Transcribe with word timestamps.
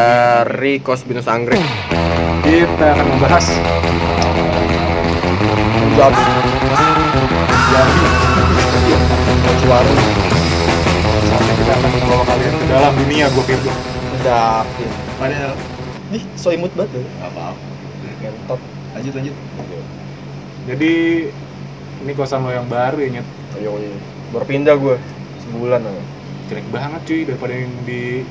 dari 0.00 0.80
Kos 0.80 1.04
Binus 1.04 1.28
Anggrek. 1.28 1.60
Kita 2.40 2.96
akan 2.96 3.06
membahas 3.12 3.46
Jabu. 5.92 6.22
Jambi. 7.68 8.06
Suara. 9.60 9.92
Saatnya 11.28 11.52
kita 11.52 11.72
akan 11.76 11.90
membawa 12.00 12.24
kalian 12.24 12.54
ke 12.56 12.64
dalam 12.64 12.92
dunia 12.96 13.26
gue 13.28 13.44
Firgo. 13.44 13.72
Sedap. 14.16 14.64
Padahal 15.20 15.52
Ih, 16.10 16.24
so 16.34 16.50
imut 16.50 16.72
banget 16.74 17.04
ya. 17.04 17.28
apa-apa. 17.28 17.60
Ngentot. 18.24 18.60
Lanjut 18.96 19.12
lanjut. 19.14 19.36
Jadi 20.64 20.94
ini 22.00 22.12
kosan 22.16 22.48
lo 22.48 22.50
yang 22.50 22.66
baru 22.72 23.04
ya 23.04 23.20
nyet. 23.20 23.28
Ayo, 23.60 23.76
ayo. 23.76 23.92
Baru 24.32 24.44
pindah 24.48 24.74
gue 24.80 24.96
sebulan 25.44 25.84
aja. 25.84 26.02
Jelek 26.48 26.66
banget 26.72 27.00
cuy 27.04 27.20
daripada 27.28 27.52
yang 27.52 27.70
di 27.84 28.24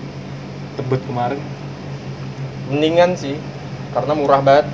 Tebet 0.75 1.03
kemarin. 1.05 1.39
Mendingan 2.69 3.17
sih, 3.17 3.35
karena 3.91 4.13
murah 4.13 4.39
banget. 4.39 4.67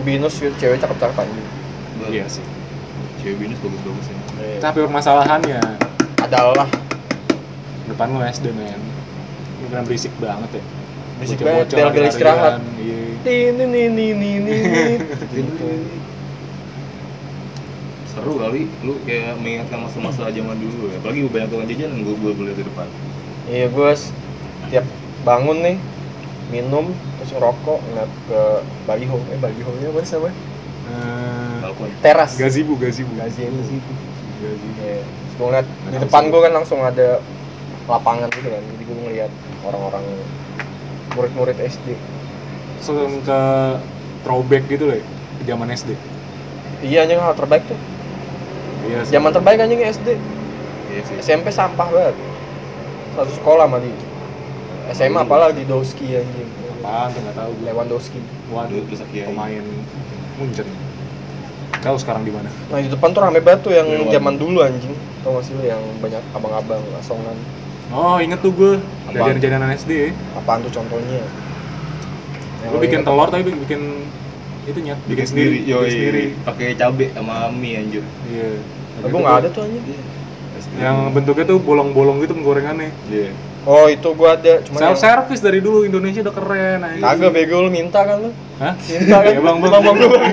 Binus 0.00 0.40
cewek 0.40 0.80
cakep-cakep 0.80 1.12
aja. 1.20 1.42
Iya 2.08 2.24
sih. 2.24 2.44
Cewek 3.20 3.36
binus 3.36 3.60
bagus-bagus 3.60 4.06
ya. 4.08 4.16
Tapi 4.58 4.80
permasalahannya 4.80 5.60
Adalah 6.16 6.68
depan 7.84 8.08
lo 8.10 8.20
SD 8.22 8.52
men. 8.52 8.80
Ini 9.60 9.66
kan 9.68 9.84
berisik 9.84 10.12
banget 10.16 10.56
ya. 10.56 10.64
Berisik 11.20 11.38
banget, 11.44 11.66
bel-bel 11.68 12.04
istirahat. 12.08 12.60
lari-larian, 12.64 13.20
Iya. 13.28 13.52
ini 13.52 13.64
nih 13.68 13.86
nih 13.92 14.10
nih 14.16 14.34
nih 14.40 14.92
gitu. 15.36 15.64
Seru 18.08 18.40
kali 18.40 18.66
lu 18.82 18.96
kayak 19.04 19.36
mengingatkan 19.38 19.84
masa-masa 19.84 20.32
zaman 20.32 20.56
dulu 20.56 20.88
ya. 20.88 20.96
Apalagi 20.96 21.28
banyak 21.28 21.48
tukang 21.52 21.68
jajan 21.68 21.90
gue 22.00 22.14
gue 22.16 22.32
lihat 22.48 22.56
di 22.56 22.64
depan. 22.64 22.88
Iya 23.46 23.66
gue 23.68 23.90
tiap 24.72 24.86
bangun 25.22 25.58
nih 25.60 25.76
minum 26.50 26.90
terus 27.16 27.30
ngerokok 27.30 27.78
ngeliat 27.80 28.10
ke 28.24 28.40
baliho 28.84 29.16
eh 29.28 29.38
baliho 29.38 29.70
nya 29.78 29.88
apa 29.88 30.00
sih 30.02 30.16
namanya 30.16 30.36
Eh, 30.82 31.56
Balkon. 31.62 31.86
teras 32.02 32.34
Gazibu, 32.34 32.74
gazibu. 32.74 33.14
Gazebo. 33.14 33.54
Gazibu. 33.54 33.92
Iya. 34.42 34.98
Terus 34.98 35.32
gue 35.32 35.46
ngeliat 35.46 35.66
di 35.86 35.98
depan 36.00 36.22
gue 36.26 36.40
kan 36.40 36.52
langsung 36.52 36.80
ada 36.80 37.22
lapangan 37.86 38.26
gitu 38.28 38.48
kan 38.48 38.58
jadi 38.58 38.82
gue 38.82 38.96
ngeliat 39.00 39.32
orang-orang 39.62 40.02
murid-murid 41.10 41.58
SD 41.60 41.94
Langsung 42.74 42.96
ke 43.20 43.40
throwback 44.20 44.66
gitu 44.66 44.84
loh 44.84 44.96
ya, 44.96 45.04
ke 45.36 45.42
zaman 45.44 45.68
SD. 45.70 45.90
iya 46.80 47.04
anjing 47.04 47.18
hal 47.18 47.34
terbaik 47.34 47.62
tuh 47.64 47.78
Iya 48.82 48.98
sih. 49.04 49.12
zaman 49.12 49.30
terbaik 49.30 49.58
anjing 49.60 49.82
SD 49.84 50.08
Iya 50.88 51.02
sih. 51.04 51.14
SMP 51.20 51.46
sampah 51.50 51.86
banget 51.86 52.16
satu 53.12 53.30
sekolah 53.36 53.64
mah 53.64 53.78
di 53.78 53.92
SMA 54.90 55.20
apalagi 55.20 55.62
Dowski 55.64 56.06
anjing 56.12 56.48
Apaan 56.80 57.12
tuh 57.12 57.20
nggak 57.20 57.36
tahu. 57.36 57.52
Lewandowski 57.60 58.18
Waduh, 58.48 58.82
pemain 59.28 59.64
Munchen. 60.36 60.66
Kau 61.78 61.96
sekarang 61.96 62.24
di 62.24 62.32
mana? 62.32 62.48
Nah 62.68 62.76
di 62.76 62.88
depan 62.88 63.08
tuh 63.10 63.20
rame 63.20 63.40
banget 63.40 63.60
tuh 63.64 63.72
yang 63.72 63.88
Lewat. 63.88 64.10
zaman 64.10 64.34
dulu 64.36 64.58
anjing 64.60 64.92
Tau 65.20 65.36
gak 65.36 65.44
sih 65.44 65.52
lu 65.52 65.64
yang 65.64 65.80
banyak 66.00 66.20
abang-abang 66.32 66.80
asongan 66.96 67.36
Oh, 67.90 68.16
inget 68.16 68.38
tuh 68.38 68.54
gue. 68.54 68.78
Apaan? 69.02 69.34
Jajanan-jajanan 69.34 69.70
SD. 69.74 70.14
Apaan 70.32 70.62
tuh 70.62 70.70
contohnya? 70.70 71.26
Yang 72.62 72.70
Gue 72.70 72.70
lu 72.70 72.78
bikin 72.78 73.00
inget 73.00 73.08
telur 73.10 73.28
tapi 73.28 73.42
bikin 73.50 73.80
itu 74.62 74.78
nyet, 74.78 74.98
Bikin 75.10 75.26
sendiri, 75.26 75.56
bikin 75.58 75.72
yoi. 75.74 75.90
sendiri. 75.90 76.24
Pakai 76.46 76.78
cabe 76.78 77.10
sama 77.10 77.50
mie 77.50 77.76
anjir. 77.76 78.04
Iya. 78.30 78.62
apa? 78.96 79.06
Gue 79.10 79.20
gak 79.20 79.36
ada 79.42 79.48
tuh 79.50 79.62
anjing 79.66 79.84
Iya. 79.84 80.00
Yang 80.78 80.96
bentuknya 81.10 81.44
tuh 81.48 81.58
bolong-bolong 81.58 82.16
gitu 82.22 82.32
penggorengannya. 82.32 82.94
Iya. 83.10 83.32
Oh 83.68 83.84
itu 83.92 84.08
gue 84.16 84.28
ada, 84.28 84.52
cuma 84.64 84.80
Self 84.80 84.96
service 84.96 85.44
dari 85.44 85.60
dulu 85.60 85.84
Indonesia 85.84 86.24
udah 86.24 86.32
keren 86.32 86.80
aja. 86.80 87.12
Kagak 87.12 87.30
bego 87.36 87.56
lu 87.60 87.68
minta 87.68 88.00
kan 88.08 88.16
lu 88.16 88.32
Hah? 88.56 88.72
Minta 88.72 89.16
kan? 89.20 89.32
Ya, 89.36 89.40
bang, 89.40 89.56
bang. 89.60 89.70
bang, 89.72 89.82
bang, 89.84 89.96
gua, 90.00 90.08
bang. 90.16 90.24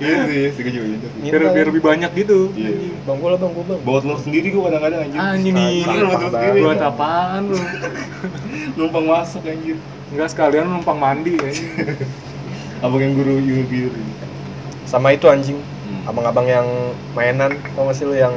Iya 0.32 0.48
sih, 0.56 0.60
gue 0.64 0.72
juga 0.72 0.86
gitu. 0.96 1.06
Minta 1.20 1.36
Biar, 1.36 1.52
biar 1.52 1.66
lebih 1.68 1.82
banyak 1.84 2.10
gitu. 2.16 2.38
Iya. 2.56 2.72
Bang 3.04 3.16
gue 3.20 3.28
lah 3.28 3.38
bang 3.40 3.52
gue 3.52 3.64
bang 3.68 3.80
Bawa 3.84 3.98
telur 4.00 4.18
sendiri 4.24 4.46
gue 4.48 4.62
kadang-kadang 4.64 5.00
anjir. 5.04 5.18
Anjing 5.20 5.54
nih, 5.56 5.76
buat 6.64 6.80
apaan 6.80 7.42
lu? 7.52 7.58
Numpang 8.80 9.04
masuk 9.12 9.44
anjir. 9.44 9.76
Enggak 10.08 10.28
sekalian 10.32 10.64
numpang 10.64 10.96
mandi 10.96 11.36
anjing. 11.36 11.68
Abang 12.80 13.00
yang 13.00 13.12
guru 13.12 13.40
yur 13.40 13.92
Sama 14.88 15.12
itu 15.12 15.28
anjing 15.28 15.60
Hmm. 15.84 16.08
Abang-abang 16.08 16.48
yang 16.48 16.66
mainan 17.12 17.52
Tau 17.76 17.84
gak 17.84 17.96
sih 17.96 18.08
lu 18.08 18.16
yang 18.16 18.32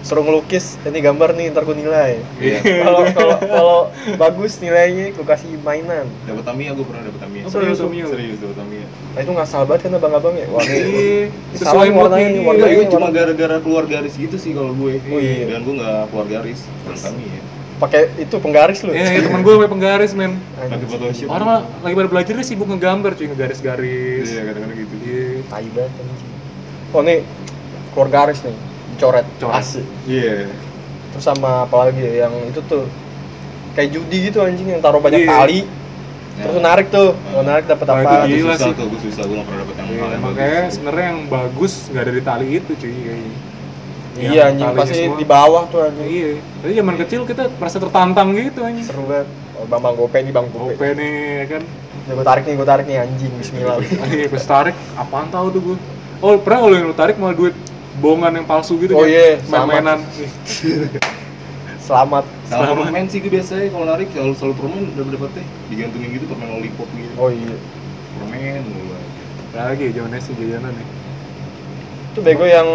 Suruh 0.00 0.20
ngelukis, 0.20 0.80
ini 0.82 0.98
gambar 0.98 1.32
nih 1.32 1.50
ntar 1.50 1.62
gue 1.62 1.76
nilai 1.76 2.24
Iya. 2.36 2.58
Kalau 2.80 3.00
kalau 3.10 3.36
kalau 3.38 3.78
bagus 4.16 4.56
nilainya 4.58 5.12
gue 5.12 5.22
kasih 5.22 5.60
mainan 5.60 6.08
Dapat 6.24 6.40
Tamiya 6.42 6.72
gue 6.72 6.82
pernah 6.82 7.02
dapat 7.04 7.20
Tamiya. 7.20 7.42
Oh, 7.44 7.50
serius, 7.50 7.76
Serius? 7.78 8.08
Serius 8.08 8.38
dapat 8.38 8.56
Tamiya. 8.56 8.86
Nah 8.88 9.20
itu 9.20 9.32
ngasal 9.34 9.62
banget 9.64 9.80
kan 9.84 9.92
abang-abang 9.94 10.34
ya 10.34 10.46
Wah 10.48 10.62
ini 10.62 10.80
Iya, 10.80 11.20
Salah 11.54 11.84
sesuai 11.84 11.88
warnanya, 11.92 12.28
dia. 12.30 12.40
warnanya. 12.40 12.64
Tapi 12.64 12.72
gue 12.72 12.80
warna- 12.80 12.94
cuma 12.96 13.08
gara-gara 13.10 13.56
keluar 13.60 13.84
garis 13.84 14.14
gitu 14.14 14.36
sih 14.36 14.52
kalau 14.52 14.72
gue. 14.72 14.92
Oh, 15.04 15.18
iya. 15.18 15.44
Dan 15.48 15.60
gue 15.62 15.74
nggak 15.76 16.00
keluar 16.08 16.26
garis. 16.28 16.60
Dan 16.82 16.96
Tamiya. 16.96 17.40
pakai 17.76 18.00
itu 18.18 18.36
penggaris 18.36 18.78
lu 18.80 18.92
Iya, 18.92 19.08
ya, 19.10 19.20
temen 19.22 19.40
gue 19.40 19.52
sampai 19.52 19.68
penggaris 19.68 20.12
men. 20.12 20.32
Pakai 20.54 20.68
Anjing. 20.70 20.88
Photoshop. 20.90 21.28
Orang 21.28 21.48
lagi 21.78 21.94
pada 21.94 22.08
belajar 22.08 22.32
dia 22.34 22.44
sibuk 22.44 22.68
ngegambar 22.68 23.12
cuy, 23.14 23.24
ngegaris-garis. 23.26 24.26
Iya 24.26 24.42
kadang-kadang 24.46 24.78
gitu. 24.78 24.94
Iya. 24.98 25.28
Tai 25.46 25.64
banget 25.70 25.92
anjing. 25.94 26.32
Oh 26.90 27.00
nih 27.00 27.18
keluar 27.90 28.08
garis 28.08 28.40
nih, 28.40 28.52
coret, 29.00 29.26
Coret. 29.36 29.56
asik. 29.56 29.86
Iya. 30.04 30.46
Terus 31.10 31.24
sama 31.24 31.64
apalagi 31.64 31.98
ya, 31.98 32.26
yang 32.26 32.34
itu 32.44 32.60
tuh 32.62 32.84
kayak 33.72 33.90
judi 33.90 34.28
gitu 34.28 34.38
anjing 34.40 34.68
yang 34.68 34.78
taruh 34.78 34.98
banyak 34.98 35.20
Iya. 35.20 35.30
tali. 35.34 35.60
Terus 36.32 36.52
lu 36.52 36.60
narik 36.60 36.86
tuh, 36.88 37.12
lu 37.12 37.42
narik 37.42 37.64
dapat 37.66 37.86
Wah, 37.86 37.96
apa? 37.98 38.12
itu 38.24 38.38
Gila 38.38 38.54
susah 38.54 38.60
sih. 38.62 38.72
tuh, 38.72 38.86
gue 38.86 39.00
susah, 39.02 39.22
gue 39.22 39.34
gak 39.34 39.44
pernah 39.44 39.60
dapet 39.60 39.74
yang 39.74 39.88
Iya, 39.88 39.98
hal 39.98 40.10
yang 40.10 40.22
makanya 40.22 40.48
bagus. 40.56 40.72
sebenarnya 40.72 41.06
yang 41.06 41.20
bagus 41.26 41.72
nggak 41.86 42.02
ada 42.02 42.12
di 42.12 42.22
tali 42.22 42.46
itu 42.54 42.70
cuy 42.72 42.92
kayaknya. 42.94 43.32
Iya 44.12 44.42
anjing 44.48 44.68
pasti 44.74 45.00
semua. 45.00 45.16
di 45.16 45.26
bawah 45.26 45.62
tuh 45.66 45.80
anjing. 45.82 46.06
Iya. 46.06 46.30
Tapi 46.60 46.72
zaman 46.74 46.94
kecil 46.98 47.20
kita 47.24 47.42
merasa 47.52 47.76
tertantang 47.78 48.28
gitu 48.32 48.60
anjing. 48.60 48.84
Seru 48.84 49.04
banget. 49.04 49.28
Oh, 49.54 49.64
bang 49.66 49.80
bang 49.80 49.94
gope 49.94 50.18
nih 50.18 50.32
bang 50.32 50.46
gope. 50.50 50.72
Gope 50.72 50.86
nih 50.94 51.12
ya 51.12 51.46
kan. 51.48 51.62
Nih 52.00 52.12
gue 52.12 52.24
tarik 52.24 52.42
nih, 52.42 52.54
gue 52.54 52.66
tarik 52.66 52.84
nih 52.86 52.98
anjing. 52.98 53.32
Bismillah. 53.34 53.76
Iya, 54.10 54.26
pas 54.28 54.44
tarik 54.46 54.76
apaan 54.94 55.28
tahu 55.28 55.46
tuh 55.50 55.60
gue. 55.62 55.76
Oh, 56.18 56.36
pernah 56.36 56.58
kalau 56.62 56.74
yang 56.74 56.86
lu 56.86 56.94
tarik 56.94 57.16
malah 57.16 57.32
duit 57.32 57.56
bohongan 58.00 58.32
yang 58.34 58.46
palsu 58.48 58.80
gitu 58.80 58.96
Oh 58.96 59.04
kan? 59.04 59.12
iya, 59.12 59.36
main-mainan. 59.46 59.98
Selamat. 61.86 62.24
Sama 62.46 62.70
Selamat. 62.70 62.76
permen 62.86 63.04
sih 63.10 63.18
gue 63.18 63.30
biasanya 63.30 63.66
kalau 63.70 63.86
narik 63.86 64.08
selalu 64.14 64.34
selalu 64.38 64.54
permen 64.56 64.82
udah 64.94 65.04
dapetnya 65.10 65.44
digantungin 65.68 66.08
gitu 66.16 66.24
permen 66.30 66.48
lollipop 66.50 66.88
gitu. 66.94 67.12
Oh 67.18 67.30
iya. 67.30 67.56
Permen 68.18 68.62
mulu 68.66 68.92
aja. 68.94 69.68
Lagi 69.74 69.84
zaman 69.90 70.10
SD 70.14 70.30
jajanan 70.38 70.72
nih. 70.74 70.86
Itu 72.14 72.20
bego 72.22 72.46
yang 72.46 72.68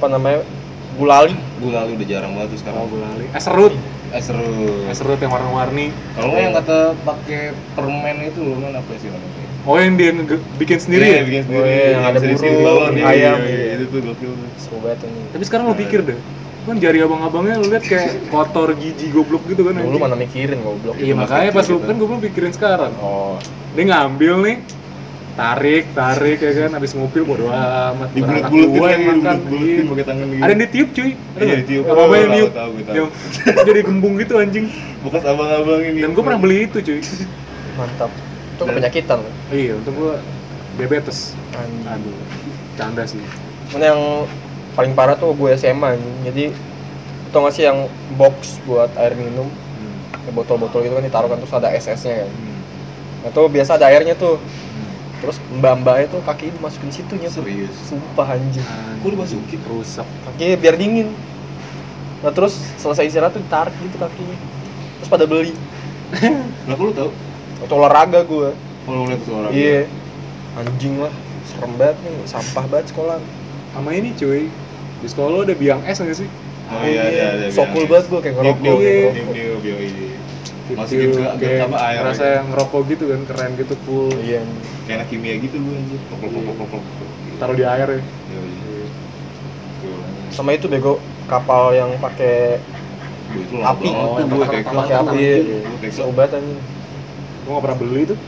apa 0.00 0.06
namanya? 0.08 0.40
Gulali. 0.96 1.32
Gue 1.60 1.70
lalu 1.72 1.90
udah 2.00 2.06
jarang 2.08 2.32
banget 2.36 2.56
tuh 2.56 2.58
sekarang. 2.64 2.80
Oh, 2.82 2.88
gue 2.88 3.00
lali. 3.00 3.24
Es 3.36 3.44
serut. 3.44 3.74
Eh 4.10 4.18
seru. 4.18 4.42
Es 4.90 4.96
serut 4.98 5.20
yang 5.22 5.30
warna-warni. 5.30 5.94
Kalau 6.18 6.34
yang 6.34 6.50
kata 6.56 6.98
pakai 7.06 7.54
permen 7.78 8.16
itu 8.26 8.42
loh 8.42 8.58
apa 8.58 8.92
sih 8.98 9.06
namanya? 9.06 9.39
Oh, 9.62 9.76
yang 9.76 9.92
dia 9.94 10.10
nge- 10.10 10.40
bikin 10.56 10.78
sendiri 10.78 11.04
Iya, 11.04 11.12
ya? 11.12 11.22
bikin 11.22 11.42
Oh, 11.42 11.46
sendiri. 11.46 11.68
iya, 11.68 11.84
yang 11.90 12.02
ada 12.02 12.16
bisa 12.16 12.26
diisiin 12.26 12.48
burung, 12.50 12.64
balon, 12.64 12.92
iya, 12.92 13.04
ayam, 13.06 13.38
iya, 13.40 13.56
iya. 13.60 13.72
Itu 13.76 13.84
tuh 13.86 14.00
gokil 14.02 14.30
tuh. 14.30 14.48
Seru 14.56 14.76
banget 14.80 14.98
ini. 15.04 15.20
Tapi 15.28 15.44
sekarang 15.44 15.64
lo 15.66 15.74
pikir 15.74 16.00
deh, 16.02 16.18
kan 16.62 16.76
jari 16.76 16.98
abang-abangnya 16.98 17.54
lu 17.56 17.66
lihat 17.68 17.84
kayak 17.84 18.08
kotor, 18.28 18.68
gigi, 18.74 19.06
goblok 19.08 19.44
gitu 19.44 19.62
kan 19.62 19.76
Dulu 19.76 19.96
mana 19.96 20.14
mikirin 20.14 20.58
goblok. 20.58 20.96
Iya 20.96 21.12
Itu 21.12 21.20
makanya 21.20 21.50
pas 21.50 21.66
lu 21.66 21.76
kecil 21.76 21.86
kan 21.86 21.94
gue 21.94 22.06
belum 22.06 22.22
pikirin 22.22 22.52
sekarang. 22.52 22.92
Oh. 22.98 23.36
Dia 23.70 23.84
ngambil 23.86 24.34
nih, 24.40 24.56
tarik, 25.32 25.84
tarik 25.92 26.38
ya 26.38 26.52
kan, 26.58 26.70
habis 26.72 26.90
ngupil 26.90 27.22
bodo 27.22 27.44
amat. 27.46 28.08
Di 28.10 28.20
bulut-bulutin 28.20 28.68
gua 28.70 28.80
lagi, 28.82 28.94
yang 28.94 29.02
makan. 29.14 29.36
dibulut-bulutin 29.36 29.76
Iya. 29.76 29.90
pakai 29.90 30.04
tangan 30.04 30.26
gitu. 30.26 30.40
Ada 30.40 30.50
yang 30.50 30.60
ditiup 30.62 30.88
cuy. 30.90 31.10
Ada 31.12 31.42
Iya, 31.42 31.54
ditiup. 31.58 31.84
Yang 31.84 31.98
apa 31.98 32.14
yang 32.14 32.30
gue 32.30 32.50
tahu. 32.50 32.72
Yang 32.90 33.08
jadi 33.68 33.80
gembung 33.82 34.14
gitu 34.16 34.34
anjing. 34.36 34.66
Bekas 35.00 35.22
abang-abang 35.22 35.82
ini. 35.82 35.98
Dan 36.00 36.10
gue 36.10 36.22
pernah 36.22 36.40
beli 36.40 36.58
itu 36.64 36.78
cuy. 36.80 37.00
Mantap. 37.76 38.08
Itu 38.60 38.68
Dan- 38.68 38.76
penyakitan. 38.76 39.18
Iya, 39.48 39.72
untuk 39.74 39.92
gue 39.96 40.14
diabetes. 40.76 41.32
Anjing. 41.50 41.88
Aduh, 41.88 42.12
canda 42.76 43.02
sih. 43.02 43.16
Mana 43.72 43.84
yang 43.88 44.02
paling 44.70 44.92
parah 44.92 45.16
tuh 45.16 45.32
gue 45.32 45.48
SMA. 45.54 45.96
Jadi 46.22 46.52
tau 47.30 47.40
gak 47.42 47.56
sih 47.56 47.64
yang 47.64 47.88
box 48.14 48.60
buat 48.62 48.92
air 48.96 49.16
minum 49.16 49.48
Hmm. 49.48 50.30
botol-botol 50.30 50.82
gitu 50.82 50.92
kan 50.92 51.00
ditaruh 51.00 51.26
kan 51.26 51.38
terus 51.38 51.54
ada 51.54 51.70
SS-nya 51.70 52.20
kan. 52.20 52.28
Hmm. 52.28 52.60
Nah 53.22 53.30
tuh 53.30 53.48
biasa 53.48 53.80
ada 53.80 53.88
airnya 53.88 54.12
tuh. 54.12 54.36
Hmm. 54.36 54.90
Terus 55.20 55.36
mbak-mbaknya 55.50 56.06
tuh 56.10 56.20
kaki 56.20 56.52
masukin 56.58 56.90
situ 56.90 57.16
nya. 57.16 57.32
Serius. 57.32 57.72
Sumpah 57.86 58.36
anjing. 58.36 58.66
Kok 59.00 59.08
dimasukin? 59.08 59.60
Rusak. 59.64 60.04
Kakinya 60.04 60.56
biar 60.58 60.76
dingin. 60.76 61.08
Nah 62.20 62.28
terus 62.28 62.60
selesai 62.76 63.08
istirahat 63.08 63.32
tuh 63.32 63.40
ditarik 63.40 63.72
gitu 63.80 63.96
kakinya. 63.96 64.36
Terus 65.00 65.08
pada 65.08 65.24
beli. 65.24 65.56
Kok 66.68 66.82
lu 66.82 66.92
tahu? 66.92 67.10
Waktu 67.60 67.72
olahraga 67.72 68.20
gue. 68.22 68.48
Kalau 68.82 69.00
ngeliat 69.04 69.22
suara. 69.22 69.48
Iya. 69.50 69.84
Anjing 70.56 70.94
lah. 70.98 71.12
Serem 71.44 71.72
banget 71.74 71.96
nih. 72.00 72.14
Sampah 72.24 72.64
banget 72.66 72.86
sekolah. 72.90 73.16
Sama 73.70 73.90
ini 73.92 74.10
cuy. 74.12 74.48
Di 75.00 75.06
sekolah 75.06 75.28
lo 75.30 75.40
ada 75.42 75.54
biang 75.54 75.80
es 75.84 75.96
nggak 75.96 76.16
sih? 76.16 76.28
Oh 76.68 76.82
iya, 76.82 77.02
ada 77.02 77.24
ada. 77.34 77.46
So 77.50 77.66
cool 77.68 77.84
banget 77.84 78.06
gue 78.06 78.20
kayak 78.20 78.34
ngerokok. 78.36 78.60
Iya. 78.60 78.72
kayak 78.72 79.12
Niup 79.12 79.26
ngerokok. 79.26 79.32
niup, 79.34 79.62
yoi. 79.64 79.88
Masukin 80.70 81.08
ke- 81.10 81.34
kayak 81.36 81.66
apa, 81.66 81.78
air 81.84 82.00
rasa 82.00 82.14
gitu. 82.14 82.30
yang 82.30 82.46
ngerokok 82.46 82.82
gitu 82.86 83.04
kan 83.10 83.20
keren 83.26 83.50
gitu 83.58 83.74
full 83.82 84.06
iya 84.22 84.38
kayak 84.86 85.02
anak 85.02 85.08
kimia 85.10 85.34
gitu 85.42 85.58
gue 85.58 85.74
anjir 85.74 85.98
pok 86.06 86.18
pok 86.22 86.30
pok 86.30 86.54
pok 86.54 86.68
pok 86.70 86.82
taruh 87.42 87.56
di 87.58 87.64
air 87.66 87.88
ya 87.90 87.98
Iya, 87.98 88.38
iya. 88.38 88.86
Sama 90.30 90.54
itu 90.54 90.70
bego 90.70 91.02
kapal 91.26 91.74
yang 91.74 91.90
pakai 91.98 92.62
Api. 93.56 93.86
Oh, 93.90 94.14
pakai- 94.14 94.62
Tekla 94.62 94.78
pakai 94.78 94.94
api. 94.96 95.26
obat 96.02 96.30
anjing 96.32 96.62
gua 97.50 97.58
gak 97.58 97.64
pernah 97.66 97.80
beli 97.80 98.02
tuh 98.06 98.18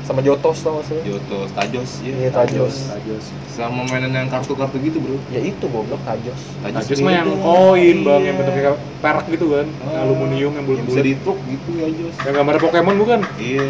sama 0.00 0.22
Jotos 0.22 0.62
tau 0.62 0.78
gak 0.78 0.86
sih 0.86 0.98
Jotos, 1.02 1.50
Tajos, 1.50 1.90
ya. 2.00 2.14
Iya, 2.16 2.28
Tajos. 2.30 2.74
Tajos 2.88 3.24
Sama 3.50 3.82
mainan 3.84 4.14
yang 4.14 4.30
kartu-kartu 4.30 4.78
gitu, 4.78 4.96
Bro. 4.96 5.18
ya 5.28 5.42
itu 5.42 5.66
goblok 5.66 6.00
Tajos 6.00 6.40
Tajos 6.62 6.98
mah 7.00 7.12
yang 7.12 7.28
koin 7.36 7.96
bang 8.00 8.16
Iya. 8.16 8.24
yang 8.24 8.36
bentuknya 8.38 8.62
kayak 8.64 8.78
perak 9.02 9.26
gitu 9.28 9.46
kan 9.50 9.66
Oh, 9.82 9.92
aluminium 9.98 10.52
yang 10.52 10.56
Yang 10.56 10.64
bulat-bulat 10.64 10.88
bisa 10.88 11.00
ditruk 11.02 11.38
gitu 11.44 11.68
ya, 11.74 11.86
Jos. 11.90 12.14
yang 12.22 12.34
gambar 12.34 12.54
Pokemon 12.56 12.96
bukan 12.96 13.18
Iya. 13.36 13.68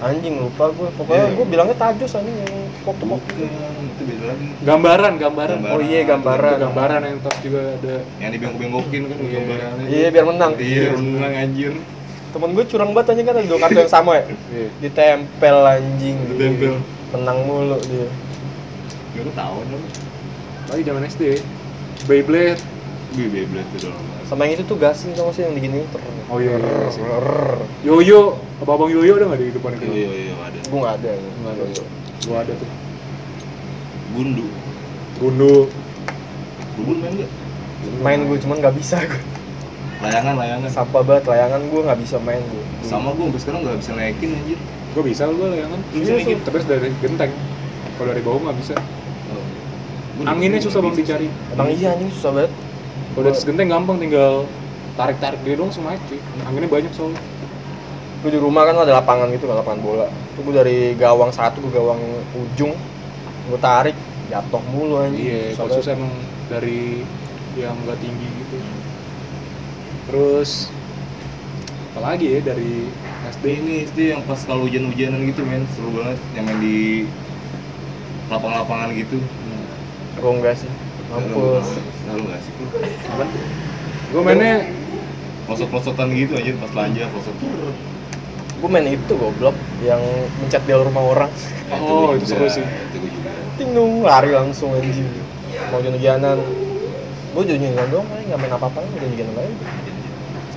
anjing 0.00 0.34
lupa 0.38 0.64
gue 0.70 0.88
pokoknya 0.94 1.24
Iya. 1.24 1.34
gue 1.34 1.46
bilangnya 1.46 1.76
Tajos 1.76 2.12
anjing 2.14 2.36
yang 2.38 2.54
Bukan, 2.84 3.06
itu 3.26 4.02
beda 4.04 4.24
lagi. 4.28 4.46
gambaran 4.60 5.12
gambaran 5.16 5.56
Gambaran. 5.58 5.74
oh 5.74 5.82
iya 5.82 6.00
gambaran 6.04 6.52
Itu 6.52 6.62
gambaran 6.62 7.00
yang 7.02 7.18
tas 7.18 7.36
juga 7.40 7.60
ada 7.74 7.94
Yang 8.20 8.30
dibengkok-bengkokin 8.30 9.02
kan 9.02 9.16
Iya. 9.18 9.32
gambarannya. 9.34 9.86
Iya, 9.88 10.06
biar 10.10 10.24
menang. 10.26 10.52
Iya, 10.54 10.82
biar 10.84 10.94
menang 10.96 11.32
anjir. 11.34 11.72
Temen 12.34 12.50
gue 12.50 12.64
curang 12.66 12.90
banget 12.90 13.14
anjing 13.14 13.24
kan 13.24 13.34
ada 13.36 13.46
dua 13.46 13.60
kartu 13.60 13.78
yang 13.78 13.92
sama 13.92 14.12
ya 14.16 14.24
Iya. 14.50 14.68
ditempel 14.80 15.56
anjing 15.64 16.16
Ditempel. 16.28 16.74
menang 17.10 17.38
mulu 17.40 17.78
dia 17.80 18.10
Gak 19.14 19.22
lu 19.22 19.32
tahu 19.32 19.56
dong. 19.64 19.84
lagi 20.66 20.82
zaman 20.82 21.02
SD 21.04 21.22
Beyblade 22.04 22.58
Gue 23.14 23.30
Beyblade 23.30 23.70
itu 23.72 23.86
dong. 23.86 23.94
sama 24.24 24.42
yang 24.42 24.56
itu 24.56 24.64
tuh 24.64 24.74
gasing 24.74 25.12
tau 25.12 25.28
gak 25.28 25.36
sih 25.36 25.42
yang 25.42 25.54
digini 25.54 25.86
ter 25.86 26.02
Oh 26.24 26.36
iya, 26.36 26.56
iya, 26.56 26.88
iya. 26.88 27.20
Yoyo 27.84 28.20
apa 28.58 28.70
abang 28.70 28.88
Yoyo 28.88 29.14
ada 29.14 29.28
nggak 29.28 29.40
di 29.40 29.52
depan 29.52 29.70
itu 29.72 29.84
iya, 29.86 30.34
ada. 30.42 30.58
gue 30.58 30.74
nggak 30.74 30.94
ada 30.96 31.10
Nggak 31.14 31.52
ada. 31.54 31.64
gua 32.24 32.36
ada 32.40 32.52
tuh 32.52 32.70
Gundu. 34.10 34.46
Gundu 35.16 35.54
Bubun 36.74 36.96
main 36.98 37.14
gak? 37.14 37.30
main 38.00 38.20
gue 38.24 38.38
cuman 38.40 38.56
nggak 38.58 38.74
bisa 38.74 38.98
gue 39.00 39.20
Layangan, 40.04 40.34
layangan. 40.36 40.68
sampah 40.68 41.02
banget 41.02 41.24
layangan 41.26 41.60
gue 41.64 41.80
nggak 41.80 41.98
bisa 41.98 42.16
main 42.20 42.42
gue 42.44 42.64
Sama 42.84 43.08
gue 43.12 43.24
sampai 43.26 43.40
sekarang 43.40 43.60
gak 43.62 43.78
bisa 43.80 43.92
naikin 43.92 44.30
anjir. 44.30 44.58
gua 44.94 45.02
bisa 45.02 45.26
gua 45.26 45.50
layangan. 45.50 45.80
Bisa 45.90 46.12
naikin? 46.14 46.38
tapi 46.44 46.56
dari 46.62 46.88
genteng. 47.02 47.32
Kalau 47.96 48.08
dari 48.14 48.22
bawah 48.22 48.40
nggak 48.46 48.56
bisa. 48.60 48.74
Oh. 49.26 49.44
Gua 50.14 50.24
anginnya 50.30 50.62
nggak 50.62 50.66
susah 50.70 50.78
bang 50.78 50.94
bisa. 50.94 51.02
dicari. 51.02 51.26
Emang 51.50 51.68
iya 51.72 51.88
anjing 51.90 52.10
susah 52.14 52.30
banget. 52.30 52.52
Kalau 53.10 53.22
dari 53.24 53.38
genteng 53.42 53.68
gampang 53.68 53.96
tinggal 53.98 54.32
tarik 54.94 55.18
tarik 55.18 55.40
dia 55.42 55.54
dong 55.58 55.74
semua 55.74 55.98
cuy. 55.98 56.20
Anginnya 56.46 56.70
banyak 56.70 56.92
soalnya 56.94 57.18
gue 58.24 58.32
di 58.32 58.40
rumah 58.40 58.64
kan 58.64 58.72
ada 58.80 58.92
lapangan 58.96 59.28
gitu 59.34 59.44
kan 59.44 59.56
lapangan 59.58 59.80
bola. 59.82 60.06
Tuh 60.32 60.40
gue 60.46 60.54
dari 60.54 60.78
gawang 60.94 61.28
satu 61.28 61.58
ke 61.58 61.74
gawang 61.74 61.98
ujung 62.32 62.72
gue 63.50 63.58
tarik 63.58 63.96
jatuh 64.30 64.62
mulu 64.70 65.02
anjing. 65.02 65.26
Iya 65.26 65.58
kalau 65.58 65.74
Soalnya- 65.74 65.82
susah 65.82 65.92
emang 65.98 66.12
dari 66.46 67.02
yang 67.58 67.74
nggak 67.82 67.98
tinggi 67.98 68.28
gitu 68.46 68.56
terus 70.08 70.68
apalagi 71.94 72.38
ya 72.38 72.40
dari 72.42 72.90
SD 73.34 73.44
Ini? 73.60 73.74
SD 73.88 73.98
yang 74.12 74.22
pas 74.24 74.40
kalau 74.44 74.64
hujan-hujanan 74.68 75.20
gitu 75.28 75.44
men, 75.44 75.64
seru 75.72 75.90
banget. 75.96 76.18
Yang 76.36 76.44
main 76.48 76.58
di 76.60 76.78
lapang-lapangan 78.28 78.88
gitu. 78.96 79.20
gue 80.14 80.32
enggak 80.32 80.56
sih? 80.56 80.70
Mampus. 81.12 81.68
Lalu 82.08 82.22
gak 82.32 82.40
sih? 82.40 82.52
apa 83.04 83.24
gue 84.14 84.22
mainnya 84.22 84.64
Pelosok-pelosokan 85.44 86.08
gitu 86.16 86.32
aja 86.40 86.56
pas 86.56 86.72
lanja 86.72 87.04
pelosok. 87.12 87.36
gue 88.64 88.68
main 88.72 88.88
itu 88.88 89.12
goblok 89.12 89.52
yang 89.84 90.00
mencet 90.40 90.64
bel 90.64 90.88
rumah 90.88 91.04
orang. 91.04 91.30
Oh, 91.68 92.16
itu 92.16 92.32
seru 92.32 92.48
sih. 92.48 92.64
Itu 92.64 92.96
gue 92.96 93.10
juga. 93.12 93.30
tingung 93.60 94.00
lari 94.08 94.32
langsung 94.32 94.72
anjing. 94.72 95.04
Mau 95.68 95.84
hujan-hujanan. 95.84 96.40
Gue 97.36 97.40
hujan-hujanan 97.44 97.86
doang 97.92 98.08
paling 98.08 98.24
nggak 98.32 98.40
main 98.40 98.52
apa-apa 98.56 98.80
hujan-hujanan 98.88 99.36
aja 99.36 99.83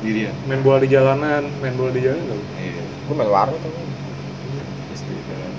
Sendirian. 0.08 0.32
main 0.48 0.64
bola 0.64 0.80
di 0.80 0.88
jalanan 0.88 1.44
main 1.60 1.76
bola 1.76 1.92
di 1.92 2.00
jalanan 2.00 2.24
nggak? 2.24 2.40
Iya. 2.58 2.84
gue 3.04 3.14
main 3.14 3.28
warnet 3.28 3.60
tuh 3.60 3.72
SD 4.94 5.10
kan. 5.22 5.52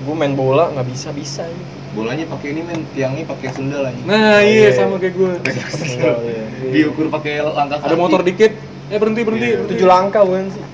gue 0.00 0.14
main 0.16 0.32
bola 0.32 0.64
nggak 0.72 0.86
bisa 0.88 1.08
bisa 1.12 1.44
ya. 1.44 1.60
Bolanya 1.88 2.24
pakai 2.26 2.52
ini 2.52 2.60
men, 2.62 2.84
tiangnya 2.90 3.24
pakai 3.26 3.48
sendal 3.50 3.84
aja. 3.84 4.00
nah 4.02 4.40
iya. 4.40 4.68
iya 4.68 4.68
sama 4.72 4.96
kayak 4.96 5.12
gue 5.12 5.32
iya. 5.44 6.44
Diukur 6.70 7.08
pakai 7.10 7.44
langkah 7.44 7.78
ada 7.78 7.92
motor 7.94 8.20
dikit 8.22 8.56
eh 8.88 8.96
berhenti 8.96 9.20
berhenti 9.22 9.44
Iya. 9.46 9.68
tujuh 9.68 9.84
langkah 9.86 10.24
bukan 10.24 10.48
sih 10.48 10.64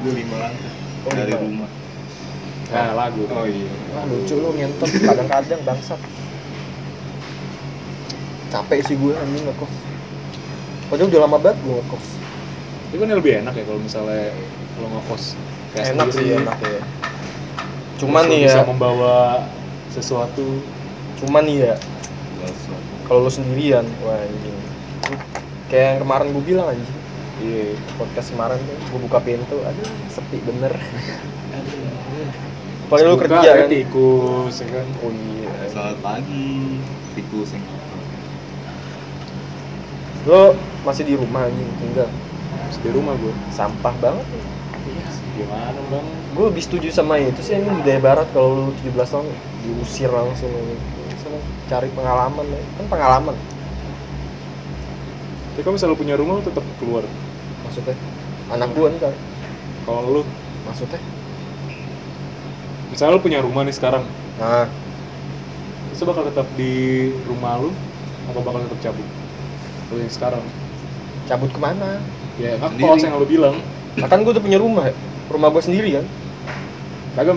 Gue 0.00 0.12
lima 0.16 0.36
langkah 0.40 0.72
Oh, 1.02 1.10
dari 1.10 1.34
rumah. 1.34 1.68
nah 2.68 2.88
lagu 2.96 3.20
Oh 3.28 3.44
iya. 3.44 3.68
Wah 3.90 4.04
lucu 4.06 4.34
lu 4.34 4.48
ngentot 4.54 4.88
kadang-kadang 4.88 5.60
bangsat 5.60 6.00
capek 8.48 8.80
sih 8.82 8.94
gue 8.94 9.12
anjing 9.12 9.44
ngekos 9.44 9.72
padahal 10.92 11.08
udah 11.08 11.20
lama 11.24 11.40
banget 11.40 11.58
gue 11.64 11.74
ngekos. 11.80 12.06
Itu 12.92 12.96
kan 13.00 13.08
lebih 13.16 13.32
enak 13.40 13.56
ya 13.56 13.64
kalau 13.64 13.80
misalnya 13.80 14.28
kalau 14.76 14.88
ngekos. 14.92 15.24
Kayak 15.72 15.86
enak 15.96 16.06
sih 16.12 16.20
sendiri. 16.20 16.44
enak 16.44 16.58
ya. 16.60 16.80
Cuman 17.96 18.24
nih 18.28 18.44
lu 18.44 18.48
bisa 18.52 18.60
ya. 18.60 18.68
membawa 18.68 19.16
sesuatu. 19.88 20.60
Cuman 21.24 21.48
nih 21.48 21.72
ya. 21.72 21.74
Kalau 23.08 23.24
lu 23.24 23.32
sendirian 23.32 23.88
wah 24.04 24.20
anjing 24.20 24.56
kayak 25.72 25.96
yang 25.96 25.98
kemarin 26.04 26.28
gue 26.36 26.44
bilang 26.44 26.68
anjing. 26.68 27.00
Iya 27.40 27.72
podcast 27.96 28.28
kemarin 28.36 28.60
tuh 28.60 28.76
gue 28.92 29.00
buka 29.08 29.18
pintu 29.24 29.56
aduh 29.64 29.88
sepi 30.12 30.44
bener. 30.44 30.76
Padahal 32.92 33.16
lu 33.16 33.18
kerja 33.24 33.40
ya, 33.40 33.64
kan? 33.64 33.72
tikus 33.72 34.60
ya 34.60 34.68
kan? 34.68 34.86
Oh 35.00 35.08
iya. 35.08 35.72
Selamat 35.72 35.96
pagi. 36.04 36.76
Tikus 37.16 37.56
yang 37.56 37.64
lo 40.26 40.54
masih 40.86 41.02
di 41.02 41.14
rumah 41.18 41.46
anjing. 41.46 41.70
Tinggal. 41.82 42.08
Terus 42.70 42.78
di 42.82 42.90
rumah 42.94 43.14
gue 43.18 43.34
sampah 43.50 43.94
banget. 43.98 44.26
Ya. 44.26 44.42
iya 44.82 45.06
gimana 45.32 45.80
bang? 45.90 46.06
Gue 46.34 46.44
lebih 46.52 46.62
setuju 46.62 46.88
sama 46.92 47.18
itu 47.18 47.40
sih 47.42 47.58
ini 47.58 47.70
budaya 47.70 48.00
barat 48.02 48.28
kalau 48.30 48.70
lu 48.70 48.72
17 48.84 49.12
tahun 49.12 49.26
diusir 49.64 50.10
langsung 50.10 50.50
ini 50.50 50.76
cari 51.70 51.88
pengalaman 51.96 52.44
ya. 52.46 52.60
kan 52.78 52.86
pengalaman. 52.90 53.36
Tapi 55.52 55.60
kalau 55.64 55.74
misalnya 55.76 55.92
lu 55.92 56.00
punya 56.00 56.14
rumah 56.16 56.32
lu 56.38 56.44
tetap 56.44 56.64
keluar. 56.78 57.04
Maksudnya? 57.68 57.96
Anak 58.52 58.68
gua 58.76 58.88
ntar. 58.92 59.14
Kalau 59.88 60.00
lu? 60.20 60.22
Maksudnya? 60.68 61.00
Misalnya 62.92 63.12
lu 63.16 63.22
punya 63.24 63.40
rumah 63.40 63.64
nih 63.64 63.74
sekarang. 63.76 64.04
Nah. 64.38 64.68
Itu 65.92 66.08
bakal 66.08 66.26
tetap 66.26 66.48
di 66.58 67.08
rumah 67.28 67.62
lu 67.62 67.70
apa 68.26 68.38
bakal 68.42 68.58
tetap 68.64 68.90
cabut 68.90 69.21
lu 69.92 70.00
yang 70.00 70.12
sekarang. 70.12 70.44
Cabut 71.28 71.52
ke 71.52 71.60
mana? 71.60 72.00
Ya 72.40 72.56
kan 72.56 72.72
Sendiri. 72.74 72.88
kos 72.88 73.02
yang 73.04 73.14
lu 73.20 73.28
bilang. 73.28 73.56
Nah, 73.92 74.08
kan 74.08 74.24
gua 74.24 74.32
udah 74.32 74.42
punya 74.42 74.56
rumah 74.56 74.88
ya. 74.88 74.94
rumah 75.28 75.48
gua 75.48 75.62
sendiri 75.64 76.00
kan? 76.00 76.06
Kagak 77.16 77.36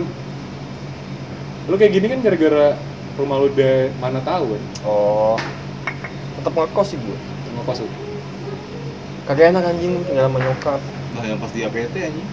lu 1.66 1.76
kayak 1.76 1.94
gini 1.98 2.08
kan 2.12 2.20
gara-gara 2.22 2.78
rumah 3.18 3.36
lu 3.42 3.48
udah 3.52 3.76
mana 4.00 4.20
tahu 4.24 4.56
kan? 4.56 4.64
Oh 4.88 5.36
tetap 6.40 6.54
ngekos 6.56 6.88
sih 6.94 7.00
gua. 7.02 7.18
Rumah 7.52 7.64
kos 7.66 7.80
lu 7.84 7.90
kagak 9.26 9.58
enak 9.58 9.64
anjing 9.66 9.94
tinggal 10.06 10.30
sama 10.30 10.38
nyokap. 10.38 10.82
Nah 11.18 11.24
yang 11.26 11.40
pas 11.42 11.50
di 11.50 11.66
APT 11.66 11.96
anjing. 11.98 12.28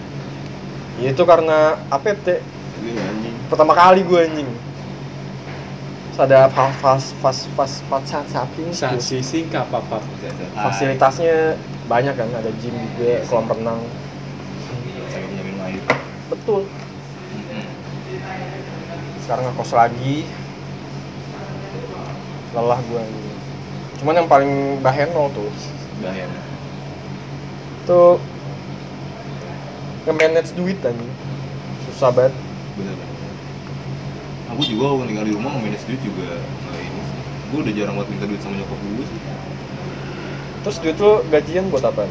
ya 1.01 1.09
itu 1.09 1.25
karena 1.25 1.81
APT 1.89 2.27
Iya 2.85 3.01
anjing. 3.01 3.35
pertama 3.49 3.73
kali 3.73 4.05
gua 4.05 4.29
anjing 4.29 4.45
ada 6.21 6.49
fas 6.53 6.73
fas 6.81 7.05
fas 7.25 7.39
fas 7.57 7.73
fas 7.89 8.05
fas 8.05 8.29
samping 8.29 8.69
sasi 8.69 9.25
singkap 9.25 9.65
apa 9.73 9.97
fasilitasnya 10.53 11.57
banyak 11.89 12.13
kan 12.13 12.29
ada 12.37 12.53
gym 12.61 12.77
juga 12.95 13.25
kolam 13.27 13.49
renang. 13.49 13.81
Betul. 16.29 16.69
Sekarang 19.25 19.45
ngekos 19.53 19.73
lagi. 19.73 20.17
Lelah 22.53 22.81
gue 22.85 23.01
anjing 23.01 23.33
cuman 24.03 24.19
yang 24.19 24.27
paling 24.27 24.83
bahenol 24.83 25.31
tuh. 25.31 25.47
Udah 26.03 26.11
ya. 26.11 26.27
tuh 27.87 28.19
nge-manage 30.11 30.51
duit 30.59 30.75
anjing. 30.83 31.15
Susah 31.87 32.11
banget. 32.11 32.35
Bener 32.75 32.99
bener. 32.99 33.12
Aku 34.53 34.69
juga 34.69 34.93
kalau 34.93 35.09
tinggal 35.09 35.25
di 35.25 35.33
rumah 35.33 35.51
nge-manage 35.57 35.85
duit 35.89 36.01
juga 36.05 36.29
nggak 36.37 36.81
ini 36.85 37.01
sih. 37.09 37.17
Gue 37.49 37.59
udah 37.65 37.73
jarang 37.73 37.95
buat 37.97 38.09
minta 38.13 38.25
duit 38.29 38.41
sama 38.45 38.55
nyokap 38.61 38.81
gue 38.85 39.07
sih. 39.09 39.21
terus 40.63 40.79
duit 40.79 40.95
lu 41.01 41.13
gajian 41.33 41.67
buat 41.73 41.85
apa? 41.89 42.05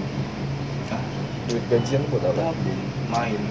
Duit 1.48 1.64
gajian 1.70 2.02
buat 2.10 2.24
apa? 2.26 2.52
Tabung, 2.52 2.82
main, 3.14 3.42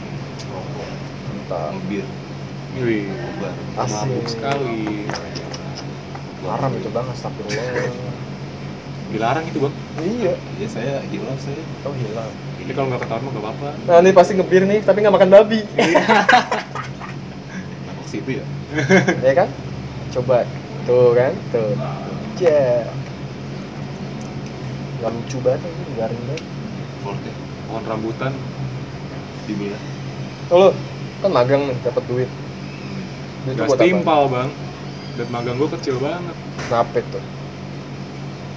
rokok, 0.50 0.90
entah 1.38 1.72
ngebir, 1.72 2.04
wih. 2.82 3.08
asik. 3.78 4.26
Sekali. 4.26 5.06
Haram 6.44 6.72
itu 6.74 6.90
bang 6.90 7.06
astagfirullah. 7.14 7.94
Dilarang 9.14 9.44
itu 9.46 9.58
bang? 9.62 9.74
Iya. 10.02 10.34
Ya 10.58 10.68
saya 10.68 10.94
hilaf 11.08 11.38
saya. 11.40 11.62
oh 11.86 11.94
hilang 11.94 12.32
Ini 12.60 12.70
kalau 12.74 12.86
nggak 12.90 13.06
ketahuan 13.06 13.22
mah 13.22 13.32
nggak 13.32 13.44
apa-apa. 13.46 13.70
Nah, 13.86 13.96
ini 14.02 14.10
pasti 14.12 14.32
ngebir 14.36 14.62
nih, 14.66 14.80
tapi 14.84 15.00
nggak 15.00 15.14
makan 15.14 15.30
babi. 15.30 15.60
Nah, 17.86 17.94
ke 17.96 18.04
situ 18.10 18.30
ya 18.42 18.44
ya 19.26 19.32
kan? 19.34 19.48
Coba. 20.14 20.46
Tuh 20.86 21.12
kan? 21.14 21.32
Tuh. 21.50 21.74
Ja. 22.40 22.86
Gak 25.00 25.10
lucu 25.16 25.36
banget, 25.40 25.64
ini, 25.64 25.92
garing 25.96 26.22
banget. 26.28 26.44
Forte 27.00 27.30
Pohon 27.70 27.84
rambutan. 27.86 28.32
dibelah 29.48 29.82
Oh, 30.50 30.68
lu 30.68 30.70
kan 31.22 31.30
magang 31.30 31.62
nih, 31.70 31.76
dapat 31.86 32.02
duit. 32.10 32.30
Duit 33.46 33.54
itu 33.54 33.62
Gak 33.62 33.70
setimpal 33.78 34.26
bang. 34.26 34.50
Dan 35.14 35.26
magang 35.30 35.56
gue 35.58 35.70
kecil 35.78 35.96
banget. 36.02 36.36
Kenapa 36.66 36.98
tuh? 37.06 37.24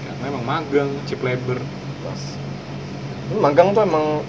Karena 0.03 0.23
emang 0.27 0.45
magang, 0.45 0.89
chip 1.05 1.21
labor. 1.21 1.61
Mas. 2.03 2.23
Ini 3.31 3.39
magang 3.39 3.71
tuh 3.71 3.85
emang 3.85 4.25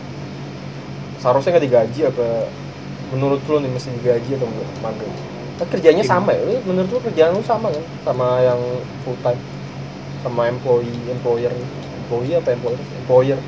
seharusnya 1.18 1.56
nggak 1.56 1.66
digaji 1.66 2.00
apa 2.04 2.52
menurut 3.16 3.40
lu 3.48 3.56
nih 3.64 3.72
mesti 3.72 3.88
digaji 3.96 4.30
atau 4.36 4.46
enggak 4.46 4.70
magang? 4.84 5.14
Kan 5.54 5.66
kerjanya 5.70 6.02
sama 6.02 6.30
ya, 6.30 6.42
lu 6.42 6.58
menurut 6.64 6.90
lu 6.90 7.00
kerjaan 7.00 7.30
lu 7.30 7.42
sama 7.42 7.70
kan? 7.70 7.84
Sama 8.02 8.26
yang 8.40 8.58
full 9.02 9.14
time 9.20 9.38
sama 10.20 10.48
employee, 10.48 10.98
employer, 11.06 11.52
employee 12.00 12.34
apa 12.34 12.48
employer? 12.50 12.80
Employer, 12.98 13.38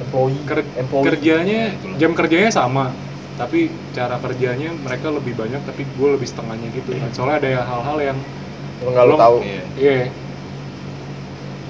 employee, 0.00 0.40
Ker- 0.42 0.70
employee. 0.74 1.06
kerjanya, 1.06 1.60
jam 1.96 2.12
kerjanya 2.12 2.50
sama. 2.50 2.90
Tapi 3.36 3.68
cara 3.92 4.16
kerjanya 4.16 4.74
mereka 4.74 5.08
lebih 5.08 5.32
banyak, 5.32 5.60
tapi 5.62 5.86
gue 5.86 6.08
lebih 6.10 6.26
setengahnya 6.26 6.68
gitu. 6.72 6.92
kan. 6.92 7.08
Soalnya 7.10 7.36
ada 7.38 7.50
hal-hal 7.64 7.98
yang 8.02 8.18
nggak 8.82 9.04
lu 9.06 9.12
Belum- 9.12 9.20
tahu. 9.20 9.36
iya 9.40 9.62
Iya. 9.76 9.96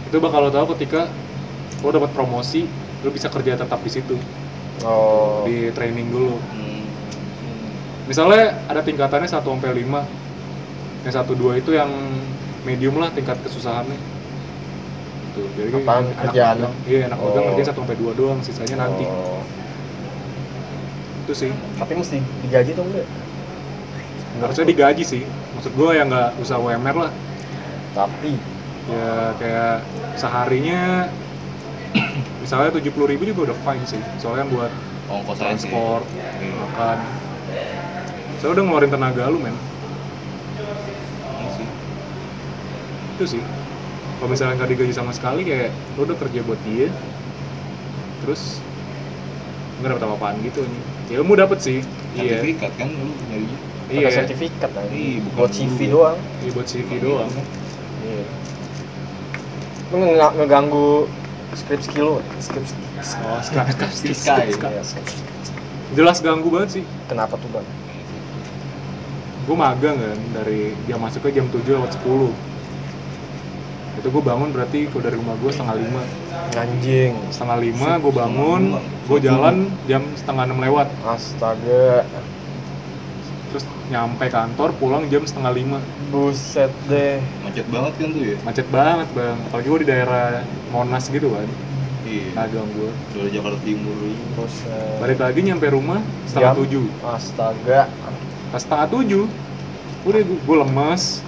Itu 0.07 0.19
bakal 0.19 0.47
lo 0.47 0.51
tahu 0.51 0.67
ketika 0.75 1.07
lo 1.81 1.91
dapat 1.91 2.11
promosi, 2.11 2.67
lo 3.01 3.11
bisa 3.11 3.27
kerja 3.27 3.55
tetap 3.57 3.79
di 3.79 3.91
situ, 3.91 4.17
Oh. 4.83 5.43
di 5.45 5.71
training 5.71 6.09
dulu. 6.09 6.35
Hmm. 8.11 8.27
Misalnya 8.27 8.59
ada 8.67 8.83
tingkatannya 8.83 9.29
1 9.29 9.39
sampai 9.47 9.71
5. 9.73 10.03
Yang 11.07 11.15
1 11.15 11.33
2 11.33 11.55
itu 11.57 11.71
yang 11.71 11.87
medium 12.67 12.99
lah 12.99 13.15
tingkat 13.15 13.39
kesusahannya. 13.41 13.95
Tuh, 15.31 15.47
jadi 15.55 15.71
Apaan 15.73 16.11
anak 16.11 16.19
kerjaannya? 16.27 16.67
magang- 16.67 16.91
Iya, 16.91 17.01
anak 17.07 17.19
magang 17.23 17.45
Oh. 17.47 17.49
kerja 17.55 17.63
1 17.71 17.79
sampai 17.79 17.97
2 17.97 18.13
doang, 18.13 18.39
sisanya 18.43 18.77
nanti. 18.83 19.07
Oh. 19.07 19.47
Itu 21.23 21.33
sih. 21.39 21.55
Tapi 21.79 21.93
mesti 21.95 22.19
digaji 22.43 22.71
tuh 22.75 22.83
enggak? 22.83 23.07
Harusnya 24.43 24.67
digaji 24.67 25.03
sih. 25.07 25.23
Maksud 25.55 25.71
gue 25.71 25.91
ya 25.95 26.03
nggak 26.03 26.43
usah 26.43 26.59
UMR 26.59 26.97
lah. 26.99 27.13
Tapi 27.95 28.35
Ya 28.91 29.31
kayak 29.39 29.87
seharinya 30.19 31.07
misalnya 32.43 32.75
70.000 32.75 33.07
ribu 33.07 33.23
juga 33.23 33.53
udah 33.53 33.59
fine 33.63 33.87
sih. 33.87 34.03
Soalnya 34.19 34.43
kan 34.43 34.49
buat 34.51 34.73
ongkos 35.07 35.39
transport, 35.39 36.03
Iya. 36.11 36.51
makan. 36.59 36.99
Saya 38.41 38.51
udah 38.51 38.63
ngeluarin 38.65 38.89
tenaga 38.89 39.29
lu 39.29 39.39
men. 39.39 39.53
Iya 41.37 41.49
sih. 41.53 41.67
Itu 43.15 43.25
sih. 43.29 43.43
Kalau 44.17 44.29
misalnya 44.29 44.57
nggak 44.57 44.71
digaji 44.71 44.93
sama 44.93 45.13
sekali 45.13 45.45
kayak 45.45 45.69
lu 45.97 46.05
udah 46.05 46.17
kerja 46.17 46.41
buat 46.43 46.61
dia, 46.63 46.89
terus 48.21 48.61
nggak 49.81 49.97
dapet 49.97 50.05
apa-apaan 50.05 50.37
gitu 50.41 50.61
nih. 50.61 50.83
Ilmu 51.17 51.33
dapet 51.35 51.59
sih. 51.61 51.81
Iya. 52.13 52.41
sertifikat 52.41 52.73
kan 52.75 52.89
lu 52.89 53.07
nyarinya 53.29 53.59
Iya. 53.91 54.09
sertifikat 54.13 54.71
kan. 54.71 54.87
Iya, 54.89 55.19
bukan 55.25 55.37
buat 55.37 55.53
CV 55.53 55.79
doang. 55.89 56.19
Iya 56.41 56.51
buat 56.53 56.67
CV 56.69 56.91
doang. 57.01 57.31
Iya. 58.01 58.23
Lu 59.91 59.97
nge- 60.01 60.35
ngeganggu 60.37 60.89
script 61.53 61.83
skill 61.83 62.07
lu, 62.07 62.17
script 62.39 62.69
skill. 62.69 62.87
Oh. 63.21 63.41
Iya, 63.41 64.81
script 64.85 65.09
skill. 65.11 65.25
jelas 65.91 66.23
ganggu 66.23 66.47
banget 66.49 66.71
sih. 66.81 66.85
Kenapa 67.09 67.35
tuh 67.35 67.51
bang? 67.51 67.67
Gue 69.41 69.57
magang 69.57 69.97
kan 69.97 70.19
dari 70.37 70.77
dia 70.85 70.97
masuknya 71.01 71.41
jam 71.41 71.47
7 71.49 71.65
lewat 71.65 71.93
10 71.97 72.51
itu 74.01 74.09
gue 74.09 74.23
bangun 74.23 74.49
berarti 74.49 74.89
kalau 74.89 75.03
dari 75.03 75.17
rumah 75.21 75.35
gue 75.37 75.51
setengah 75.53 75.77
lima 75.77 76.03
Anjing. 76.57 77.13
setengah 77.29 77.59
lima 77.61 77.91
gue 78.01 78.13
bangun 78.13 78.63
gue 78.81 79.19
jalan 79.21 79.57
jam 79.85 80.03
setengah 80.17 80.45
enam 80.49 80.59
lewat 80.63 80.89
Astaga. 81.05 82.07
terus 83.51 83.65
nyampe 83.91 84.31
kantor 84.31 84.71
pulang 84.79 85.05
jam 85.11 85.27
setengah 85.27 85.53
lima 85.53 85.79
Buset 86.09 86.71
deh. 86.87 87.19
macet 87.43 87.67
banget 87.69 87.93
kan 87.99 88.09
tuh 88.15 88.23
ya 88.23 88.37
macet 88.47 88.67
banget 88.71 89.09
bang 89.13 89.37
apalagi 89.51 89.67
gue 89.69 89.81
di 89.85 89.89
daerah 89.91 90.27
Monas 90.71 91.05
gitu 91.11 91.35
kan 91.35 91.49
iya 92.07 92.31
magang 92.35 92.71
gue 92.73 92.91
dari 93.13 93.31
Jakarta 93.35 93.59
Timur 93.67 93.97
ini 94.01 94.17
Buset. 94.39 94.97
balik 95.03 95.19
lagi 95.19 95.41
nyampe 95.45 95.67
rumah 95.69 96.01
setengah 96.25 96.55
Jam? 96.55 96.61
tujuh 96.63 96.85
Astaga. 97.05 97.91
Pas 98.51 98.61
setengah 98.63 98.89
tujuh 98.91 99.25
udah 100.07 100.21
gue 100.27 100.57
lemas 100.67 101.23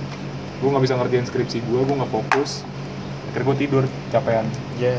gue 0.62 0.68
nggak 0.70 0.84
bisa 0.84 0.94
ngerjain 0.98 1.26
skripsi 1.26 1.58
gue 1.62 1.80
gue 1.82 1.96
nggak 1.98 2.12
fokus 2.12 2.66
akhirnya 3.30 3.46
gue 3.48 3.56
tidur 3.64 3.84
capean 4.10 4.46
Ya. 4.80 4.98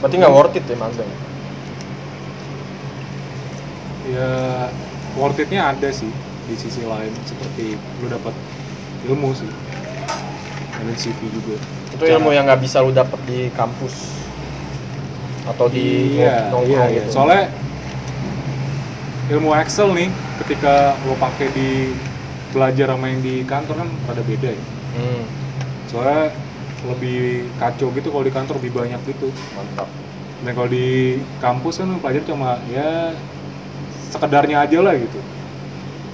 Berarti 0.00 0.16
nggak 0.16 0.32
worth 0.32 0.56
it 0.56 0.64
ya 0.64 0.76
magang. 0.80 1.12
ya 4.10 4.30
worth 5.14 5.38
it-nya 5.38 5.70
ada 5.70 5.88
sih 5.92 6.10
di 6.50 6.54
sisi 6.58 6.82
lain 6.82 7.12
seperti 7.22 7.78
lu 8.02 8.06
dapat 8.10 8.34
ilmu 9.06 9.30
sih 9.36 9.46
dan 10.74 10.96
CV 10.96 11.18
juga 11.30 11.56
Itu 11.94 12.04
ilmu 12.08 12.34
yang 12.34 12.48
nggak 12.48 12.58
bisa 12.64 12.82
lu 12.82 12.90
dapet 12.90 13.20
di 13.28 13.52
kampus 13.54 14.18
atau 15.46 15.66
di 15.70 16.18
iya 16.18 16.50
nongkrong 16.50 16.68
iya, 16.68 16.84
iya. 16.90 17.02
gitu. 17.06 17.10
soalnya 17.14 17.44
ilmu 19.30 19.54
Excel 19.54 19.88
nih 19.94 20.08
ketika 20.42 20.98
lo 21.06 21.14
pakai 21.16 21.48
di 21.54 21.94
belajar 22.50 22.90
sama 22.90 23.06
yang 23.06 23.22
di 23.22 23.46
kantor 23.46 23.74
kan 23.78 23.88
pada 24.04 24.22
beda 24.22 24.50
ya 24.50 24.64
Hmm, 24.90 25.22
soalnya 25.86 26.34
lebih 26.82 27.46
kacau 27.62 27.94
gitu 27.94 28.10
kalau 28.10 28.26
di 28.26 28.34
kantor 28.34 28.58
lebih 28.58 28.74
banyak 28.74 28.98
gitu 29.06 29.30
mantap. 29.54 29.86
dan 30.42 30.50
kalau 30.50 30.66
di 30.66 31.14
kampus 31.38 31.78
kan 31.78 31.94
pelajar 32.02 32.26
cuma 32.26 32.58
ya 32.66 33.14
sekedarnya 34.10 34.66
aja 34.66 34.82
lah 34.82 34.98
gitu 34.98 35.22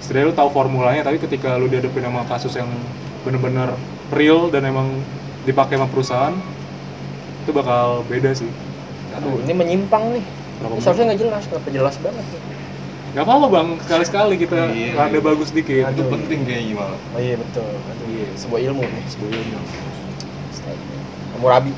setidaknya 0.05 0.29
lu 0.29 0.35
tahu 0.37 0.49
formulanya 0.53 1.01
tapi 1.01 1.17
ketika 1.17 1.57
lu 1.57 1.73
dihadapin 1.73 2.05
sama 2.05 2.29
kasus 2.29 2.53
yang 2.53 2.69
bener-bener 3.25 3.73
real 4.13 4.53
dan 4.53 4.69
emang 4.69 4.93
dipakai 5.49 5.81
sama 5.81 5.89
perusahaan 5.89 6.37
itu 7.43 7.51
bakal 7.51 8.05
beda 8.05 8.37
sih 8.37 8.51
Aduh, 9.17 9.41
ini 9.41 9.57
menyimpang 9.57 10.13
nih. 10.13 10.25
Berapa 10.61 10.77
seharusnya 10.85 11.05
nggak 11.09 11.21
jelas, 11.25 11.43
kenapa 11.49 11.69
jelas 11.73 11.95
banget 12.05 12.25
nih? 12.29 12.41
Nggak 13.17 13.33
apa-apa 13.33 13.47
bang, 13.49 13.69
sekali-sekali 13.81 14.35
kita 14.37 14.77
Iya, 14.77 14.93
rada 14.93 15.17
iya. 15.17 15.25
bagus 15.25 15.49
dikit 15.49 15.89
itu 15.89 16.05
penting 16.05 16.45
kayaknya 16.45 16.77
malah 16.77 17.01
Oh 17.17 17.17
iya 17.17 17.41
betul. 17.41 17.65
Aduh, 17.65 18.07
Iya. 18.13 18.29
sebuah 18.37 18.61
ilmu 18.61 18.85
nih. 18.85 19.05
sebelumnya 19.09 19.61
Kamu 21.33 21.47
rabi. 21.49 21.73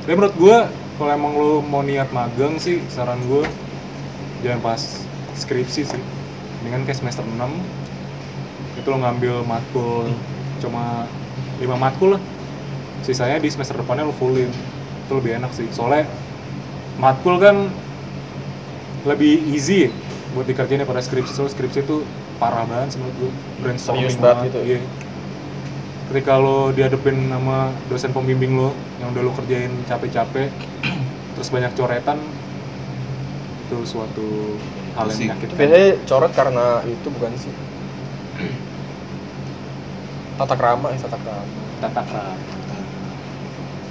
Tapi 0.00 0.12
menurut 0.16 0.36
gue, 0.40 0.56
kalau 0.96 1.12
emang 1.12 1.32
lu 1.36 1.60
mau 1.60 1.84
niat 1.84 2.08
magang 2.08 2.56
sih, 2.56 2.80
saran 2.88 3.20
gue 3.28 3.44
jangan 4.40 4.64
pas 4.64 4.80
skripsi 5.36 5.84
sih. 5.84 6.02
Dengan 6.64 6.88
kayak 6.88 6.96
semester 6.96 7.28
6 7.28 7.52
itu 8.80 8.88
lo 8.88 8.96
ngambil 8.96 9.44
matkul 9.44 10.08
cuma 10.64 11.04
5 11.60 11.76
matkul 11.76 12.16
lah. 12.16 12.22
Sisanya 13.04 13.36
di 13.36 13.52
semester 13.52 13.76
depannya 13.76 14.08
lo 14.08 14.16
fullin. 14.16 14.48
Itu 15.04 15.20
lebih 15.20 15.36
enak 15.36 15.52
sih. 15.52 15.68
Soalnya 15.68 16.08
matkul 16.96 17.36
kan 17.36 17.68
lebih 19.02 19.42
easy 19.50 19.90
buat 20.32 20.46
dikerjain 20.48 20.80
daripada 20.82 21.02
skripsi. 21.02 21.32
Soalnya 21.36 21.52
skripsi 21.54 21.84
itu 21.84 22.06
parah 22.40 22.64
banget 22.64 22.96
menurut 22.98 23.14
gue. 23.18 23.32
Brainstorming 23.62 24.08
Serius 24.08 24.16
banget 24.18 24.50
gitu 24.50 24.58
ya? 24.62 24.66
Iya 24.76 24.80
ketika 26.12 26.36
lo 26.36 26.68
dihadapin 26.76 27.24
sama 27.32 27.72
dosen 27.88 28.12
pembimbing 28.12 28.52
lo 28.52 28.76
yang 29.00 29.16
udah 29.16 29.22
lo 29.24 29.32
kerjain 29.32 29.72
capek-capek 29.88 30.52
terus 31.32 31.48
banyak 31.48 31.72
coretan 31.72 32.20
itu 33.64 33.80
suatu 33.88 34.60
hal 34.92 35.08
yang 35.08 35.32
menyakitkan 35.32 35.56
Biasanya 35.56 35.90
coret 36.04 36.32
karena 36.36 36.66
itu 36.84 37.08
bukan 37.08 37.32
sih. 37.40 37.48
Tata 40.36 40.52
krama 40.52 40.92
ya, 40.92 41.00
tata 41.00 41.16
krama. 41.16 41.44
tata 41.80 42.02
krama 42.04 42.36
Tata 42.36 42.61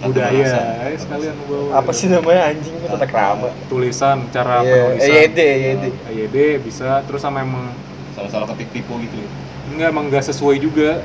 budaya 0.03 0.33
bahasa. 0.33 0.61
eh, 0.83 0.97
sekalian 0.97 1.35
lo 1.37 1.45
bawa 1.45 1.69
Apa 1.77 1.91
sih 1.91 2.07
namanya 2.07 2.41
anjing 2.47 2.73
itu 2.73 2.87
tata 2.87 3.05
krama? 3.05 3.49
tulisan 3.67 4.17
cara 4.27 4.55
Iya, 4.59 4.73
penulisan 4.89 5.09
EYD, 5.11 5.39
EYD. 5.39 5.85
EYD 6.07 6.37
bisa 6.59 6.89
terus 7.03 7.19
sama 7.19 7.39
emang 7.39 7.69
salah-salah 8.11 8.49
ketik 8.49 8.69
tipu 8.71 8.97
gitu 8.99 9.15
ya 9.15 9.29
enggak 9.69 9.87
emang 9.89 10.05
nggak 10.07 10.25
sesuai 10.25 10.57
juga 10.57 10.99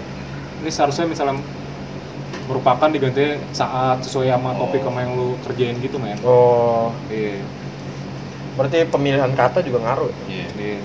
ini 0.58 0.70
seharusnya 0.70 1.04
misalnya 1.04 1.38
merupakan 2.46 2.86
diganti 2.86 3.36
saat 3.50 4.00
sesuai 4.00 4.26
sama 4.28 4.54
topik 4.54 4.80
Oh. 4.80 4.86
sama 4.86 4.98
yang 5.00 5.12
lu 5.12 5.28
kerjain 5.40 5.76
gitu 5.76 5.96
men 5.96 6.18
Oh, 6.20 6.90
iya 7.06 7.42
berarti 8.54 8.86
pemilihan 8.86 9.28
kata 9.30 9.60
juga 9.60 9.82
ngaruh. 9.82 10.08
ya? 10.08 10.16
iya 10.26 10.46
iya 10.56 10.78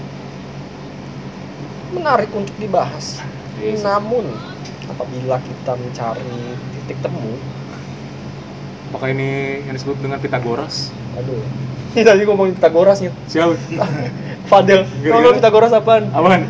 Menarik 1.92 2.32
untuk 2.32 2.56
dibahas. 2.56 3.20
Iya 3.58 3.76
sih. 3.76 3.84
Namun 3.84 4.24
apabila 4.88 5.36
kita 5.38 5.76
mencari 5.76 6.24
titik 6.74 6.98
temu, 7.00 7.36
Apakah 8.92 9.08
ini 9.16 9.64
yang 9.64 9.74
disebut 9.80 9.96
dengan 10.04 10.20
Pitagoras? 10.20 10.92
aduh. 11.16 11.40
Ini 11.96 12.08
tadi 12.08 12.24
ngomongin 12.24 12.56
Pitagoras 12.56 13.04
nih. 13.04 13.12
Siapa? 13.28 13.56
Fadel 14.52 14.84
kalau 15.04 15.32
Pitagoras 15.32 15.72
apaan? 15.72 16.08
Apaan? 16.12 16.48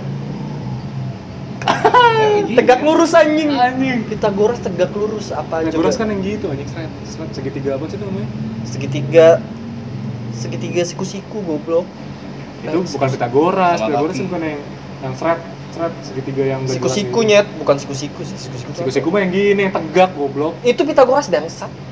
tegak 2.57 2.81
lurus 2.81 3.13
anjing. 3.13 3.49
Anjing. 3.53 4.05
Pitagoras 4.05 4.61
tegak 4.61 4.93
lurus. 4.93 5.29
Apa 5.33 5.65
Pitagoras 5.65 5.97
kan 5.97 6.09
yang 6.09 6.21
gitu 6.21 6.49
anjing. 6.49 6.69
Seret, 6.69 6.91
seret. 7.05 7.29
Segitiga 7.33 7.77
apa 7.77 7.85
sih 7.89 7.97
itu 7.97 8.05
namanya? 8.05 8.29
segitiga. 8.65 9.27
Segitiga 10.33 10.81
siku-siku 10.85 11.37
goblok. 11.45 11.85
Itu 12.61 12.81
bukan 12.97 13.07
Pitagoras, 13.09 13.77
Pitagoras 13.81 14.17
bukan 14.21 14.41
yang 14.41 14.61
yang 15.01 15.13
seret, 15.17 15.39
seret 15.73 15.93
segitiga 16.05 16.43
yang 16.45 16.61
siku-siku 16.69 17.25
gitu. 17.25 17.29
nyet. 17.33 17.47
Bukan 17.57 17.75
siku-siku 17.81 18.21
sih 18.25 18.37
siku-siku 18.77 19.09
mah 19.09 19.25
yang 19.25 19.33
gini, 19.33 19.61
yang 19.69 19.73
tegak 19.73 20.13
goblok. 20.13 20.53
itu 20.61 20.81
Pitagoras 20.85 21.29
bangsat. 21.29 21.69
Itu 21.69 21.90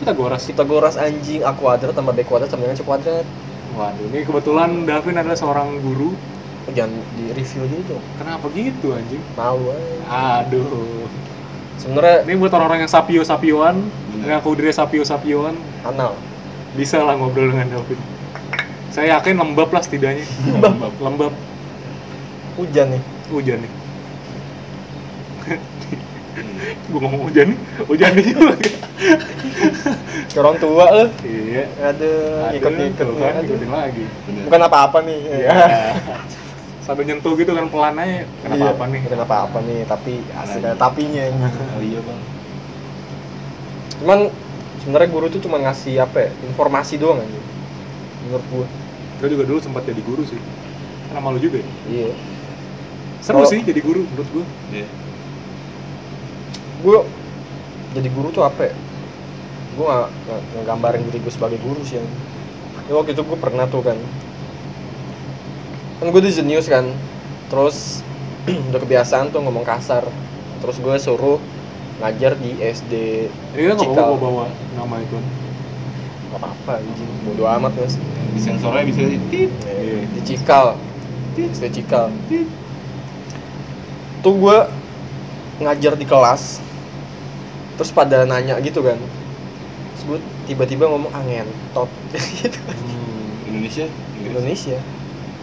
Pitagoras. 0.00 0.42
Pitagoras 0.46 0.94
anjing 0.98 1.42
A 1.44 1.52
kuadrat 1.54 1.94
tambah 1.94 2.14
B 2.14 2.22
kuadrat 2.26 2.50
sama 2.50 2.66
dengan 2.66 2.78
C 2.78 2.82
kuadrat 2.82 3.26
Waduh, 3.74 4.06
ini 4.06 4.22
kebetulan 4.22 4.86
Davin 4.86 5.18
adalah 5.18 5.34
seorang 5.34 5.82
guru. 5.82 6.14
Oh, 6.64 6.72
jangan 6.72 6.94
di 7.18 7.28
review 7.34 7.68
gitu 7.68 7.98
Kenapa 8.16 8.46
gitu 8.54 8.94
anjing? 8.96 9.20
malu 9.36 9.68
aja 9.68 10.40
Aduh. 10.48 11.04
sebenarnya 11.76 12.24
Ini 12.24 12.40
buat 12.40 12.54
orang-orang 12.56 12.86
yang 12.86 12.92
sapio-sapioan, 12.92 13.76
Bener. 14.16 14.40
ngaku 14.40 14.56
diri 14.56 14.72
sapio-sapioan, 14.72 15.52
anal 15.84 16.16
bisa 16.74 17.02
lah 17.04 17.14
ngobrol 17.20 17.52
dengan 17.52 17.68
Davin. 17.76 18.00
Saya 18.90 19.18
yakin 19.18 19.36
lembab 19.36 19.70
lah 19.74 19.82
setidaknya. 19.82 20.24
Lembab. 20.62 20.92
lembab. 21.02 21.32
hujan 22.54 22.94
nih 22.94 23.02
Hujan 23.34 23.58
nih. 23.60 23.72
Gue 26.90 26.98
ngomong 26.98 27.22
hujan 27.24 27.54
nih, 27.54 27.58
hujan 27.86 28.10
nih 28.12 28.24
juga. 28.28 28.54
Orang 30.34 30.56
tua 30.58 30.84
eh 30.96 31.08
iya. 31.22 31.62
aduh 31.80 32.50
Ada, 32.50 32.56
ikut-ikut 32.58 33.06
kan, 33.14 33.34
ikutin 33.40 33.70
lagi. 33.70 34.04
Bener. 34.26 34.42
bukan 34.44 34.60
apa-apa 34.62 34.98
nih 35.02 35.18
Iya. 35.22 35.54
Sambil 36.82 37.06
nyentuh 37.06 37.32
gitu 37.34 37.50
kan 37.50 37.66
pelan 37.68 37.96
aja. 37.96 38.26
Kenapa 38.42 38.66
apa 38.70 38.84
nih? 38.86 39.00
bukan 39.02 39.20
apa-apa 39.22 39.58
nih 39.62 39.80
tapi 39.84 40.12
ada 40.30 40.70
tapinya. 40.74 41.22
Oh 41.72 41.82
iya 41.82 42.00
bang. 42.00 42.20
cuman 43.94 44.18
sebenarnya 44.82 45.08
guru 45.08 45.26
tuh 45.28 45.40
cuma 45.40 45.56
ngasih 45.56 45.96
apa 45.96 46.18
ya 46.18 46.30
informasi 46.44 46.98
doang 46.98 47.16
aja 47.16 47.40
menurut 48.20 48.44
gua 48.50 48.66
Gue 49.14 49.28
juga 49.32 49.44
dulu 49.46 49.56
sempat 49.56 49.86
jadi 49.86 50.02
guru 50.02 50.20
sih. 50.22 50.36
Karena 51.08 51.20
malu 51.22 51.38
juga 51.38 51.62
ya. 51.62 51.68
iya 51.88 52.10
Seru 53.22 53.40
Kalau- 53.40 53.48
sih 53.48 53.62
jadi 53.62 53.80
guru 53.80 54.04
menurut 54.04 54.28
gue. 54.28 54.44
Iya. 54.74 54.86
Gua 56.84 57.00
jadi 57.96 58.08
guru 58.12 58.28
tuh 58.28 58.44
apa 58.44 58.68
ya? 58.68 58.74
Gua 59.74 59.84
nggak 59.88 60.10
nggak- 60.28 60.44
ngegambarin 60.60 61.02
diri 61.08 61.18
gue 61.18 61.32
sebagai 61.32 61.58
guru 61.58 61.80
sih 61.82 61.96
yang 61.96 62.06
ya, 62.86 62.92
waktu 62.94 63.16
itu 63.16 63.22
gue 63.24 63.38
pernah 63.40 63.64
tuh 63.64 63.80
kan. 63.80 63.96
Kan 65.98 66.12
gue 66.12 66.20
di 66.20 66.30
jenius 66.30 66.68
kan 66.68 66.84
terus 67.48 68.04
udah 68.70 68.78
kebiasaan 68.78 69.32
tuh 69.32 69.40
ngomong 69.40 69.64
kasar. 69.64 70.04
Terus 70.60 70.76
gue 70.78 70.94
suruh 71.00 71.38
ngajar 71.98 72.34
di 72.36 72.58
SD 72.60 72.92
kan 73.54 73.78
nggak 73.78 73.80
Cikal. 73.80 74.18
bawa 74.18 74.44
nama 74.74 74.96
itu. 75.00 75.16
nggak 76.28 76.38
apa-apa 76.38 76.72
anjing. 76.82 77.10
Bodo 77.24 77.46
amat 77.46 77.72
mas. 77.78 77.94
Di 78.34 78.40
sensornya 78.42 78.82
bisa 78.82 79.06
tit. 79.30 79.50
Eh, 79.70 80.02
di 80.10 80.20
Cikal. 80.22 80.74
SD 81.38 81.64
Cikal. 81.70 82.10
Tuh 84.20 84.34
gue 84.34 84.58
ngajar 85.62 85.94
di 85.94 86.02
kelas 86.02 86.58
terus 87.74 87.90
pada 87.90 88.22
nanya 88.22 88.58
gitu 88.58 88.80
kan 88.80 88.98
gue 90.04 90.18
tiba-tiba 90.44 90.84
ngomong 90.84 91.08
angin 91.12 91.44
top 91.72 91.88
gitu 92.36 92.60
Hmm. 92.60 93.48
Indonesia. 93.48 93.88
Indonesia 94.18 94.76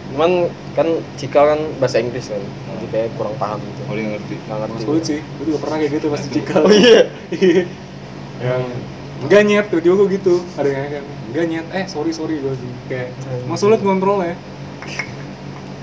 cuman 0.06 0.46
kan 0.72 0.86
Cikal 1.16 1.44
kan 1.48 1.60
bahasa 1.76 1.98
Inggris 1.98 2.28
kan 2.28 2.38
jadi 2.70 2.86
kayak 2.88 3.08
kurang 3.16 3.34
paham 3.36 3.58
gitu 3.58 3.80
Oh 3.84 3.94
dia 3.94 4.04
nggak 4.04 4.14
ngerti. 4.18 4.34
nggak 4.38 4.58
ngerti 4.60 4.82
Mas 4.84 5.02
sih, 5.02 5.20
gue 5.20 5.44
juga 5.44 5.58
pernah 5.58 5.76
kayak 5.78 5.92
gitu 5.92 6.06
pas 6.06 6.20
di 6.20 6.30
Cikal. 6.30 6.60
oh 6.60 6.70
iya 6.70 7.00
Iya. 7.32 7.62
yang 8.44 8.62
enggak 9.20 9.42
nyet 9.42 9.66
tiba-tiba 9.66 9.94
gue 9.96 10.08
gitu 10.12 10.34
ada 10.52 10.68
yang 10.68 10.86
kayak 10.88 11.04
enggak 11.26 11.44
nyet 11.48 11.66
eh 11.72 11.84
sorry 11.86 12.10
sorry 12.10 12.34
gue 12.36 12.52
sih 12.52 12.70
kayak 12.86 13.08
Hmm. 13.18 13.46
emang 13.46 13.56
sulit 13.56 13.80
ngontrolnya 13.80 14.36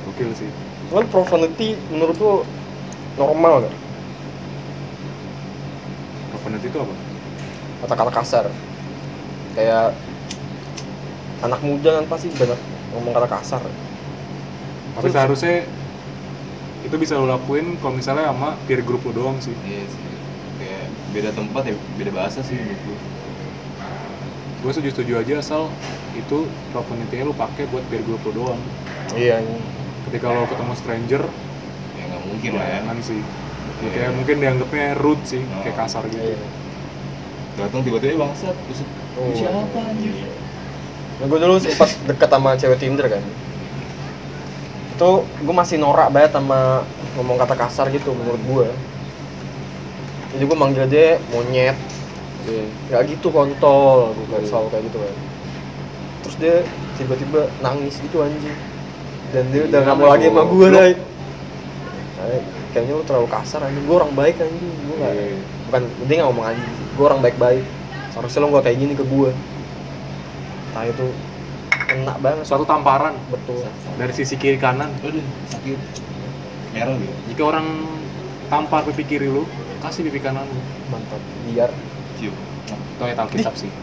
gokil 0.06 0.32
sih 0.36 0.50
cuman 0.88 1.06
profanity 1.06 1.74
menurut 1.90 2.18
lo 2.18 2.34
normal 3.16 3.66
gak? 3.66 3.74
Itu 6.70 6.78
apa? 6.78 6.94
Kata-kata 7.82 8.12
kasar. 8.14 8.46
Kayak 9.54 9.98
anak 11.40 11.60
muda 11.60 12.00
kan 12.00 12.06
pasti 12.08 12.28
banyak 12.32 12.60
ngomong 12.94 13.14
kata 13.14 13.28
kasar. 13.28 13.62
Tapi 13.64 15.04
Terus- 15.04 15.16
seharusnya 15.16 15.56
itu 16.80 16.96
bisa 16.96 17.16
lo 17.16 17.28
lakuin 17.28 17.76
kalau 17.78 17.94
misalnya 17.94 18.32
sama 18.32 18.56
peer 18.64 18.82
group 18.82 19.04
lo 19.04 19.12
doang 19.12 19.38
sih. 19.40 19.52
Iya 19.64 19.84
sih. 19.86 20.02
Kayak 20.60 20.86
beda 21.12 21.30
tempat 21.34 21.62
ya 21.66 21.76
beda 21.96 22.12
bahasa 22.14 22.40
sih 22.42 22.56
menurut 22.56 22.82
gue. 22.86 23.00
gue 24.60 24.72
setuju 24.76 24.92
setuju 24.92 25.14
aja 25.24 25.34
asal 25.40 25.72
itu 26.20 26.44
profanity 26.76 27.24
lo 27.24 27.32
pakai 27.32 27.64
buat 27.72 27.80
peer 27.88 28.04
group 28.04 28.20
lo 28.28 28.32
doang. 28.36 28.62
Iya. 29.16 29.40
Ketika 30.08 30.28
lo 30.28 30.44
ketemu 30.46 30.74
stranger 30.76 31.24
Ya 31.96 32.04
nggak 32.06 32.24
mungkin 32.28 32.52
lah 32.56 32.66
ya. 32.66 32.76
jangan 32.84 32.98
sih 33.00 33.20
Ya, 33.80 33.82
Iya. 33.82 33.90
kayak 33.96 34.12
mungkin 34.14 34.36
dianggapnya 34.38 34.88
rude 34.96 35.24
sih 35.24 35.40
Oh. 35.40 35.62
kayak 35.62 35.78
kasar 35.78 36.04
gitu 36.06 36.20
iya 36.20 36.40
Datang 37.56 37.84
tiba-tiba 37.84 38.16
bangsat. 38.22 38.56
Terus 38.56 38.80
Oh. 39.16 39.32
siapa 39.32 39.80
anjir? 39.82 40.16
Nah, 41.20 41.26
gue 41.26 41.38
dulu 41.38 41.56
sempat 41.58 41.90
deket 42.06 42.30
sama 42.30 42.56
cewek 42.56 42.78
Tinder 42.78 43.08
kan 43.08 43.24
itu 44.90 45.10
gue 45.24 45.56
masih 45.56 45.80
norak 45.80 46.12
banget 46.12 46.36
sama 46.36 46.84
ngomong 47.16 47.40
kata 47.40 47.56
kasar 47.56 47.88
gitu 47.88 48.12
menurut 48.12 48.44
gue 48.44 48.68
jadi 50.30 50.44
gue 50.44 50.58
manggil 50.60 50.86
dia 50.88 51.08
monyet 51.30 51.80
ya 52.88 53.00
gitu 53.04 53.32
kontol 53.32 54.12
gue 54.12 54.28
kan 54.30 54.44
selalu 54.44 54.68
kayak 54.70 54.84
gitu 54.88 54.98
kan 55.00 55.16
terus 56.20 56.36
dia 56.36 56.56
tiba-tiba 56.96 57.48
nangis 57.60 57.96
gitu 57.96 58.20
anjing 58.20 58.56
dan 59.32 59.48
dia 59.56 59.62
udah 59.66 59.80
Iya, 59.80 59.86
nggak 59.88 59.96
mau 59.96 60.08
lagi 60.10 60.28
sama 60.28 60.42
gue 60.44 60.68
goblok. 60.68 60.98
Nah, 62.30 62.42
kayaknya 62.70 62.94
lu 62.94 63.02
terlalu 63.02 63.28
kasar 63.34 63.66
anjing. 63.66 63.82
Gue 63.90 63.98
orang 63.98 64.14
baik 64.14 64.38
anjing. 64.38 64.70
Gue 64.86 64.96
nggak 65.02 65.14
Iya. 65.18 65.38
bukan 65.66 65.82
dia 66.06 66.16
nggak 66.22 66.30
ngomong 66.30 66.46
anjing. 66.46 66.74
Gue 66.94 67.06
orang 67.10 67.22
baik-baik. 67.26 67.66
Seharusnya 68.14 68.40
lo 68.46 68.48
nggak 68.54 68.66
kayak 68.70 68.78
gini 68.78 68.94
ke 68.94 69.06
gue 69.06 69.32
nah 70.70 70.86
itu 70.86 71.02
kena 71.90 72.14
banget. 72.22 72.46
Suatu 72.46 72.62
tamparan. 72.62 73.18
Betul. 73.34 73.66
Dari 73.98 74.14
sisi 74.14 74.38
kiri 74.38 74.62
kanan. 74.62 74.94
Aduh 75.02 75.26
sakit. 75.50 75.80
Merah 76.70 76.94
gitu. 76.94 77.14
jika 77.34 77.44
orang 77.50 77.66
tampar 78.54 78.86
pipi 78.86 79.02
kiri 79.02 79.26
lu 79.26 79.50
kasih 79.82 80.06
pipi 80.06 80.22
kanan 80.22 80.46
lu. 80.46 80.62
Mantap. 80.94 81.18
Biar. 81.50 81.74
Cium. 82.22 82.38
Itu 82.70 83.02
ayat 83.02 83.18
alkitab 83.18 83.58
sih. 83.58 83.74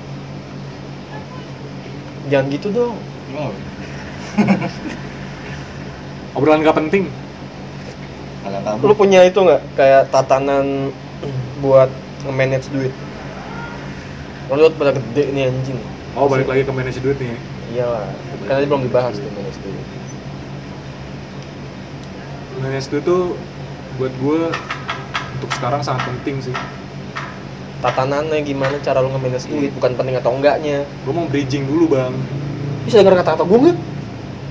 Jangan 2.30 2.46
gitu 2.54 2.70
dong? 2.70 2.94
Bang? 3.34 3.54
obrolan 6.36 6.60
gak 6.60 6.76
penting 6.76 7.08
Lu 8.82 8.94
punya 8.94 9.24
itu 9.26 9.38
nggak? 9.38 9.62
Kayak 9.74 10.02
tatanan 10.14 10.90
buat 11.60 11.90
nge-manage 12.26 12.68
duit. 12.70 12.92
Lu 14.52 14.70
pada 14.74 14.94
gede 14.94 15.24
nih 15.32 15.50
anjing. 15.50 15.78
Oh 16.16 16.30
balik 16.30 16.48
lagi 16.48 16.62
ke 16.64 16.72
manage 16.72 17.00
duit 17.02 17.18
nih. 17.18 17.28
Ya. 17.28 17.36
iyalah. 17.74 18.06
Kan 18.46 18.52
tadi 18.62 18.66
belum 18.70 18.82
dibahas 18.86 19.14
tuh 19.18 19.30
manage 19.34 19.58
duit. 19.60 19.86
Manage 22.62 22.88
duit 22.88 23.04
tuh 23.04 23.22
buat 24.00 24.12
gue 24.20 24.40
untuk 25.40 25.50
sekarang 25.56 25.82
sangat 25.82 26.06
penting 26.08 26.50
sih. 26.50 26.56
Tatanannya 27.84 28.40
gimana 28.40 28.80
cara 28.80 29.04
lu 29.04 29.12
nge-manage 29.12 29.46
duit? 29.50 29.70
Bukan 29.76 29.92
penting 29.98 30.16
atau 30.16 30.32
enggaknya. 30.32 30.86
Gue 31.04 31.12
mau 31.12 31.26
bridging 31.28 31.68
dulu 31.68 31.98
bang. 31.98 32.14
Bisa 32.86 33.02
denger 33.02 33.20
kata-kata 33.20 33.44
gue 33.44 33.58
nggak? 33.66 33.78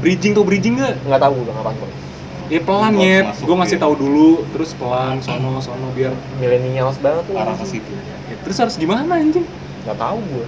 Bridging 0.04 0.32
tuh 0.36 0.44
bridging 0.44 0.76
gak? 0.78 1.00
nggak 1.08 1.24
tahu 1.24 1.34
udah 1.40 1.54
ngapain 1.56 1.80
gue 1.80 2.05
ya 2.48 2.60
pelan 2.60 2.94
masuk, 2.94 3.44
gue 3.44 3.56
ngasih 3.58 3.78
ya. 3.78 3.82
tahu 3.82 3.94
dulu 3.96 4.30
terus 4.52 4.72
pelan 4.74 5.18
sono 5.20 5.58
sono 5.60 5.90
biar 5.92 6.12
millennials 6.38 6.98
banget 7.00 7.26
tuh 7.26 7.36
Arah 7.36 7.54
ke 7.54 7.66
situ. 7.66 7.90
ya, 8.30 8.36
terus 8.42 8.58
harus 8.58 8.76
gimana 8.76 9.16
anjing 9.16 9.46
nggak 9.84 9.98
tahu 9.98 10.18
gue 10.22 10.46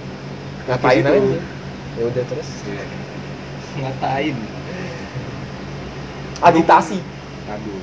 ngapain 0.66 1.00
situ. 1.00 1.10
aja 1.10 1.38
ya 1.94 2.02
udah 2.04 2.24
terus 2.24 2.48
Iya. 2.64 2.84
Ngatain. 3.78 4.36
agitasi 6.40 6.98
aduh 7.48 7.82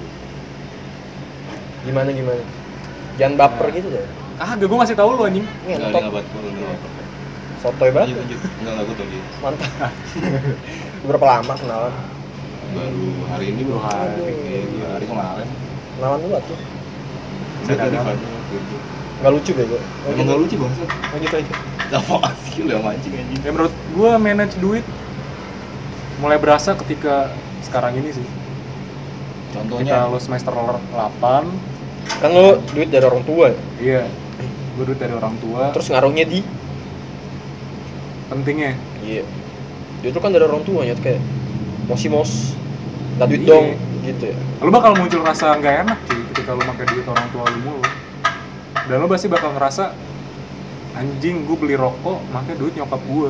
gimana 1.84 2.10
gimana 2.10 2.41
jangan 3.15 3.36
baper 3.38 3.67
gitu 3.71 3.88
deh 3.89 4.08
kagak 4.38 4.63
gue 4.63 4.78
ngasih 4.78 4.95
tahu 4.95 5.10
lu 5.12 5.23
anjing 5.23 5.47
Enggak 5.65 5.91
ngabat 6.01 6.23
lu 6.25 6.49
enggak. 6.49 6.80
sotoy 7.60 7.89
Lanjut 7.89 7.95
banget 7.97 8.15
lanjut. 8.17 8.39
Enggak 8.60 8.71
enggak 8.71 8.86
gue 8.86 8.95
tadi. 8.95 9.17
mantap 9.41 9.71
berapa 11.08 11.25
lama 11.25 11.54
kenalan 11.56 11.93
Baru 12.73 13.06
hari 13.28 13.45
ini 13.51 13.62
bro. 13.63 13.78
hari. 13.78 14.25
Iya, 14.41 14.62
dua 14.67 14.88
hari 14.91 15.06
kemarin. 15.06 15.47
kenalan 15.95 16.19
dulu 16.19 16.36
tuh 16.41 16.60
Saya 17.63 17.75
tadi. 17.80 17.95
Gitu. 17.95 18.75
nggak 19.15 19.32
lucu 19.32 19.51
bego 19.51 19.78
Emang 20.06 20.25
nggak 20.28 20.39
lucu 20.39 20.56
bangsat. 20.56 20.89
lanjut 21.10 21.32
aja 21.34 21.54
Apa 21.89 22.30
sih 22.43 22.62
lu 22.62 22.69
yang 22.69 22.84
mancing 22.84 23.13
anjing? 23.13 23.39
ya 23.39 23.49
menurut 23.49 23.71
gue 23.71 24.12
manage 24.17 24.56
duit 24.58 24.84
mulai 26.17 26.36
berasa 26.36 26.75
ketika 26.75 27.32
sekarang 27.62 27.95
ini 27.95 28.12
sih 28.12 28.21
ketika 28.21 29.56
Contohnya 29.56 29.97
lo 30.06 30.19
semester 30.19 30.51
8 30.51 30.91
kan 32.13 32.30
lo 32.30 32.60
duit 32.67 32.88
dari 32.88 33.04
orang 33.04 33.23
tua 33.23 33.49
ya? 33.49 33.58
iya 33.80 34.01
gue 34.75 34.84
duit 34.84 34.99
dari 34.99 35.12
orang 35.12 35.39
tua 35.39 35.71
terus 35.71 35.88
ngaruhnya 35.88 36.25
di 36.25 36.43
pentingnya 38.28 38.75
iya 38.99 39.23
duit 40.01 40.12
itu 40.12 40.19
kan 40.19 40.30
dari 40.30 40.43
orang 40.43 40.62
tua 40.62 40.84
ya 40.84 40.93
kayak 40.93 41.23
mosi 41.86 42.08
mos 42.08 42.32
nggak 43.15 43.28
duit 43.28 43.41
Iya. 43.41 43.50
dong 43.50 43.67
gitu 44.04 44.24
ya 44.28 44.36
lo 44.60 44.69
bakal 44.69 44.91
muncul 44.93 45.21
rasa 45.21 45.56
nggak 45.56 45.76
enak 45.84 46.00
cuy 46.06 46.21
ketika 46.30 46.52
lo 46.52 46.62
pakai 46.63 46.86
duit 46.88 47.06
orang 47.06 47.28
tua 47.30 47.43
lo 47.43 47.58
mulu 47.60 47.82
dan 48.86 48.95
lo 48.98 49.08
pasti 49.08 49.28
bakal 49.28 49.50
ngerasa 49.52 49.93
anjing 50.95 51.43
gue 51.43 51.58
beli 51.58 51.76
rokok 51.76 52.19
pakai 52.30 52.54
duit 52.56 52.74
nyokap 52.74 53.02
gue 53.02 53.30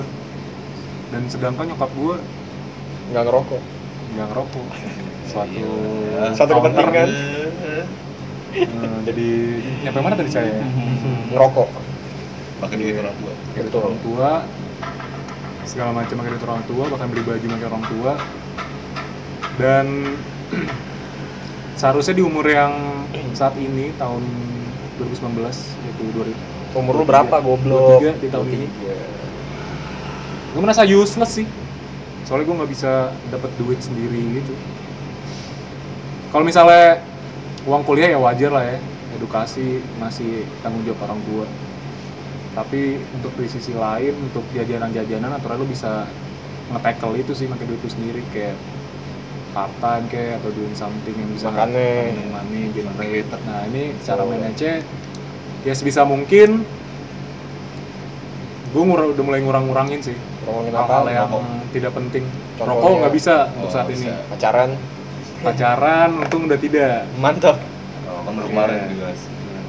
dan 1.09 1.21
sedangkan 1.25 1.65
nyokap 1.67 1.91
gue 1.91 2.15
nggak 3.07 3.23
ngerokok 3.23 3.61
nggak 4.13 4.27
ngerokok 4.29 4.67
suatu 5.29 5.51
Iya. 6.15 6.31
Satu 6.31 6.51
counter. 6.53 6.71
kepentingan. 6.71 7.09
Hmm, 8.55 9.03
jadi 9.03 9.27
nyampe 9.83 9.99
mana 9.99 10.15
tadi 10.15 10.31
saya 10.31 10.63
ngerokok 11.31 11.67
Pakai 12.55 12.75
duit 12.79 12.95
orang 12.95 13.11
tua. 13.19 13.33
Pakai 13.51 13.61
duit 13.61 13.75
orang 13.75 13.97
tua 13.99 14.29
segala 15.65 15.91
macam 15.91 16.15
pakai 16.15 16.31
duit 16.31 16.45
orang 16.45 16.63
tua 16.63 16.83
bahkan 16.87 17.07
beli 17.09 17.23
baju 17.25 17.45
pakai 17.49 17.67
orang 17.67 17.83
tua 17.85 18.11
dan 19.55 20.15
seharusnya 21.79 22.15
di 22.15 22.23
umur 22.23 22.47
yang 22.47 22.71
saat 23.35 23.55
ini 23.59 23.91
tahun 23.99 24.23
2019 24.99 25.43
yaitu 25.83 26.03
2000 26.15 26.55
umur 26.75 26.93
lu 26.99 27.05
berapa 27.07 27.39
goblok? 27.39 28.03
23 28.03 28.23
di 28.23 28.27
tahun 28.27 28.47
ini. 28.51 28.67
gue 30.55 30.61
merasa 30.63 30.83
useless 30.87 31.39
sih. 31.39 31.47
Soalnya 32.27 32.51
gue 32.51 32.55
nggak 32.63 32.71
bisa 32.71 33.11
dapat 33.31 33.51
duit 33.59 33.79
sendiri 33.79 34.39
gitu. 34.39 34.53
Kalau 36.31 36.43
misalnya 36.43 36.99
uang 37.63 37.83
kuliah 37.87 38.11
ya 38.11 38.19
wajar 38.19 38.51
lah 38.51 38.63
ya. 38.63 38.77
Edukasi 39.15 39.79
masih 39.99 40.43
tanggung 40.59 40.83
jawab 40.83 41.07
orang 41.07 41.19
tua. 41.27 41.45
Tapi 42.55 42.99
untuk 43.15 43.31
di 43.39 43.47
sisi 43.47 43.71
lain 43.75 44.15
untuk 44.31 44.43
jajanan-jajanan 44.51 45.39
aturan 45.39 45.63
lu 45.63 45.67
bisa 45.67 46.07
nge-tackle 46.71 47.19
itu 47.19 47.31
sih 47.35 47.47
pakai 47.47 47.67
duit 47.67 47.79
itu 47.83 47.91
sendiri 47.91 48.23
kayak 48.31 48.55
part 49.55 49.71
time 49.79 50.05
kayak 50.11 50.37
atau 50.37 50.51
doing 50.51 50.75
something 50.75 51.15
yang 51.15 51.31
bisa 51.31 51.47
Makanya. 51.47 52.11
money 52.27 52.67
generate 52.69 53.31
nah 53.41 53.63
ini 53.65 53.95
cara 54.03 54.21
Oh. 54.21 54.27
manage 54.27 54.83
ya 55.63 55.71
sebisa 55.71 56.03
mungkin 56.03 56.67
gue 58.67 58.83
udah 58.83 59.23
mulai 59.23 59.39
ngurang-ngurangin 59.39 60.03
sih 60.03 60.17
ngomongin 60.43 60.75
apa 60.75 60.83
hal-hal 60.83 61.05
yang 61.07 61.29
Rokok. 61.31 61.43
tidak 61.71 61.91
penting 61.95 62.23
Contohnya? 62.55 62.75
rokok 62.77 62.95
nggak 62.99 63.13
bisa 63.15 63.35
untuk 63.49 63.63
Oh, 63.63 63.71
saat 63.71 63.85
nggak 63.85 63.95
ini 63.95 64.05
bisa. 64.05 64.15
pacaran 64.27 64.69
pacaran 65.39 66.09
untung 66.19 66.43
udah 66.45 66.59
tidak 66.59 66.93
mantap 67.15 67.57
Oh, 68.05 68.19
kan 68.21 68.31
baru 68.33 68.43
Iya. 68.43 68.51
kemarin 68.51 68.79
dibahas. 68.91 69.19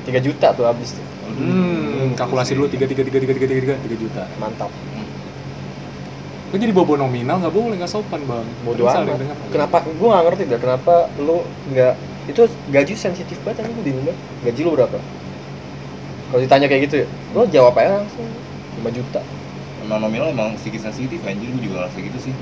3 0.04 0.18
juta 0.20 0.48
tuh 0.50 0.66
habis 0.66 0.90
tuh 0.92 1.06
hmm 1.28 2.14
kalkulasi 2.14 2.52
dulu 2.52 2.66
tiga 2.66 2.84
tiga 2.84 3.02
tiga 3.02 3.18
tiga 3.18 3.34
tiga 3.36 3.46
tiga 3.46 3.74
tiga 3.78 3.96
juta 3.96 4.22
mantap 4.36 4.70
kan 6.46 6.62
jadi 6.62 6.70
bobo 6.70 6.94
nominal 6.94 7.42
nggak 7.42 7.54
boleh 7.54 7.74
nggak 7.74 7.90
sopan 7.90 8.22
bang. 8.22 8.46
Kan 8.46 8.74
saling 8.86 9.10
amat. 9.10 9.18
denger. 9.18 9.36
kenapa? 9.50 9.76
Gua 9.98 10.08
nggak 10.14 10.24
ngerti 10.30 10.42
dah 10.46 10.60
kenapa 10.62 10.94
lu 11.18 11.42
nggak 11.74 11.94
itu 12.26 12.42
gaji 12.70 12.94
sensitif 12.94 13.38
banget 13.42 13.66
anjing 13.66 13.74
gua 13.74 13.84
bingung 13.84 14.04
banget 14.06 14.20
gaji 14.46 14.60
lu 14.62 14.70
berapa? 14.78 14.98
Kalau 16.26 16.40
ditanya 16.42 16.66
kayak 16.70 16.82
gitu 16.90 16.96
ya 17.02 17.06
lu 17.34 17.40
jawab 17.50 17.74
aja 17.78 18.02
langsung. 18.02 18.26
5 18.76 18.92
juta. 18.92 19.20
Emang 19.82 19.98
nominal 20.02 20.30
emang 20.30 20.54
sedikit 20.58 20.90
sensitif 20.90 21.22
anjir 21.22 21.46
gue 21.46 21.62
juga 21.62 21.86
ngerasa 21.86 21.98
gitu 22.02 22.18
sih. 22.30 22.34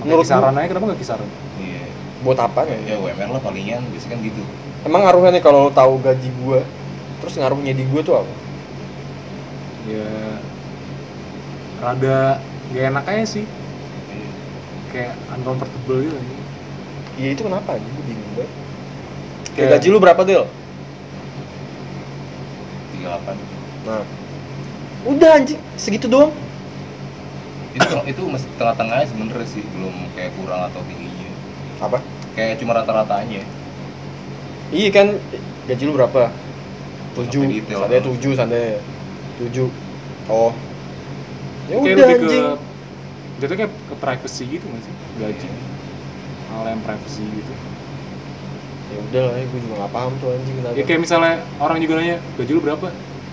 Menurut 0.00 0.24
kisaran 0.24 0.56
aja 0.56 0.66
kenapa 0.70 0.84
nggak 0.94 1.00
kisaran? 1.02 1.28
Iya. 1.60 1.84
buat 2.20 2.36
apa? 2.36 2.68
Ya, 2.68 2.76
ya 2.84 2.94
ya 2.94 2.96
UMR 3.00 3.32
lah 3.32 3.40
palingan 3.40 3.80
biasanya 3.88 4.12
kan 4.12 4.18
gitu. 4.20 4.42
emang 4.84 5.00
ngaruhnya 5.08 5.30
nih 5.40 5.42
kalau 5.44 5.68
lu 5.68 5.72
tahu 5.72 5.96
gaji 6.04 6.28
gua? 6.44 6.60
Terus 7.24 7.34
ngaruhnya 7.40 7.72
di 7.72 7.84
gua 7.88 8.00
tuh 8.04 8.14
apa? 8.20 8.34
Ya 9.88 10.08
rada 11.80 12.44
gak 12.74 12.84
enak 12.94 13.04
aja 13.06 13.24
sih. 13.26 13.44
Kayak 14.90 15.14
uncomfortable 15.34 16.02
gitu. 16.06 16.18
Iya 17.20 17.28
itu 17.36 17.42
kenapa 17.46 17.76
anjing? 17.76 17.92
Gua 17.94 18.04
bingung 18.06 18.32
banget 18.38 18.50
kayak 19.60 19.68
gaji 19.76 19.86
lu 19.92 19.98
berapa 20.00 20.22
Del? 20.24 20.44
38. 22.96 23.36
nah. 23.84 24.04
Udah 25.08 25.30
anjing. 25.36 25.60
Segitu 25.76 26.06
doang. 26.08 26.32
Itu 27.76 27.86
itu 28.08 28.22
masih 28.26 28.48
tengah-tengahnya 28.58 29.06
sebenarnya 29.08 29.46
sih, 29.46 29.62
belum 29.76 29.94
kayak 30.16 30.32
kurang 30.40 30.68
atau 30.72 30.80
tingginya. 30.84 31.28
apa? 31.80 31.98
Kayak 32.36 32.60
cuma 32.60 32.76
rata-ratanya. 32.76 33.42
iya 34.72 34.88
kan. 34.92 35.16
Gaji 35.68 35.82
lu 35.86 35.92
berapa? 35.96 36.32
Tujuh. 37.16 37.42
Sampai 37.46 37.58
detail. 37.60 37.78
santai 37.84 38.00
tujuh 38.00 38.32
santai 38.32 38.64
tujuh. 39.40 39.68
Oh 40.30 40.52
ya 41.70 41.76
kayak 41.78 41.94
udah 41.96 42.06
lebih 42.06 42.18
ke 42.18 42.26
anjing. 42.26 42.46
jatuhnya 43.40 43.58
kayak 43.64 43.72
ke 43.72 43.94
privacy 43.96 44.42
gitu 44.50 44.64
nggak 44.66 44.82
sih? 44.82 44.94
Gaji. 45.22 45.48
Hal 46.50 46.64
yang 46.66 46.82
privacy 46.82 47.24
gitu. 47.24 47.52
Ya 48.90 48.98
udah 48.98 49.22
lah 49.30 49.34
ya 49.38 49.44
gue 49.46 49.60
juga 49.62 49.74
gak 49.86 49.92
paham 49.94 50.12
tuh 50.18 50.28
anjing 50.34 50.54
kenapa. 50.58 50.74
Ya 50.74 50.82
kayak 50.82 51.00
misalnya 51.00 51.34
orang 51.62 51.78
juga 51.78 51.92
nanya 51.96 52.16
gaji 52.34 52.50
lu 52.50 52.60
berapa? 52.60 52.86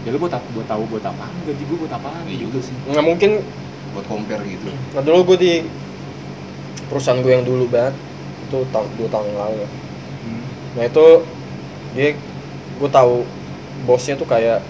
Ya 0.06 0.10
lu 0.14 0.18
buat 0.22 0.34
apa 0.38 0.48
buat 0.54 0.68
tahu 0.70 0.84
buat 0.88 1.04
apaan 1.04 1.34
gaji 1.44 1.64
gue 1.66 1.78
buat 1.82 1.94
apaan? 1.94 2.24
Iya 2.30 2.38
juga 2.46 2.60
sih, 2.62 2.76
nggak 2.88 3.04
mungkin 3.04 3.32
buat 3.92 4.06
compare 4.06 4.44
gitu. 4.46 4.70
nah 4.94 5.02
dulu 5.02 5.34
gue 5.34 5.38
di 5.42 5.54
perusahaan 6.88 7.18
gue 7.20 7.34
yang 7.34 7.42
dulu 7.42 7.66
banget 7.68 7.98
itu 8.48 8.58
tahun 8.70 8.88
dua 8.96 9.08
tahun 9.10 9.26
yang 9.34 9.40
lalu. 9.42 9.58
Ya 9.58 9.70
Hmm. 10.28 10.44
nah 10.78 10.84
itu 10.86 11.06
dia 11.96 12.10
gue 12.78 12.90
tahu 12.94 13.26
bosnya 13.84 14.14
tuh 14.14 14.28
kayak 14.30 14.62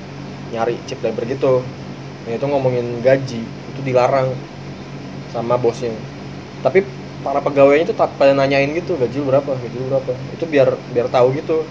nyari 0.54 0.80
chip 0.88 1.04
labor 1.04 1.28
gitu. 1.28 1.54
Nah 2.24 2.32
itu 2.32 2.46
ngomongin 2.48 3.04
gaji 3.04 3.44
itu 3.78 3.86
dilarang 3.86 4.34
sama 5.30 5.54
bosnya 5.56 5.94
tapi 6.60 6.82
para 7.22 7.38
pegawainya 7.38 7.94
tak 7.94 8.10
pada 8.16 8.34
nanyain 8.34 8.74
gitu 8.74 8.96
gaji 8.96 9.16
lu 9.16 9.28
berapa 9.28 9.52
gaji 9.54 9.78
lu 9.78 9.88
berapa 9.88 10.12
itu 10.34 10.46
biar 10.46 10.68
biar 10.92 11.08
tahu 11.08 11.34
gitu 11.34 11.62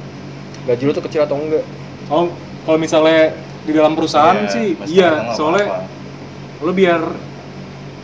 gaji 0.65 0.83
lu 0.85 0.93
tuh 0.93 1.03
kecil 1.03 1.23
atau 1.23 1.35
enggak 1.35 1.65
oh 2.07 2.31
kalau 2.63 2.79
misalnya 2.79 3.35
di 3.63 3.73
dalam 3.75 3.95
perusahaan 3.95 4.47
Iya, 4.47 4.51
sih 4.51 4.67
iya 4.87 5.35
soalnya 5.35 5.67
apa-apa. 5.67 6.63
lo 6.63 6.73
biar 6.73 7.03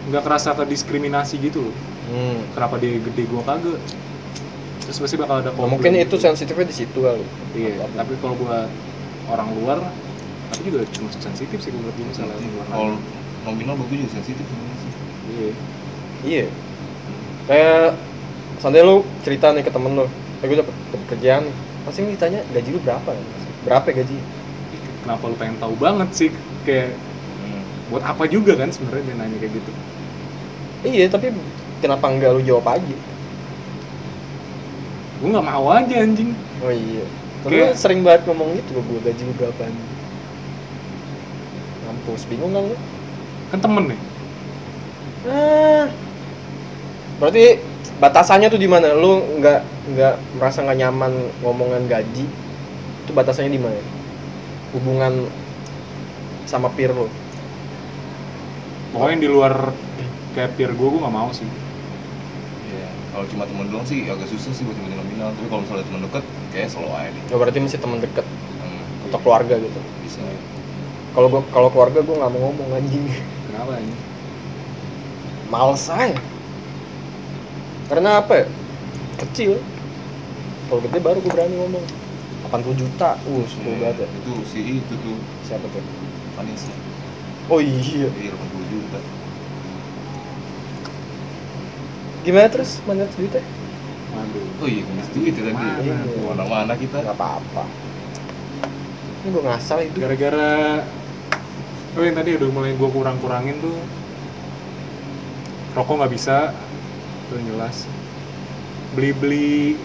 nggak 0.02 0.22
kerasa 0.22 0.50
terdiskriminasi 0.52 1.38
gitu 1.38 1.62
loh 1.62 1.74
hmm. 2.08 2.54
kenapa 2.54 2.74
dia 2.76 2.98
gede 2.98 3.22
gua 3.30 3.42
kagak 3.44 3.78
terus 4.82 4.98
pasti 4.98 5.14
bakal 5.14 5.38
ada 5.38 5.46
Nah, 5.46 5.54
komplain 5.54 5.70
mungkin 5.72 5.92
itu 5.94 6.10
gitu. 6.10 6.24
sensitifnya 6.24 6.66
di 6.66 6.74
situ 6.74 6.98
kali 6.98 7.22
iya 7.54 7.86
tapi 7.88 8.18
kalau 8.18 8.34
buat 8.34 8.66
orang 9.30 9.48
luar 9.56 9.78
tapi 10.50 10.60
juga 10.66 10.82
termasuk 10.90 11.20
sensitif 11.22 11.58
sih 11.58 11.70
menurut 11.70 11.94
gue 11.94 12.06
misalnya 12.06 12.34
Sensitif. 12.34 12.50
luar 12.52 12.66
Kalau 12.68 12.90
nominal 13.42 13.74
buat 13.74 13.88
gue 13.88 13.98
juga 13.98 14.12
sensitif 14.14 14.44
sih. 14.44 14.58
iya. 15.28 15.50
Iya. 16.22 16.44
Kayak 17.42 17.98
seandainya 18.58 18.86
lu 18.86 18.96
cerita 19.22 19.50
nih 19.50 19.62
ke 19.62 19.70
temen 19.70 19.92
lu 19.92 20.06
eh 20.42 20.46
gue 20.46 20.58
dapet, 20.58 20.74
dapet 20.90 21.06
kerjaan 21.10 21.42
nih. 21.46 21.56
Pasti 21.82 22.06
ditanya 22.06 22.40
gaji 22.48 22.68
lu 22.70 22.80
berapa 22.80 23.10
ya? 23.10 23.24
berapa 23.62 23.86
ya 23.90 23.94
gaji 24.02 24.18
kenapa 25.02 25.22
lu 25.26 25.34
pengen 25.34 25.56
tahu 25.58 25.74
banget 25.76 26.08
sih? 26.14 26.30
Kayak 26.62 26.94
Hmm. 27.42 27.62
buat 27.90 28.02
apa 28.02 28.22
juga 28.26 28.54
kan 28.54 28.70
sebenarnya 28.70 29.02
dia 29.02 29.16
nanya 29.18 29.36
kayak 29.38 29.52
gitu? 29.52 29.70
Iya 30.82 31.06
tapi 31.10 31.34
kenapa 31.78 32.06
enggak 32.06 32.30
lu 32.34 32.42
jawab 32.42 32.66
aja? 32.70 32.96
Gue 35.18 35.28
nggak 35.30 35.46
mau 35.46 35.66
aja 35.70 35.94
anjing. 36.02 36.34
Oh 36.62 36.70
iya. 36.70 37.02
Tapi 37.42 37.58
Kayak- 37.58 37.74
lu 37.74 37.78
sering 37.78 38.00
banget 38.02 38.22
ngomong 38.26 38.54
gitu 38.54 38.78
gue 38.78 39.00
gaji 39.02 39.22
lu 39.26 39.34
berapa 39.34 39.62
nih? 39.66 39.86
Mampus 41.82 42.22
bingung 42.30 42.54
kan 42.54 42.62
lu 42.70 42.76
kan 43.52 43.60
temen 43.60 43.92
nih. 43.92 44.00
Ah 45.28 45.86
berarti 47.22 47.62
batasannya 48.02 48.50
tuh 48.50 48.58
di 48.58 48.66
mana? 48.66 48.96
Lu 48.98 49.38
nggak 49.38 49.60
nggak 49.94 50.14
merasa 50.40 50.66
nggak 50.66 50.78
nyaman 50.82 51.12
ngomongan 51.44 51.86
gaji? 51.86 52.26
Itu 53.06 53.14
batasannya 53.14 53.52
di 53.54 53.62
mana? 53.62 53.78
Hubungan 54.74 55.30
sama 56.48 56.72
peer 56.74 56.90
lu? 56.90 57.06
Pokoknya 58.90 59.18
di 59.22 59.28
luar 59.30 59.70
kayak 60.34 60.58
peer 60.58 60.74
gue 60.74 60.88
gue 60.88 61.00
nggak 61.00 61.14
mau 61.14 61.30
sih. 61.30 61.46
Iya. 62.72 62.88
Kalau 63.14 63.24
cuma 63.30 63.44
temen 63.46 63.70
doang 63.70 63.86
sih 63.86 64.08
agak 64.10 64.26
susah 64.26 64.50
sih 64.50 64.66
buat 64.66 64.74
nyebutin 64.74 64.98
nominal. 64.98 65.30
Tapi 65.38 65.46
kalau 65.46 65.60
misalnya 65.62 65.86
temen 65.86 66.02
deket, 66.08 66.24
kayak 66.50 66.68
slow 66.72 66.90
aja 66.90 67.08
deh. 67.12 67.22
ya 67.30 67.36
berarti 67.38 67.58
masih 67.62 67.78
teman 67.78 67.98
deket? 68.00 68.26
Hmm, 68.58 68.82
atau 69.08 69.18
keluarga 69.22 69.54
gitu? 69.60 69.80
Bisa. 70.02 70.20
kalau 71.12 71.28
gua 71.28 71.44
kalau 71.52 71.68
keluarga 71.68 72.00
gue 72.00 72.16
nggak 72.16 72.32
mau 72.32 72.40
ngomong 72.48 72.72
anjing 72.72 73.04
kenapa 73.52 73.76
ini? 73.76 73.96
Males 75.52 75.84
aja. 75.92 76.16
Karena 77.92 78.24
apa 78.24 78.32
ya? 78.40 78.46
Kecil. 79.20 79.60
Kalau 80.72 80.80
gede 80.88 80.98
baru 81.04 81.20
gue 81.20 81.28
berani 81.28 81.54
ngomong. 81.60 81.84
80 82.48 82.80
juta. 82.80 83.20
Uh 83.28 83.44
sepuluh 83.44 83.76
banget 83.76 84.04
ya. 84.04 84.08
Itu 84.08 84.32
si 84.48 84.80
itu 84.80 84.94
tuh. 85.04 85.20
Siapa 85.44 85.68
tuh? 85.68 85.84
Vanessa. 86.32 86.72
oh 87.52 87.60
iya. 87.60 88.08
Iya 88.16 88.32
80 88.32 88.72
juta. 88.72 88.98
Gimana 92.24 92.48
terus? 92.48 92.80
Manage 92.88 93.12
duitnya? 93.20 93.44
Waduh. 94.12 94.62
oh 94.64 94.68
iya 94.68 94.82
minus 94.88 95.08
duit 95.12 95.34
ya 95.36 95.42
tadi. 95.52 95.56
Mana? 95.56 96.04
Tuh? 96.08 96.24
mana 96.32 96.44
mana 96.48 96.74
kita. 96.80 97.04
Nggak 97.04 97.16
apa-apa. 97.20 97.64
Ini 99.22 99.28
gue 99.28 99.42
ngasal 99.44 99.78
itu. 99.84 99.96
Gara-gara 100.00 100.80
oh 101.92 102.02
yang 102.02 102.16
tadi 102.16 102.40
udah 102.40 102.48
mulai 102.48 102.72
gue 102.72 102.88
kurang-kurangin 102.88 103.60
tuh 103.60 103.76
rokok 105.76 105.94
nggak 106.04 106.12
bisa 106.12 106.52
itu 107.28 107.32
yang 107.40 107.46
jelas. 107.56 107.76
Beli-beli 108.92 109.80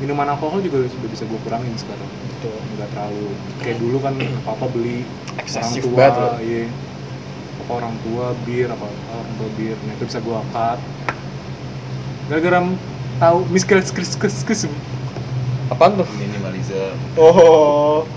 minuman 0.00 0.36
alkohol 0.36 0.60
juga 0.60 0.84
sudah 0.88 1.08
bisa 1.08 1.24
gue 1.24 1.40
kurangin 1.44 1.72
sekarang. 1.76 2.10
Gitu 2.28 2.50
nggak 2.76 2.88
terlalu. 2.92 3.28
Kayak 3.60 3.76
dulu 3.80 3.96
kan 4.00 4.14
apa 4.48 4.64
beli 4.72 5.04
Eksesif 5.40 5.88
orang 5.88 6.12
tua 6.12 6.40
iya. 6.44 6.68
Apa 7.64 7.72
orang 7.80 7.94
tua 8.04 8.26
bir 8.44 8.68
apa 8.68 8.86
orang 8.88 9.34
tua 9.40 9.48
bir. 9.56 9.76
Nah 9.84 9.92
itu 9.96 10.04
bisa 10.08 10.18
gue 10.20 10.38
cut 10.52 10.80
gara-gara 12.24 12.64
tahu 13.20 13.44
miskels 13.52 13.92
kris 13.92 14.16
kris 14.16 14.40
kris 14.48 14.64
apaan 15.68 16.00
tuh? 16.00 16.08
Minimalism. 16.16 16.96
Oh 17.20 18.08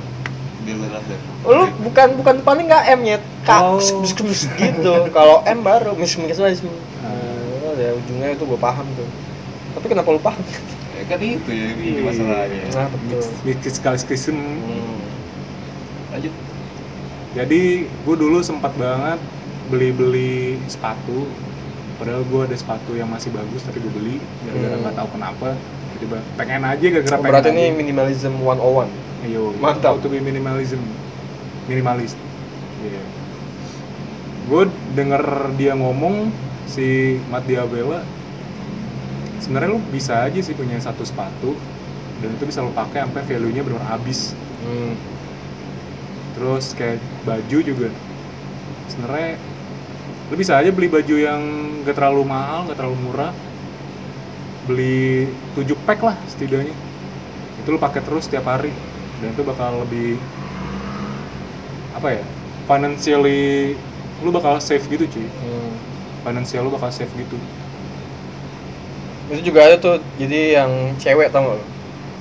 lu 1.43 1.63
bukan 1.81 2.07
bukan 2.15 2.33
depannya 2.37 2.63
nggak 2.65 2.83
M 2.89 3.01
ya 3.05 3.17
kak 3.43 3.61
Oh. 3.61 3.79
gitu 4.57 4.93
kalau 5.09 5.39
M 5.43 5.59
baru 5.61 5.93
mis 5.93 6.11
mis 6.15 6.35
mis 6.35 6.59
Ah. 6.99 7.63
oh, 7.63 7.73
ya 7.73 7.93
ujungnya 7.93 8.33
itu 8.33 8.43
gue 8.43 8.59
paham 8.59 8.83
tuh 8.93 9.07
tapi 9.73 9.85
kenapa 9.87 10.09
lu 10.09 10.19
paham 10.19 10.41
ya 10.91 11.03
kan 11.05 11.19
itu 11.19 11.47
ya 11.47 11.67
ini 11.71 11.87
Iya. 11.87 12.01
masalahnya 12.03 12.61
nah 12.73 12.87
betul 12.89 13.21
kris 14.03 14.23
hmm. 14.27 14.99
lanjut 16.11 16.33
Jadi 17.35 17.61
gue 17.85 18.15
dulu 18.17 18.41
sempat 18.41 18.73
banget 18.73 19.21
beli-beli 19.67 20.57
sepatu. 20.65 21.29
Padahal 21.97 22.23
gue 22.23 22.41
ada 22.43 22.55
sepatu 22.55 22.93
yang 22.93 23.05
masih 23.05 23.29
bagus 23.29 23.61
tapi 23.61 23.77
gue 23.77 23.89
beli 23.89 24.17
gara-gara 24.41 24.73
Hmm. 24.73 24.81
nggak 24.81 24.95
tahu 24.95 25.07
kenapa. 25.13 25.47
Tiba 25.97 26.17
pengen 26.33 26.61
aja 26.63 26.81
gara-gara 26.87 27.13
Oh, 27.13 27.19
pengen 27.19 27.29
berarti 27.29 27.49
aja. 27.49 27.57
ini 27.57 27.65
minimalism 27.71 28.33
101 28.37 28.89
Ayo, 29.25 29.55
Mantap. 29.57 29.97
How 29.97 30.03
to 30.03 30.09
be 30.11 30.21
minimalism. 30.21 30.81
Minimalis. 31.65 32.13
Iya. 32.85 33.01
Gue 34.45 34.63
denger 34.93 35.23
dia 35.57 35.73
ngomong 35.73 36.29
si 36.67 37.17
Mat 37.31 37.47
Diabela 37.47 38.03
sebenarnya 39.39 39.69
lu 39.71 39.81
bisa 39.89 40.27
aja 40.27 40.39
sih 40.43 40.51
punya 40.51 40.75
satu 40.83 41.07
sepatu 41.07 41.55
dan 42.19 42.35
itu 42.35 42.43
bisa 42.43 42.59
lu 42.59 42.75
pakai 42.75 43.07
sampai 43.07 43.23
value-nya 43.23 43.63
benar 43.63 43.83
habis. 43.87 44.35
hmm. 44.67 44.93
terus 46.35 46.75
kayak 46.75 46.99
baju 47.23 47.57
juga 47.63 47.89
sebenarnya 48.91 49.39
lu 50.27 50.35
bisa 50.35 50.59
aja 50.59 50.69
beli 50.75 50.91
baju 50.91 51.15
yang 51.15 51.41
gak 51.87 51.95
terlalu 51.95 52.27
mahal 52.27 52.67
gak 52.67 52.77
terlalu 52.77 52.97
murah 52.99 53.31
beli 54.67 55.31
7 55.55 55.71
pack 55.87 56.03
lah 56.03 56.19
setidaknya 56.27 56.75
itu 57.63 57.67
lu 57.71 57.79
pakai 57.79 58.03
terus 58.03 58.27
setiap 58.27 58.51
hari 58.51 58.75
dan 59.21 59.29
itu 59.33 59.41
bakal 59.41 59.81
lebih 59.85 60.21
apa 61.97 62.21
ya 62.21 62.23
financially 62.69 63.73
lu 64.21 64.29
bakal 64.33 64.57
save 64.61 64.85
gitu 64.85 65.05
cuy. 65.09 65.25
Hmm. 65.25 65.73
financial 66.25 66.67
lu 66.67 66.71
bakal 66.73 66.89
save 66.91 67.09
gitu. 67.13 67.37
Itu 69.31 69.41
juga 69.51 69.67
ada 69.67 69.75
tuh 69.79 69.99
jadi 70.19 70.61
yang 70.61 70.71
cewek 70.99 71.31
tau 71.31 71.47
gak 71.47 71.57
lu? 71.57 71.65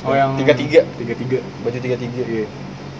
Oh 0.06 0.14
yang 0.14 0.38
tiga 0.38 0.54
tiga 0.54 0.80
tiga 1.00 1.14
tiga 1.18 1.38
baju 1.66 1.78
tiga 1.80 1.96
tiga 1.98 2.22
iya. 2.24 2.46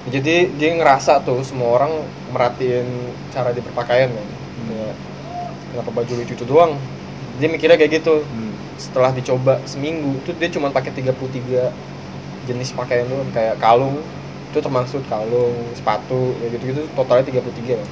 Jadi 0.06 0.54
dia 0.54 0.68
ngerasa 0.78 1.22
tuh 1.26 1.42
semua 1.42 1.74
orang 1.82 1.92
merhatiin 2.30 2.86
cara 3.34 3.50
dia 3.50 3.62
berpakaian 3.62 4.10
kan. 4.14 4.26
Kayak, 4.66 4.94
kenapa 5.74 5.90
baju 5.90 6.12
lucu 6.14 6.34
itu 6.34 6.46
doang? 6.46 6.78
Dia 7.42 7.48
mikirnya 7.50 7.78
kayak 7.78 8.02
gitu. 8.02 8.22
Hmm. 8.22 8.54
setelah 8.76 9.08
dicoba 9.08 9.56
seminggu 9.64 10.20
itu 10.20 10.36
dia 10.36 10.52
cuma 10.52 10.68
pakai 10.68 10.92
33 10.92 11.72
jenis 12.46 12.72
pakaian 12.72 13.06
doang 13.10 13.28
kayak 13.34 13.58
kalung. 13.58 13.98
Itu 14.54 14.64
termasuk 14.64 15.04
kalung 15.10 15.52
sepatu 15.76 16.32
kayak 16.40 16.50
gitu 16.56 16.64
gitu 16.72 16.82
totalnya 16.96 17.28
33 17.28 17.76
kan 17.76 17.88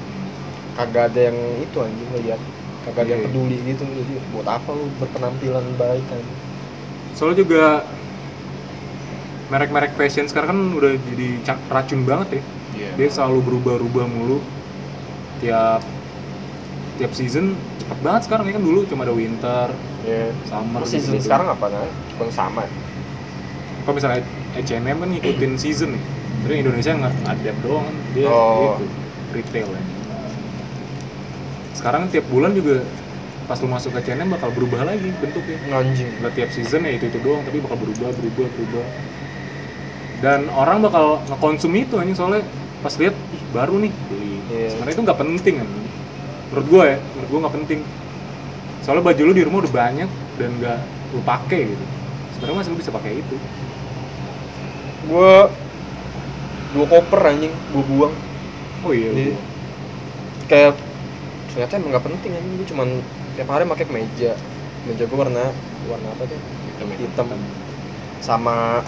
kagak 0.74 1.04
ada 1.12 1.20
yang 1.30 1.38
itu 1.60 1.76
anjing 1.76 2.10
lihat 2.24 2.40
kagak 2.82 3.04
ada 3.04 3.10
yang 3.14 3.22
Iya. 3.22 3.28
peduli 3.30 3.56
gitu 3.62 3.82
jadi 3.84 4.14
buat 4.32 4.46
apa 4.48 4.74
lu 4.74 4.88
berpenampilan 4.98 5.66
baik 5.76 6.02
kan 6.08 6.18
soalnya 7.14 7.44
juga 7.44 7.64
merek-merek 9.52 9.92
fashion 9.94 10.26
sekarang 10.26 10.48
kan 10.50 10.60
udah 10.80 10.92
jadi 10.98 11.28
racun 11.68 12.00
banget 12.08 12.40
ya. 12.40 12.42
Iya. 12.74 12.90
Dia 12.96 13.08
selalu 13.12 13.38
berubah-ubah 13.44 14.06
mulu. 14.08 14.38
Tiap 15.44 15.84
tiap 16.96 17.12
season 17.12 17.54
cepet 17.78 17.98
banget 18.00 18.22
sekarang 18.26 18.48
ya 18.48 18.56
kan? 18.56 18.64
Dulu 18.64 18.80
cuma 18.88 19.04
ada 19.04 19.14
winter 19.14 19.68
ya 20.04 20.28
summer 20.44 20.84
season 20.84 21.16
gitu. 21.16 21.26
sekarang 21.28 21.48
apa 21.48 21.64
nah 21.72 21.88
cuma 22.12 22.28
sama 22.28 22.62
kalau 23.84 23.96
misalnya 23.96 24.20
H&M 24.54 24.96
kan 24.96 25.08
ngikutin 25.10 25.52
season 25.58 25.98
nih 25.98 26.02
tapi 26.44 26.54
Indonesia 26.60 26.92
nggak 26.92 27.14
adapt 27.24 27.58
doang 27.64 27.84
kan 27.88 27.96
dia 28.12 28.28
Oh. 28.28 28.76
gitu 28.76 28.84
retail 29.34 29.66
ya. 29.66 29.82
Sekarang 31.74 32.06
tiap 32.08 32.26
bulan 32.30 32.54
juga 32.54 32.86
pas 33.44 33.60
lu 33.60 33.68
masuk 33.68 33.92
ke 33.92 34.00
H&M 34.08 34.30
bakal 34.30 34.48
berubah 34.54 34.86
lagi 34.86 35.10
bentuknya. 35.18 35.58
Anjing. 35.74 36.08
Nggak 36.22 36.32
tiap 36.38 36.50
season 36.54 36.86
ya 36.86 36.92
itu 36.94 37.10
itu 37.10 37.18
doang 37.20 37.42
tapi 37.42 37.58
bakal 37.60 37.76
berubah 37.80 38.08
berubah 38.14 38.46
berubah. 38.46 38.86
Dan 40.22 40.48
orang 40.48 40.80
bakal 40.80 41.20
ngekonsum 41.28 41.72
itu 41.74 41.98
anjing 41.98 42.16
soalnya 42.16 42.40
pas 42.80 42.94
lihat 42.96 43.12
ih 43.12 43.42
baru 43.50 43.74
nih 43.80 43.92
beli. 44.08 44.32
Iya. 44.44 44.68
sebenarnya 44.76 44.94
itu 44.94 45.02
nggak 45.02 45.18
penting 45.18 45.54
kan 45.64 45.68
menurut 46.52 46.66
gue 46.70 46.84
ya 46.86 46.96
menurut 47.00 47.28
gue 47.28 47.40
nggak 47.42 47.54
penting. 47.64 47.80
Soalnya 48.84 49.02
baju 49.02 49.22
lu 49.24 49.32
di 49.32 49.44
rumah 49.44 49.58
udah 49.64 49.72
banyak 49.72 50.10
dan 50.36 50.50
nggak 50.60 50.78
lu 51.16 51.20
pakai 51.24 51.60
gitu. 51.72 51.84
Sebenarnya 52.36 52.56
masih 52.60 52.70
lu 52.70 52.78
bisa 52.78 52.92
pakai 52.92 53.12
itu 53.18 53.36
gua 55.08 55.48
dua 56.72 56.86
koper 56.88 57.20
anjing. 57.24 57.54
Gua 57.72 57.82
buang. 57.86 58.14
Oh 58.84 58.92
iya 58.92 59.10
Di- 59.12 59.32
gua- 59.32 59.44
kayak 60.44 60.72
ternyata 61.52 61.72
emang 61.78 61.90
nggak 61.94 62.04
penting 62.04 62.32
anjing. 62.34 62.52
Gua 62.58 62.66
cuman 62.68 62.88
tiap 63.34 63.48
hari 63.50 63.64
pakai 63.66 63.86
kemeja 63.88 64.32
kemeja 64.84 65.04
gua 65.08 65.18
warna 65.26 65.44
warna 65.88 66.08
apa 66.12 66.22
tuh? 66.28 66.38
Hitam 66.74 66.86
itu 66.92 67.02
hitam. 67.08 67.26
Sama 68.20 68.80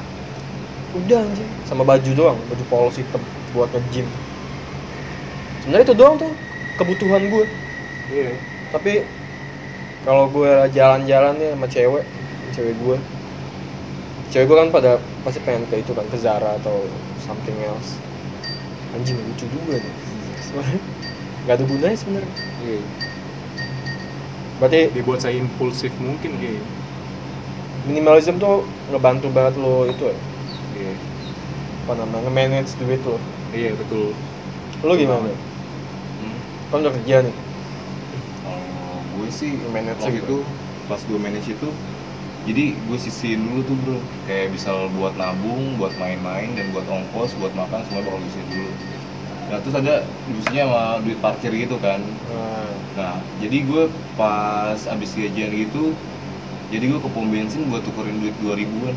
udah 0.96 1.20
anjing. 1.20 1.50
Sama 1.64 1.82
baju 1.84 2.10
doang 2.16 2.38
baju 2.48 2.64
polos 2.68 2.96
hitam 2.96 3.20
buat 3.52 3.68
nge-gym. 3.72 4.08
Sebenarnya 5.62 5.86
itu 5.86 5.94
doang 5.98 6.14
tuh 6.14 6.30
kebutuhan 6.78 7.26
gue 7.26 7.44
iya. 8.12 8.36
Tapi 8.70 9.02
kalau 10.06 10.30
gue 10.30 10.52
jalan-jalan 10.70 11.34
nih 11.40 11.50
sama 11.56 11.66
cewek 11.66 12.04
cewek 12.54 12.74
gue 12.78 12.96
cewek 14.36 14.52
gue 14.52 14.58
kan 14.60 14.68
pada 14.68 15.00
pasti 15.24 15.40
pengen 15.48 15.64
ke 15.72 15.80
itu 15.80 15.96
kan 15.96 16.04
ke 16.12 16.20
Zara 16.20 16.60
atau 16.60 16.84
something 17.24 17.56
else. 17.64 17.96
Anjing 18.92 19.16
lucu 19.16 19.48
juga 19.48 19.80
nih. 19.80 19.94
Sebenarnya 20.44 20.80
nggak 21.48 21.54
ada 21.56 21.64
gunanya 21.64 21.96
sebenarnya. 21.96 22.32
Iya. 22.60 22.80
Berarti 24.60 24.80
dibuat 24.92 25.24
saya 25.24 25.40
impulsif 25.40 25.88
mungkin 25.96 26.36
kayak 26.36 26.60
minimalism 27.88 28.36
tuh 28.36 28.68
ngebantu 28.92 29.32
banget 29.32 29.56
lo 29.56 29.88
itu 29.88 30.04
ya? 30.04 30.18
Iya. 30.84 30.92
Apa 31.88 31.92
namanya? 31.96 32.28
Nge-manage 32.28 32.76
duit 32.76 33.00
lo? 33.08 33.16
Iya 33.56 33.72
betul. 33.72 34.12
Lo 34.84 34.92
gimana? 35.00 35.32
Hmm. 35.32 36.38
kan 36.68 36.84
udah 36.84 36.92
kerja 36.92 37.24
nih? 37.24 37.34
Kalau 38.44 39.00
gue 39.16 39.28
sih 39.32 39.56
Manage 39.72 40.04
gitu. 40.12 40.20
itu 40.20 40.36
pas 40.92 41.00
gue 41.00 41.16
manage 41.16 41.56
itu 41.56 41.68
jadi 42.46 42.78
gue 42.78 42.98
sisihin 42.98 43.42
dulu 43.42 43.60
tuh 43.66 43.76
bro. 43.82 43.98
Kayak 44.30 44.54
bisa 44.54 44.70
buat 44.94 45.18
nabung 45.18 45.74
buat 45.76 45.90
main-main 45.98 46.54
dan 46.54 46.70
buat 46.70 46.86
ongkos 46.86 47.34
buat 47.42 47.50
makan 47.58 47.82
semua 47.90 48.06
bakal 48.06 48.22
sisihin 48.30 48.48
dulu. 48.54 48.70
Nah 49.50 49.58
terus 49.62 49.74
ada 49.74 49.94
biasanya 50.30 50.62
sama 50.66 50.82
duit 51.02 51.18
parkir 51.18 51.52
gitu 51.54 51.76
kan. 51.82 51.98
Nah, 52.30 52.70
nah 52.94 53.14
jadi 53.42 53.66
gue 53.66 53.82
pas 54.14 54.78
abis 54.78 55.10
gajian 55.18 55.50
gitu 55.50 55.90
jadi 56.70 56.82
gue 56.90 56.98
ke 56.98 57.08
pom 57.14 57.26
bensin 57.30 57.66
buat 57.70 57.82
tukerin 57.82 58.18
duit 58.22 58.34
2000 58.42 58.62
ribuan. 58.62 58.94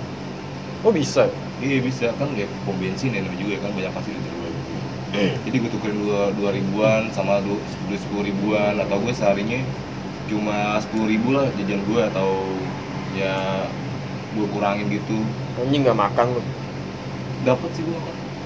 Oh 0.86 0.94
bisa? 0.94 1.30
Iya 1.62 1.82
bisa. 1.82 2.14
Kan 2.22 2.34
ya 2.38 2.46
pom 2.66 2.78
bensin 2.78 3.14
ya 3.18 3.26
juga 3.34 3.66
kan 3.66 3.74
banyak 3.74 3.94
pasti 3.94 4.14
duit 4.14 4.26
2000 4.30 4.38
jadi 5.50 5.56
gue 5.58 5.72
tukerin 5.74 5.98
dua 6.06 6.30
dua 6.38 6.54
ribuan 6.54 7.10
sama 7.18 7.42
du- 7.42 7.62
duit 7.90 7.98
sepuluh 7.98 8.30
ribuan. 8.30 8.78
Atau 8.78 9.02
gue 9.02 9.14
seharinya 9.14 9.58
cuma 10.30 10.78
sepuluh 10.78 11.10
ribu 11.10 11.34
lah 11.34 11.50
jajan 11.58 11.82
gue 11.90 12.02
atau 12.14 12.46
ya 13.20 13.68
gue 14.40 14.48
kurangin 14.56 14.88
gitu. 14.88 15.20
Anjing 15.60 15.84
nggak 15.84 16.00
makan 16.00 16.26
lo 16.40 16.42
dapat 17.44 17.70
sih 17.76 17.84
gue 17.84 18.00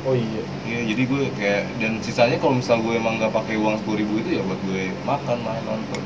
oh 0.04 0.16
iya. 0.18 0.44
Iya 0.66 0.80
jadi 0.94 1.02
gue 1.06 1.22
kayak 1.38 1.62
dan 1.78 2.02
sisanya 2.02 2.38
kalau 2.42 2.58
misal 2.58 2.82
gue 2.82 2.98
emang 2.98 3.22
nggak 3.22 3.34
pakai 3.34 3.56
uang 3.62 3.78
sepuluh 3.80 4.02
ribu 4.02 4.14
itu 4.20 4.38
ya 4.38 4.42
buat 4.44 4.60
gue 4.66 4.90
makan 5.06 5.38
main 5.46 5.64
nonton. 5.70 6.04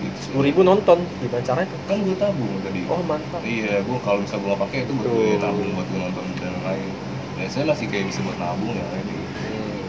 Gitu 0.00 0.18
sepuluh 0.24 0.44
ribu 0.48 0.60
nonton 0.64 0.98
gimana 1.20 1.44
caranya 1.44 1.68
kan 1.84 1.96
gue 2.00 2.16
tabung 2.16 2.56
tadi. 2.64 2.80
Oh 2.88 3.04
mantap. 3.04 3.40
Iya 3.44 3.84
gue 3.84 3.98
kalau 4.00 4.24
misal 4.24 4.40
gue 4.40 4.48
nggak 4.48 4.62
pakai 4.64 4.78
itu 4.88 4.92
buat 4.96 5.08
gue 5.12 5.28
Tuh. 5.36 5.40
tabung 5.44 5.68
buat 5.76 5.88
gue 5.92 6.00
nonton 6.00 6.24
dan 6.40 6.54
lain 6.64 6.90
dan 7.36 7.48
saya 7.52 7.64
masih 7.68 7.86
kayak 7.88 8.04
bisa 8.08 8.20
buat 8.24 8.36
nabung 8.40 8.72
ya 8.72 8.86
ini 9.00 9.16
Hmm. 9.40 9.88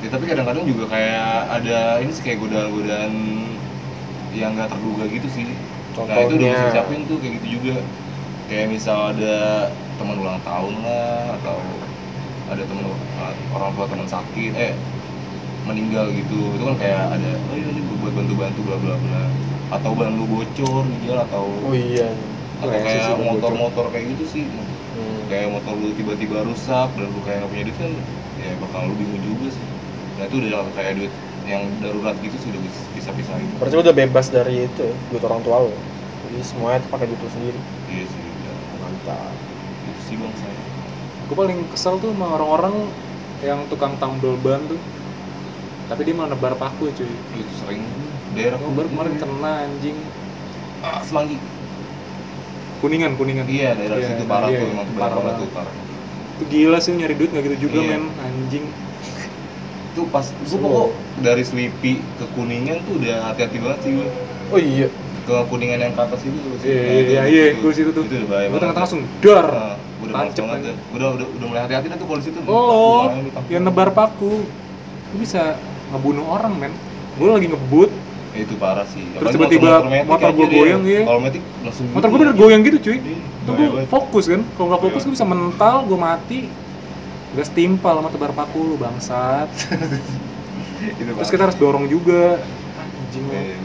Ya, 0.00 0.08
tapi 0.08 0.24
kadang-kadang 0.24 0.64
juga 0.64 0.88
kayak 0.88 1.60
ada 1.60 2.00
ini 2.00 2.08
sih 2.08 2.24
kayak 2.24 2.40
godaan-godaan 2.40 3.12
yang 4.32 4.56
nggak 4.56 4.72
terduga 4.72 5.04
gitu 5.12 5.28
sih. 5.28 5.44
Nah 5.96 6.16
itu 6.22 6.38
udah 6.38 6.38
Contohnya? 6.38 6.52
bisa 6.54 6.66
disiapin 6.70 7.00
tuh 7.10 7.16
kayak 7.18 7.32
gitu 7.40 7.46
juga. 7.58 7.76
Kayak 8.50 8.66
misal 8.74 8.98
ada 9.14 9.36
teman 9.98 10.16
ulang 10.18 10.40
tahun 10.42 10.74
lah 10.82 11.38
atau 11.38 11.58
ada 12.50 12.62
teman 12.66 12.84
orang 13.54 13.70
tua 13.78 13.86
teman 13.86 14.08
sakit, 14.10 14.52
eh 14.58 14.72
meninggal 15.66 16.10
gitu. 16.10 16.38
Itu 16.58 16.64
kan 16.66 16.76
kayak 16.78 17.14
ada 17.14 17.30
oh 17.36 17.54
iya 17.54 17.68
ini 17.70 17.80
buat 18.02 18.12
bantu-bantu 18.14 18.60
bla 18.66 18.76
bla 18.82 18.94
bla. 18.98 19.22
Atau 19.70 19.94
ban 19.94 20.18
lu 20.18 20.26
bocor 20.26 20.82
di 20.82 20.96
jalan 21.06 21.22
atau 21.30 21.46
oh 21.46 21.74
iya 21.74 22.10
atau 22.58 22.74
sih 22.74 22.82
kayak 22.82 23.16
motor-motor 23.22 23.84
kayak 23.94 24.04
gitu 24.18 24.24
sih. 24.26 24.44
Hmm. 24.50 25.20
Kayak 25.30 25.54
motor 25.54 25.74
lu 25.78 25.94
tiba-tiba 25.94 26.42
rusak 26.42 26.88
dan 26.98 27.06
lu 27.06 27.20
kayak 27.22 27.46
nggak 27.46 27.50
punya 27.54 27.64
duit 27.70 27.78
kan 27.78 27.92
ya 28.42 28.50
bakal 28.58 28.80
lu 28.90 28.94
bingung 28.98 29.22
juga 29.22 29.46
sih. 29.54 29.64
Nah 30.18 30.24
itu 30.26 30.34
udah 30.42 30.66
kayak 30.74 30.92
duit 30.98 31.12
yang 31.50 31.62
darurat 31.78 32.14
gitu 32.16 32.36
sudah 32.38 32.60
bisa 32.94 33.10
pisahin. 33.10 33.46
berarti 33.56 33.74
lu 33.74 33.82
udah 33.82 33.96
bebas 33.96 34.26
dari 34.28 34.64
itu 34.64 34.80
ya, 34.80 34.94
duit 35.08 35.22
orang 35.22 35.40
tua 35.40 35.56
lu 35.60 35.72
jadi 36.22 36.46
semuanya 36.46 36.78
tuh 36.80 36.90
pakai 36.90 37.06
duit 37.06 37.18
lu 37.18 37.30
sendiri 37.30 37.60
Iya 37.88 38.04
sih. 38.06 38.22
udah. 38.22 38.54
mantap 38.78 39.32
Itu 39.82 40.00
sih 40.00 40.14
bang 40.14 40.34
saya. 40.36 40.58
gue 41.22 41.36
paling 41.36 41.58
kesel 41.68 41.94
tuh 41.96 42.10
sama 42.10 42.26
orang-orang 42.32 42.74
yang 43.40 43.66
tukang 43.66 43.94
tambal 43.96 44.34
ban 44.36 44.62
tuh 44.64 44.78
tapi 45.86 46.00
dia 46.02 46.14
malah 46.14 46.30
nebar 46.30 46.54
paku 46.54 46.86
cuy 46.88 47.10
Itu 47.34 47.52
sering 47.56 47.82
daerah 48.30 48.56
Gue 48.56 48.70
baru 48.72 48.88
kemarin 48.88 49.14
kena 49.16 49.52
anjing 49.64 49.98
ah, 50.80 51.02
Semanggi. 51.02 51.34
kuningan 52.80 53.12
kuningan 53.14 53.44
Iya 53.44 53.74
daerah 53.74 53.96
Iya, 53.96 54.06
situ 54.08 54.24
parah 54.24 54.48
iya, 54.48 54.60
tuh 54.60 54.68
emang 54.70 54.86
parah 54.92 55.00
parah 55.10 55.22
banget. 55.26 55.40
tuh 55.40 55.48
parah. 55.52 55.74
itu 56.32 56.44
gila 56.48 56.78
sih 56.78 56.94
nyari 56.94 57.12
duit 57.12 57.28
nggak 57.28 57.44
gitu 57.44 57.56
juga 57.66 57.78
Iya. 57.78 57.90
men 57.92 58.04
anjing 58.18 58.64
Itu 59.90 60.06
pas 60.06 60.22
gue 60.24 60.54
pokok 60.56 60.88
dari 61.18 61.42
Sleepy 61.42 61.92
ke 61.98 62.24
Kuningan 62.30 62.78
tuh 62.82 62.94
udah 62.96 63.16
hati-hati 63.26 63.58
banget 63.58 63.78
sih 63.80 63.90
gue. 63.92 64.08
oh 64.48 64.58
iya 64.58 64.86
Ke 65.20 65.34
Kuningan 65.46 65.78
yang 65.80 65.92
ke 65.92 66.00
atas 66.00 66.20
itu 66.20 66.36
tuh. 66.36 66.52
iya 66.60 66.78
Nah, 66.78 66.88
iya 66.88 67.02
iya 67.02 67.22
iya 67.26 67.44
gue 67.54 67.72
situ 67.72 67.90
tuh 67.90 68.02
Itu 68.02 68.14
udah 68.16 68.28
bahaya 68.28 68.40
gue 68.40 68.48
banget. 68.48 68.60
tengah-tengah 68.60 68.84
langsung 68.84 69.02
dar 69.20 69.46
Nah, 69.46 69.74
udah 70.00 70.14
Tancep 70.16 70.44
banget. 70.44 70.76
Udah 70.90 71.08
udah 71.12 71.26
udah 71.28 71.46
mulai 71.46 71.62
hati-hati 71.62 71.86
dah 71.86 71.98
tuh 71.98 72.08
polisi 72.08 72.28
tuh. 72.30 72.42
oh 72.44 73.10
yang 73.46 73.62
nebar 73.62 73.90
paku 73.90 74.46
lu 75.10 75.16
bisa 75.16 75.58
ngebunuh 75.90 76.22
orang 76.24 76.54
men 76.56 76.72
gue 77.12 77.26
lagi 77.26 77.46
ngebut 77.46 77.90
Ya, 78.30 78.46
itu 78.46 78.54
parah 78.54 78.86
sih. 78.86 79.02
Terus 79.10 79.34
tiba-tiba 79.34 79.82
motor 80.06 80.22
aja 80.22 80.30
gua 80.30 80.46
dia. 80.46 80.54
goyang, 80.54 80.82
iya. 80.86 81.02
Kalau 81.02 81.18
metik 81.18 81.42
langsung 81.60 81.90
motor 81.90 82.06
gue 82.06 82.18
bener 82.20 82.34
goyang 82.38 82.62
gitu 82.62 82.78
cuy 82.80 82.96
Iya, 82.96 83.18
itu 83.18 83.50
bahaya 83.50 83.68
gue 83.68 83.82
fokus 83.90 84.24
kan 84.24 84.40
kalau 84.54 84.66
nggak 84.70 84.80
fokus 84.80 84.94
Iya. 84.94 85.04
gue 85.04 85.14
bisa 85.18 85.26
mental 85.26 85.76
gue 85.82 85.98
mati 85.98 86.40
gas 87.32 87.48
timpal 87.48 87.94
sama 87.94 88.08
tebar 88.08 88.32
paku 88.32 88.60
lu 88.64 88.76
bangsat 88.76 89.48
Itu 90.80 91.04
terus 91.04 91.16
parah. 91.20 91.30
kita 91.30 91.42
harus 91.44 91.58
dorong 91.58 91.86
juga 91.86 92.40
anjing 92.76 93.24
lu. 93.24 93.34
Iya. 93.34 93.58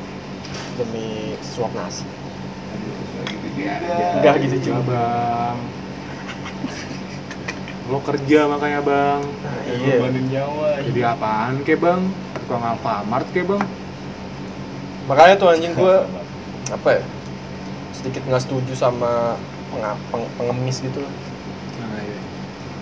demi 0.76 1.08
suap 1.40 1.72
nasi 1.72 2.04
Aduh, 2.68 2.94
nggak 4.20 4.34
gitu 4.44 4.58
juga. 4.68 4.82
Bang 4.84 5.58
lo 7.86 8.02
kerja 8.02 8.40
makanya 8.46 8.82
bang 8.82 9.22
nah, 9.22 9.60
Iya. 9.64 9.96
iya 10.02 10.22
nyawa. 10.26 10.68
jadi 10.82 11.02
apaan 11.08 11.62
ke 11.62 11.78
bang 11.78 12.02
tukang 12.36 12.64
Alfamart 12.66 13.30
ke 13.30 13.46
bang 13.46 13.62
makanya 15.06 15.38
tuh 15.38 15.48
anjing 15.48 15.72
gue 15.72 15.96
apa 16.68 16.90
ya 16.92 17.04
sedikit 17.94 18.26
nggak 18.26 18.42
setuju 18.42 18.74
sama 18.74 19.38
peng- 20.10 20.32
pengemis 20.36 20.82
gitu 20.82 20.98
loh. 21.00 21.14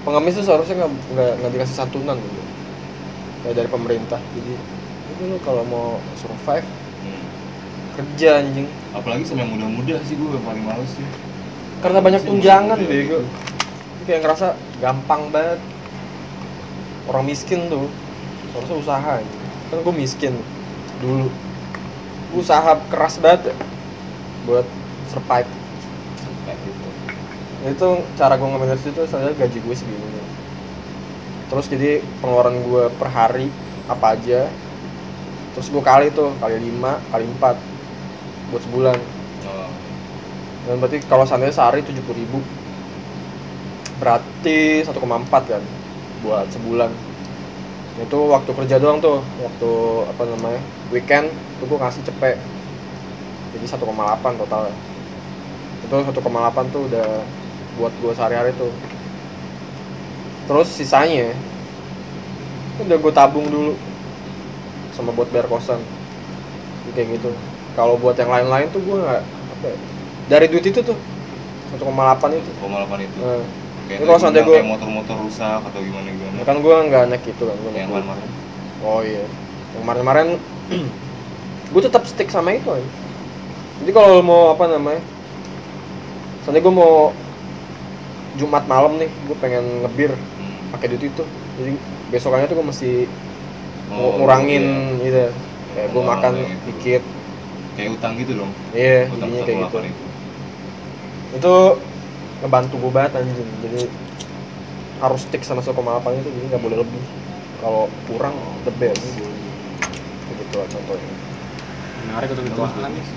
Pengemis 0.03 0.35
tuh 0.35 0.45
seharusnya 0.45 0.75
nggak 0.77 0.91
nggak 1.13 1.31
nggak 1.39 1.51
dikasih 1.53 1.75
santunan 1.75 2.15
gitu 2.15 2.41
kayak 3.41 3.55
dari 3.57 3.69
pemerintah 3.69 4.19
jadi 4.33 4.53
itu 5.09 5.23
lo 5.27 5.37
kalau 5.41 5.63
mau 5.65 5.87
survive 6.15 6.67
Hmm. 7.03 7.19
kerja 7.99 8.39
anjing 8.39 8.63
Apalagi 8.95 9.27
sama 9.27 9.43
yang 9.43 9.51
muda-muda 9.51 9.99
sih 10.03 10.15
gue 10.15 10.39
paling 10.39 10.63
males 10.63 10.87
sih. 10.87 11.03
karena 11.79 11.99
banyak 11.99 12.21
tunjangan 12.23 12.79
muda-muda 12.79 12.95
bego 12.95 13.17
gitu. 13.19 13.29
Kayak 14.03 14.19
ngerasa 14.23 14.47
gampang 14.79 15.21
banget 15.27 15.59
orang 17.05 17.25
miskin 17.27 17.67
tuh 17.67 17.91
seharusnya 18.49 18.77
usaha 18.79 19.11
anjing. 19.19 19.41
kan 19.67 19.77
gue 19.83 19.95
miskin 19.99 20.33
dulu 20.99 21.27
usaha 22.33 22.71
keras 22.87 23.19
banget 23.19 23.51
ya, 23.51 23.55
buat 24.47 24.65
survive 25.11 25.43
gitu. 25.45 25.62
Itu 27.71 27.88
cara 28.19 28.36
gue 28.36 28.43
nge-manage 28.43 28.91
itu 28.91 29.02
saya 29.08 29.32
gaji 29.32 29.58
gue 29.63 29.76
segini. 29.76 30.19
Terus 31.47 31.65
jadi 31.71 32.04
pengeluaran 32.19 32.60
gue 32.60 32.91
per 32.99 33.08
hari 33.08 33.47
apa 33.88 34.19
aja. 34.19 34.52
Terus 35.56 35.69
gue 35.69 35.84
kali 35.86 36.12
tuh 36.12 36.34
kali 36.43 36.60
5 36.60 37.13
kali 37.13 37.26
4 37.39 38.52
buat 38.52 38.62
sebulan. 38.67 38.97
Oh, 39.47 39.69
dan 40.67 40.76
berarti 40.82 40.97
kalau 41.08 41.23
seandainya 41.23 41.56
sehari 41.56 41.86
70 41.86 42.04
ribu. 42.19 42.43
Berarti 44.02 44.84
1,4 44.84 44.97
kan 45.30 45.63
buat 46.26 46.47
sebulan. 46.52 46.91
Itu 48.02 48.34
waktu 48.34 48.52
kerja 48.52 48.82
doang 48.82 48.97
tuh 48.97 49.21
waktu 49.39 49.71
apa 50.10 50.21
namanya 50.26 50.60
weekend 50.89 51.30
itu 51.32 51.63
gue 51.63 51.80
ngasih 51.80 52.04
cepet. 52.12 52.41
Jadi 53.56 53.65
1,8 53.69 54.41
total. 54.41 54.73
Itu 55.86 55.95
1,8 56.02 56.73
tuh 56.73 56.82
udah 56.89 57.10
buat 57.75 57.93
gue 57.99 58.12
sehari-hari 58.13 58.51
tuh. 58.55 58.71
Terus 60.45 60.67
sisanya 60.69 61.31
udah 62.81 62.97
gue 62.97 63.13
tabung 63.13 63.47
dulu 63.47 63.73
sama 64.91 65.13
buat 65.13 65.29
bayar 65.29 65.47
kosan. 65.47 65.79
Kayak 66.93 67.17
gitu. 67.17 67.29
Kalau 67.73 67.97
buat 67.97 68.13
yang 68.19 68.29
lain-lain 68.29 68.69
tuh 68.69 68.81
gue 68.83 68.97
nggak 69.01 69.21
apa 69.23 69.65
ya, 69.65 69.77
dari 70.29 70.45
duit 70.45 70.65
itu 70.67 70.79
tuh 70.79 70.97
1,8 71.73 71.81
itu. 72.38 72.51
koma 72.62 72.86
delapan 72.86 72.99
itu. 73.09 73.17
Nah, 73.17 73.41
Kayak 73.83 73.99
kalau 74.05 74.15
gua- 74.15 74.55
kayak 74.55 74.69
motor-motor 74.69 75.15
rusak 75.25 75.59
atau 75.59 75.79
gimana 75.81 76.07
gimana. 76.07 76.36
ya 76.39 76.43
kan 76.45 76.57
gue 76.62 76.75
nggak 76.88 77.03
naik 77.09 77.25
itu 77.25 77.43
kan 77.43 77.55
gue 77.57 77.71
yang 77.73 77.89
kemarin. 77.89 78.29
oh 78.86 78.99
iya. 79.01 79.25
Yang 79.73 79.81
kemarin-kemarin 79.81 80.27
gue 81.73 81.81
tetap 81.81 82.05
stick 82.05 82.29
sama 82.29 82.53
itu 82.53 82.69
aja 82.69 82.86
jadi 83.81 83.91
kalau 83.91 84.21
mau 84.21 84.53
apa 84.53 84.69
namanya 84.69 85.01
soalnya 86.45 86.62
gue 86.62 86.69
mau 86.69 87.09
Jumat 88.35 88.65
malam 88.65 88.97
nih 88.97 89.09
gue 89.09 89.37
pengen 89.37 89.63
ngebir 89.81 90.11
Hmm. 90.13 90.71
pakai 90.71 90.89
duit 90.89 91.03
itu 91.05 91.23
jadi 91.53 91.71
besokannya 92.09 92.47
tuh 92.47 92.57
gue 92.57 92.67
mesti 92.67 92.91
Oh, 93.89 94.17
ngurangin 94.17 94.63
iya. 94.97 95.03
gitu 95.03 95.23
kayak 95.69 95.87
gue 95.87 95.93
Pengeluaran 95.93 96.07
makan 96.17 96.31
kayak 96.33 96.49
gitu. 96.49 96.63
dikit 96.67 97.03
Kayak 97.73 97.89
utang 97.91 98.13
gitu 98.15 98.31
dong. 98.35 98.51
iya 98.71 98.99
Utang 99.07 99.29
jadinya 99.29 99.43
kayak 99.43 99.59
gitu 99.59 99.77
1,8 99.77 99.85
itu. 99.85 100.03
itu 101.33 101.53
ngebantu 102.39 102.75
gue 102.77 102.91
banget 102.91 103.11
anjing 103.15 103.49
jadi 103.59 103.81
harus 104.99 105.21
stick 105.21 105.41
sama 105.41 105.59
1,8 105.59 105.73
itu 106.15 106.29
jadi 106.31 106.45
nggak 106.49 106.63
boleh 106.63 106.77
lebih 106.79 107.03
kalau 107.59 107.83
kurang 108.05 108.35
the 108.61 108.73
best 108.73 109.03
begitu 110.23 110.55
lah 110.55 110.67
contohnya 110.67 111.13
menarik 112.03 112.27
untuk 112.29 112.45
bagus. 112.51 113.07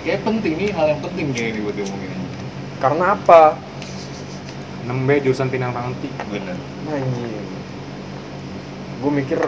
Kayak 0.00 0.20
penting 0.22 0.52
nih 0.56 0.68
hal 0.70 0.86
yang 0.88 1.00
penting 1.02 1.26
kayak 1.30 1.48
ini 1.50 1.60
buat 1.60 1.74
diomongin. 1.74 2.10
karena 2.78 3.04
apa 3.12 3.40
6B 4.88 5.08
jurusan 5.26 5.48
Pinang 5.52 5.72
Ranti 5.76 6.08
Bener. 6.30 6.56
anjing. 6.88 7.46
Gue 9.00 9.12
mikir 9.12 9.40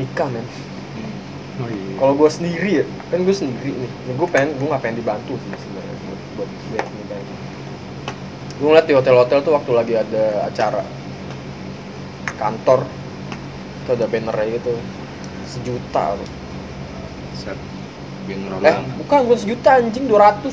nikah 0.00 0.28
men. 0.28 0.44
Hmm. 0.44 1.64
oh 1.64 1.68
iya. 1.68 1.92
Kalau 2.00 2.12
gue 2.16 2.30
sendiri 2.30 2.70
ya 2.82 2.86
kan 3.12 3.20
gue 3.24 3.34
sendiri 3.36 3.72
nih. 3.74 3.90
Ya, 4.08 4.12
gue 4.16 4.28
pengen 4.28 4.56
gue 4.56 4.66
nggak 4.68 4.82
pengen 4.82 4.96
dibantu 5.00 5.34
sih 5.36 5.50
sebenarnya 5.60 5.94
buat 6.04 6.20
buat 6.36 6.50
bayar 6.72 6.86
nikah 6.88 7.20
gue 8.54 8.66
ngeliat 8.70 8.86
di 8.86 8.94
hotel-hotel 8.94 9.38
tuh 9.42 9.52
waktu 9.58 9.70
lagi 9.74 9.94
ada 9.98 10.46
acara 10.46 10.82
kantor 12.38 12.86
itu 13.84 13.90
ada 13.92 14.06
bannernya 14.08 14.46
gitu. 14.62 14.74
Sejuta 15.44 16.16
tuh. 16.16 16.30
set 17.34 17.58
eh 18.24 18.78
bukan 19.04 19.28
bukan 19.28 19.36
sejuta 19.36 19.76
anjing 19.76 20.08
200 20.08 20.48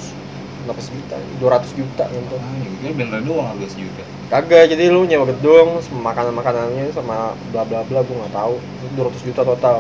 kenapa 0.66 0.82
sejuta? 0.84 1.16
200 1.42 1.80
juta 1.80 2.04
gitu. 2.10 2.36
Ah, 2.38 2.54
ya 2.58 2.70
kira 2.82 2.94
bener 2.98 3.20
doang 3.26 3.48
harga 3.50 3.68
sejuta. 3.70 4.04
kagak 4.32 4.72
jadi 4.72 4.88
lu 4.88 5.04
nyewa 5.04 5.28
gedung 5.28 5.84
makanan 5.92 6.32
makanannya 6.32 6.88
sama 6.96 7.36
bla 7.52 7.68
bla 7.68 7.84
bla 7.84 8.00
gue 8.00 8.16
nggak 8.16 8.34
tahu. 8.34 8.56
itu 8.58 8.86
200 8.96 9.28
juta 9.28 9.42
total. 9.44 9.78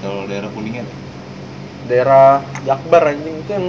Kalau 0.00 0.24
daerah 0.24 0.48
kuningan, 0.56 0.88
daerah 1.84 2.40
Jakbar 2.64 3.12
anjing 3.12 3.36
itu 3.44 3.50
yang 3.52 3.66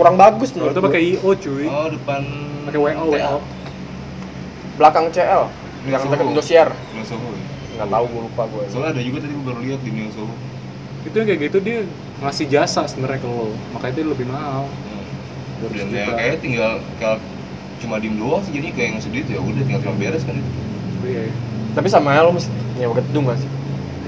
kurang 0.00 0.16
bagus 0.16 0.56
menurut 0.56 0.72
itu 0.72 0.82
pakai 0.82 1.02
IO 1.14 1.30
cuy. 1.36 1.66
Oh 1.68 1.88
depan 1.92 2.22
pakai 2.64 2.80
WO 2.80 3.04
WO 3.12 3.36
belakang 4.80 5.12
CL 5.12 5.44
yang 5.84 6.00
dekat 6.08 6.24
Indosiar. 6.24 6.68
Soho 7.04 7.28
ya? 7.36 7.44
nggak 7.80 7.96
tahu 7.96 8.04
gue 8.12 8.22
lupa 8.28 8.42
gue 8.44 8.62
Soalnya 8.68 8.90
ada 8.92 9.00
juga 9.00 9.18
tadi 9.24 9.32
gue 9.32 9.44
baru 9.44 9.60
lihat 9.64 9.80
di 9.80 9.90
Neo 9.92 10.10
Soho. 10.12 10.34
itu 11.00 11.16
yang 11.16 11.28
kayak 11.32 11.40
gitu 11.48 11.58
dia 11.64 11.78
ngasih 12.20 12.46
jasa 12.52 12.84
sebenarnya 12.84 13.24
ke 13.24 13.28
lo. 13.28 13.56
Makanya 13.72 13.92
dia 13.96 14.04
lebih 14.04 14.26
mahal. 14.28 14.68
Hmm. 14.68 14.89
200 14.89 14.89
Dan 15.60 15.88
ya 15.92 16.06
kayaknya 16.16 16.38
tinggal 16.40 16.72
kayak 16.96 17.20
cuma 17.80 17.96
diem 18.00 18.16
doang 18.16 18.44
sih 18.44 18.52
jadi 18.52 18.68
kayak 18.76 18.90
ngasih 18.96 19.10
duit 19.12 19.26
ya 19.28 19.40
udah 19.40 19.62
tinggal 19.64 19.80
terima 19.80 19.96
beres 19.96 20.24
kan 20.28 20.36
itu. 20.36 20.50
iya 21.08 21.32
tapi 21.72 21.88
sama 21.88 22.18
lo 22.20 22.34
mesti 22.34 22.50
nyewa 22.76 22.98
gedung 22.98 23.24
gak 23.30 23.38
sih? 23.38 23.50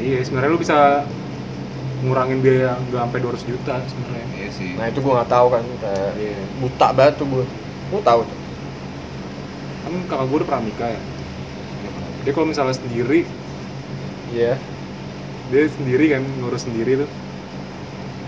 Iya 0.03 0.19
sebenarnya 0.27 0.51
lu 0.51 0.59
bisa 0.59 1.07
ngurangin 2.03 2.43
biaya 2.43 2.75
nggak 2.91 3.03
sampai 3.07 3.21
200 3.23 3.47
juta 3.47 3.75
sebenarnya. 3.87 4.27
Iya 4.35 4.49
sih. 4.51 4.71
Nah 4.75 4.87
itu 4.91 4.99
gue 4.99 5.13
nggak 5.15 5.31
tahu 5.31 5.47
kan 5.55 5.65
kayak 5.79 6.11
Iya. 6.19 6.39
buta 6.59 6.89
banget 6.91 7.15
tuh 7.23 7.27
gue 7.31 7.45
gue 7.93 8.01
tahu 8.03 8.21
tuh? 8.27 8.39
Kan 9.87 9.93
kakak 10.11 10.27
gue 10.27 10.37
udah 10.43 10.49
pernah 10.51 10.65
nikah 10.67 10.91
ya. 10.91 11.01
Iya, 11.01 11.91
dia 12.27 12.33
kalau 12.35 12.47
misalnya 12.51 12.75
sendiri 12.75 13.21
iya. 14.33 14.59
dia 15.53 15.63
sendiri 15.69 16.05
kan 16.19 16.23
ngurus 16.43 16.67
sendiri 16.67 17.07
tuh. 17.07 17.11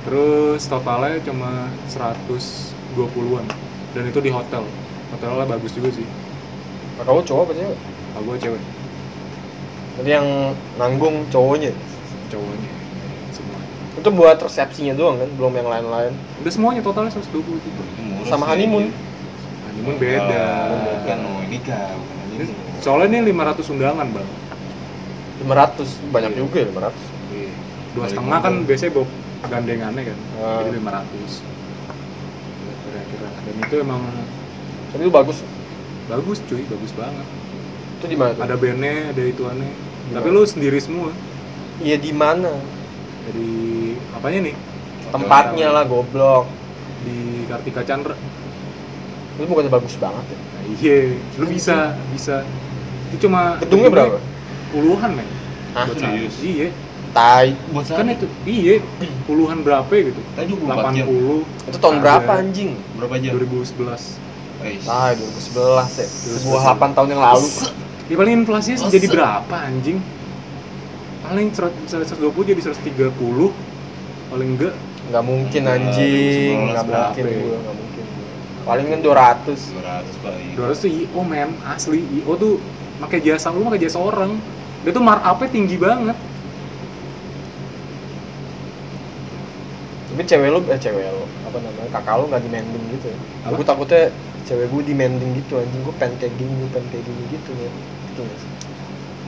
Terus 0.06 0.62
totalnya 0.68 1.18
cuma 1.26 1.72
120-an 2.94 3.44
dan 3.92 4.02
itu 4.06 4.18
di 4.18 4.30
hotel. 4.30 4.62
Hotelnya 5.10 5.46
bagus 5.46 5.70
juga 5.74 5.90
sih. 5.90 6.06
Kakak 6.94 7.10
lo 7.10 7.22
cowok 7.22 7.42
apa 7.44 7.52
sih 7.52 7.64
kalau 8.14 8.24
gue 8.24 8.36
cewek. 8.40 8.62
Jadi 9.94 10.10
yang 10.10 10.26
nanggung 10.74 11.26
cowoknya? 11.28 11.70
Cowoknya. 12.26 12.70
Semua. 13.30 13.58
Itu 13.94 14.08
buat 14.10 14.38
resepsinya 14.38 14.94
doang 14.94 15.18
kan? 15.18 15.30
Belum 15.34 15.54
yang 15.54 15.68
lain-lain. 15.68 16.12
Udah 16.42 16.52
semuanya 16.52 16.82
totalnya 16.82 17.10
120 17.10 17.26
gitu. 17.30 17.46
Itu 17.70 18.02
murah 18.02 18.26
Sama 18.26 18.44
honeymoon. 18.46 18.90
honeymoon 19.66 19.96
beda. 19.98 20.44
Oh, 20.70 20.98
kan 21.02 21.18
mau 21.22 21.38
nikah 21.46 21.94
bukan 21.94 22.16
honeymoon. 22.30 22.62
soalnya 22.78 23.06
ini 23.12 23.30
500 23.30 23.70
undangan 23.70 24.06
bang. 24.10 24.28
500 25.42 25.88
banyak 26.10 26.30
Iya. 26.30 26.38
juga 26.38 26.56
ya 26.62 26.66
500 26.70 27.02
Iya. 27.34 27.50
dua 27.94 28.06
setengah 28.06 28.38
kan 28.38 28.54
biasanya 28.66 28.92
bawa 28.92 29.06
gandengannya 29.44 30.02
kan. 30.04 30.18
Ah. 30.38 30.58
jadi 30.62 30.70
500 30.78 31.30
kira-kira 31.42 31.63
dan 33.44 33.54
itu 33.60 33.74
emang 33.80 34.00
tapi 34.94 35.02
itu 35.04 35.12
bagus. 35.12 35.38
Bagus 36.06 36.38
cuy 36.46 36.62
bagus 36.70 36.92
banget. 36.94 37.26
Itu 37.98 38.04
di 38.06 38.16
mana 38.16 38.38
ada 38.38 38.54
bandnya 38.54 39.10
ada 39.10 39.22
ituannya. 39.26 39.70
Gimana? 39.74 40.14
tapi 40.20 40.28
lu 40.30 40.42
sendiri 40.46 40.78
semua. 40.78 41.10
Iya 41.82 41.96
di 41.98 42.12
mana? 42.14 42.52
Jadi 43.26 43.50
apanya 44.14 44.38
nih? 44.52 44.54
Tempatnya 45.10 45.68
lah 45.74 45.84
goblok. 45.88 46.46
Di 47.02 47.48
Kartika 47.50 47.82
Chandra. 47.82 48.14
Itu 49.34 49.50
bukannya 49.50 49.72
bagus 49.72 49.98
banget 49.98 50.24
ya? 50.30 50.38
Nah, 50.38 50.62
iya. 50.78 50.98
Lu 51.42 51.46
bisa 51.50 51.98
bisa. 52.14 52.46
Itu 53.10 53.26
cuma 53.26 53.58
gedungnya 53.58 53.90
berapa? 53.90 54.18
puluhan 54.70 55.10
men. 55.14 55.28
Hah? 55.74 55.90
buat 55.90 55.98
Serius? 55.98 56.38
iya 56.42 56.70
tai. 57.14 57.54
Buat 57.70 57.86
kan 57.88 58.06
itu 58.08 58.26
iya 58.44 58.82
puluhan 59.24 59.62
berapa 59.62 59.86
gitu? 59.88 60.18
Tadi 60.34 60.50
24 60.52 60.92
jam. 60.92 61.06
80 61.06 61.70
itu 61.70 61.78
tahun 61.78 61.96
berapa 62.00 62.30
anjing? 62.34 62.70
Berapa 62.94 63.14
jam? 63.16 63.30
2011 63.32 64.18
Eh, 64.60 64.80
tai 64.80 65.12
2011 65.14 65.92
ya. 65.94 66.06
2011. 66.08 66.42
sebuah 66.42 66.62
8 66.66 66.90
tahun 66.90 67.08
yang 67.10 67.22
lalu. 67.22 67.46
Ya 68.04 68.16
paling 68.16 68.34
inflasinya 68.36 68.76
Masa? 68.78 68.90
jadi 68.90 69.06
berapa 69.08 69.56
anjing? 69.56 69.98
Paling 71.22 71.46
serat- 71.50 71.78
misalnya 71.78 72.06
120 72.06 72.44
jadi 72.44 72.60
130 72.62 73.48
paling 74.28 74.48
enggak. 74.52 74.74
Nggak 75.06 75.22
mungkin 75.22 75.60
Enggak, 75.62 75.76
anjing. 75.78 76.56
2011 76.56 76.66
nggak 76.66 76.84
berapa 76.84 77.06
mungkin 77.06 77.24
ya? 77.24 77.32
gue 77.38 77.56
nggak 77.56 77.74
mungkin 77.74 78.02
paling 78.64 78.86
kan 78.88 79.00
200 79.00 79.60
200 79.70 80.24
paling. 80.24 80.48
200 80.56 80.76
tuh 80.78 80.90
IO 80.90 81.20
men. 81.22 81.50
Asli 81.64 82.00
IO 82.14 82.32
tuh 82.34 82.54
pakai 82.98 83.18
jasa 83.20 83.48
lu 83.48 83.62
pakai 83.62 83.80
jasa 83.80 83.98
orang. 83.98 84.32
Dia 84.80 84.90
tuh 84.90 85.00
markupnya 85.00 85.48
tinggi 85.50 85.76
banget 85.76 86.16
tapi 90.14 90.30
cewek 90.30 90.46
lu 90.54 90.62
eh 90.70 90.78
cewek 90.78 91.10
lu 91.10 91.26
apa 91.42 91.58
namanya 91.58 91.90
kakak 91.90 92.14
lu 92.22 92.24
nggak 92.30 92.42
demanding 92.46 92.84
gitu 92.94 93.06
ya? 93.10 93.18
Apa? 93.50 93.58
gue 93.58 93.66
takutnya 93.66 94.02
cewek 94.46 94.66
gue 94.70 94.82
demanding 94.86 95.30
gitu 95.42 95.58
anjing 95.58 95.82
gue 95.82 95.94
pengen 95.98 96.14
kayak 96.22 96.34
gini 96.38 96.54
gue 96.54 96.70
pengen 96.70 96.88
kayak 96.94 97.02
gini 97.02 97.22
gitu 97.34 97.50
ya. 97.58 97.70
Gitu 98.14 98.20
nggak 98.22 98.38
sih? 98.38 98.50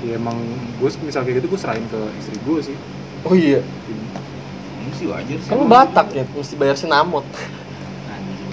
ya 0.07 0.13
emang 0.15 0.39
gue 0.79 0.89
misal 1.03 1.27
kayak 1.27 1.43
gitu 1.43 1.47
gue 1.51 1.59
serahin 1.59 1.83
ke 1.91 2.01
istri 2.23 2.39
gue 2.39 2.59
sih. 2.63 2.77
Oh 3.27 3.35
iya? 3.35 3.59
Ini 3.67 4.93
sih 4.95 5.11
wajar 5.11 5.39
sih. 5.43 5.51
kan 5.51 5.59
lu 5.59 5.67
batak 5.67 6.07
ya 6.15 6.23
mesti 6.31 6.55
bayar 6.55 6.79
sinamot 6.79 7.27
anjing. 8.07 8.51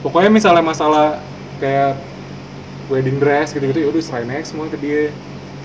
Pokoknya 0.00 0.32
misalnya 0.32 0.64
masalah 0.64 1.20
kayak 1.60 2.00
wedding 2.88 3.20
dress 3.20 3.52
gitu-gitu 3.52 3.84
ya 3.84 3.88
udah 3.92 4.00
serahin 4.00 4.32
aja 4.32 4.48
semua 4.48 4.64
ke 4.72 4.80
dia. 4.80 5.12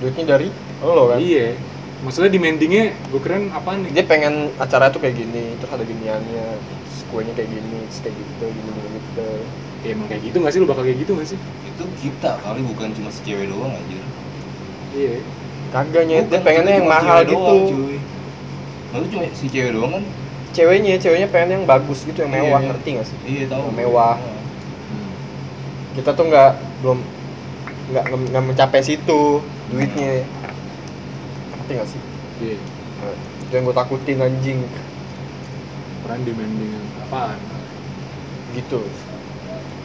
Duitnya 0.03 0.27
dari 0.27 0.51
lo 0.83 1.07
kan? 1.07 1.23
Iya 1.23 1.55
maksudnya 2.01 2.29
demandingnya 2.29 2.83
gue 3.07 3.21
keren 3.21 3.49
apa 3.49 3.77
nih 3.77 3.91
dia 3.91 4.03
pengen 4.03 4.33
acara 4.57 4.89
tuh 4.89 4.99
kayak 4.99 5.15
gini 5.15 5.55
terus 5.57 5.71
ada 5.71 5.83
giniannya 5.83 6.47
terus 6.59 6.95
kuenya 7.07 7.33
kayak 7.33 7.49
gini 7.49 7.77
terus 7.85 7.99
kayak 8.01 8.15
gitu 8.15 8.45
gini 8.45 8.69
gini 8.69 8.89
gitu 8.93 9.27
ya 9.81 9.89
emang 9.91 10.07
kayak 10.07 10.21
gitu 10.23 10.37
gak 10.37 10.51
sih 10.51 10.59
lu 10.59 10.67
bakal 10.67 10.83
kayak 10.83 10.99
gitu 10.99 11.11
gak 11.13 11.27
sih 11.27 11.39
Itu 11.65 11.83
kita 11.99 12.31
kali 12.39 12.61
bukan 12.63 12.87
cuma 12.91 13.09
si 13.09 13.21
cewek 13.21 13.47
doang 13.47 13.71
anjir. 13.71 14.03
iya 14.91 15.13
kagaknya 15.69 16.17
dia 16.25 16.39
pengennya 16.39 16.73
yang 16.73 16.87
mahal 16.87 17.19
cewek 17.19 17.31
gitu 17.31 17.41
doang, 17.41 17.67
cuy. 17.67 17.97
Nah, 18.85 18.95
itu 18.95 19.07
cuma 19.09 19.23
si 19.31 19.45
cewek 19.47 19.71
doang 19.71 19.91
kan? 19.93 20.03
ceweknya 20.51 20.93
ceweknya 20.97 21.27
pengen 21.27 21.49
yang 21.51 21.65
bagus 21.65 21.99
gitu 22.01 22.17
yang 22.17 22.31
mewah 22.31 22.59
Iya. 22.59 22.67
ngerti 22.69 22.89
gak 22.95 23.05
sih 23.05 23.17
Iya, 23.25 23.43
tahu. 23.47 23.61
Yang 23.65 23.77
mewah. 23.77 24.15
Hmm. 24.15 25.11
kita 25.93 26.09
tuh 26.11 26.25
nggak 26.25 26.51
belum 26.79 26.99
nggak 27.85 28.03
nggak 28.07 28.43
mencapai 28.45 28.81
situ 28.81 29.21
duitnya 29.67 30.23
ngerti 31.65 31.81
gak 31.81 31.89
sih? 31.89 32.01
Iya. 32.45 32.57
Nah, 33.01 33.15
itu 33.41 33.51
yang 33.51 33.63
gue 33.65 33.75
takutin 33.75 34.17
anjing. 34.21 34.59
Keren 36.05 36.21
demanding 36.21 36.77
apaan? 37.01 37.41
Gitu. 38.53 38.85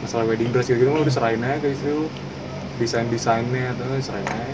Masalah 0.05 0.29
wedding 0.29 0.53
dress 0.53 0.69
gitu-gitu 0.69 0.93
lu 0.93 1.01
udah 1.01 1.09
serahin 1.09 1.41
aja 1.41 1.57
ke 1.57 1.73
istri 1.73 1.89
lu. 1.89 2.05
Desain 2.77 3.09
desainnya 3.09 3.73
atau 3.73 3.97
serahin 3.97 4.29
aja. 4.29 4.53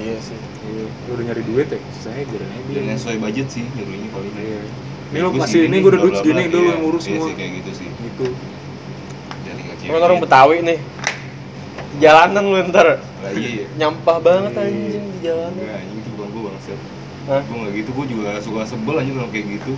Iya 0.00 0.16
sih. 0.24 0.40
Iya. 0.64 0.88
Lu 0.88 1.10
udah 1.12 1.24
nyari 1.28 1.42
duit 1.44 1.68
ya 1.68 1.76
sisanya 1.92 2.24
biarin 2.24 2.48
aja. 2.48 2.68
Dan 2.72 2.84
yang 2.88 2.98
sesuai 2.98 3.18
budget 3.20 3.46
sih 3.52 3.64
nyuruhnya 3.68 4.08
paling. 4.08 4.32
iya. 4.40 4.60
Ini 5.12 5.18
Gua 5.20 5.44
kasih 5.44 5.60
ini 5.68 5.76
gue 5.84 5.90
udah 5.92 6.00
duit 6.00 6.14
segini 6.16 6.42
bla. 6.48 6.48
lu 6.48 6.56
Iya, 6.56 6.70
yang 6.72 6.80
ngurus 6.80 7.04
iya 7.04 7.12
semua. 7.12 7.26
sih, 7.28 7.34
kayak 7.36 7.52
gitu 7.60 7.70
sih. 7.76 7.88
gitu. 7.92 8.26
Kan 9.82 10.00
orang 10.00 10.20
Betawi 10.24 10.56
nih. 10.64 10.78
Jalanan 12.00 12.44
lu 12.48 12.56
ntar. 12.72 12.86
Lah 12.96 13.32
iya. 13.36 13.60
Iya. 13.60 13.64
nyampah 13.76 14.16
banget 14.24 14.52
Iya. 14.56 14.64
anjing 14.64 15.04
di 15.04 15.18
jalanan 15.20 15.64
Bangsat. 16.48 16.80
Hah? 17.30 17.42
Gua 17.46 17.56
enggak 17.62 17.72
gitu, 17.78 17.90
gua 17.94 18.06
juga 18.06 18.30
suka 18.42 18.62
sebel 18.66 18.96
aja 18.98 19.10
kalau 19.14 19.30
kayak 19.30 19.46
gitu. 19.60 19.72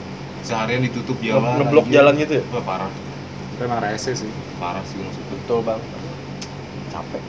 Seharian 0.45 0.81
ditutup 0.85 1.17
jalan. 1.21 1.61
ngeblok 1.61 1.89
jalan 1.89 2.15
gitu 2.21 2.41
ya? 2.41 2.45
Wah, 2.53 2.65
parah. 2.65 2.93
itu 3.55 3.63
emang 3.65 3.81
rese 3.87 4.13
sih. 4.19 4.31
Parah 4.59 4.83
sih 4.83 4.99
maksudnya. 4.99 5.31
betul 5.31 5.59
bang. 5.63 5.81
Capek. 6.91 7.23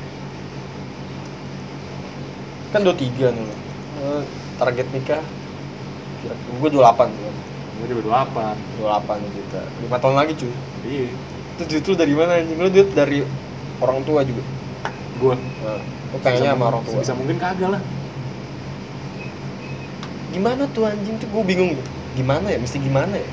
Kan 2.74 2.82
23 2.82 3.30
nih. 3.30 3.46
Eh, 3.96 4.22
target 4.58 4.88
nikah? 4.90 5.24
Kira 6.24 6.36
gue 6.36 6.70
28 6.74 7.14
tuh 7.14 7.22
kan 7.24 7.36
gue 7.76 7.88
juga 7.92 8.24
28 8.24 8.56
28 8.80 9.36
juta 9.36 9.62
5 9.92 10.02
tahun 10.02 10.16
lagi 10.16 10.34
cuy. 10.40 10.54
Iya. 10.88 11.08
Itu 11.56 11.62
duit 11.68 11.84
lu 11.88 11.94
dari 12.00 12.14
mana 12.16 12.32
anjing? 12.40 12.58
Lu 12.58 12.70
duit 12.72 12.90
dari 12.96 13.20
orang 13.84 14.00
tua 14.08 14.24
juga? 14.24 14.44
Gue 15.20 15.36
nah, 15.36 15.80
lu 15.84 16.18
pengennya 16.24 16.52
sama 16.56 16.66
orang 16.72 16.82
tua. 16.88 17.00
Bisa 17.04 17.14
mungkin 17.14 17.38
kagak 17.38 17.70
lah 17.76 17.82
gimana 20.36 20.68
tuh 20.76 20.84
anjing? 20.84 21.16
Tuh 21.16 21.28
gue 21.32 21.44
bingung. 21.48 21.72
Gimana 22.20 22.52
ya? 22.52 22.60
Mesti 22.60 22.78
gimana 22.84 23.16
ya? 23.16 23.28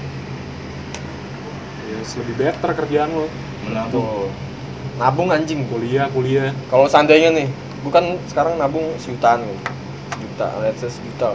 Ya 1.91 1.99
lebih 1.99 2.35
better 2.39 2.71
kerjaan 2.79 3.11
lo. 3.11 3.27
Menabung. 3.67 3.91
tuh. 3.91 4.31
Nabung 5.03 5.29
anjing. 5.35 5.67
Kuliah 5.67 6.07
kuliah. 6.15 6.55
Kalau 6.71 6.87
seandainya 6.87 7.35
nih 7.35 7.51
gue 7.83 7.91
kan 7.91 8.07
sekarang 8.31 8.55
nabung 8.63 8.95
sejutaan 8.95 9.43
kan 9.43 9.59
sejuta 10.15 10.47
let's 10.63 10.79
say 10.79 10.87
sejuta 10.87 11.35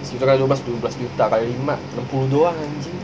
sejuta 0.00 0.24
kali 0.32 0.40
12 0.40 0.80
12 0.80 1.02
juta. 1.04 1.24
Kali 1.28 1.44
5 1.52 2.08
60 2.08 2.32
doang 2.32 2.56
anjing. 2.56 2.96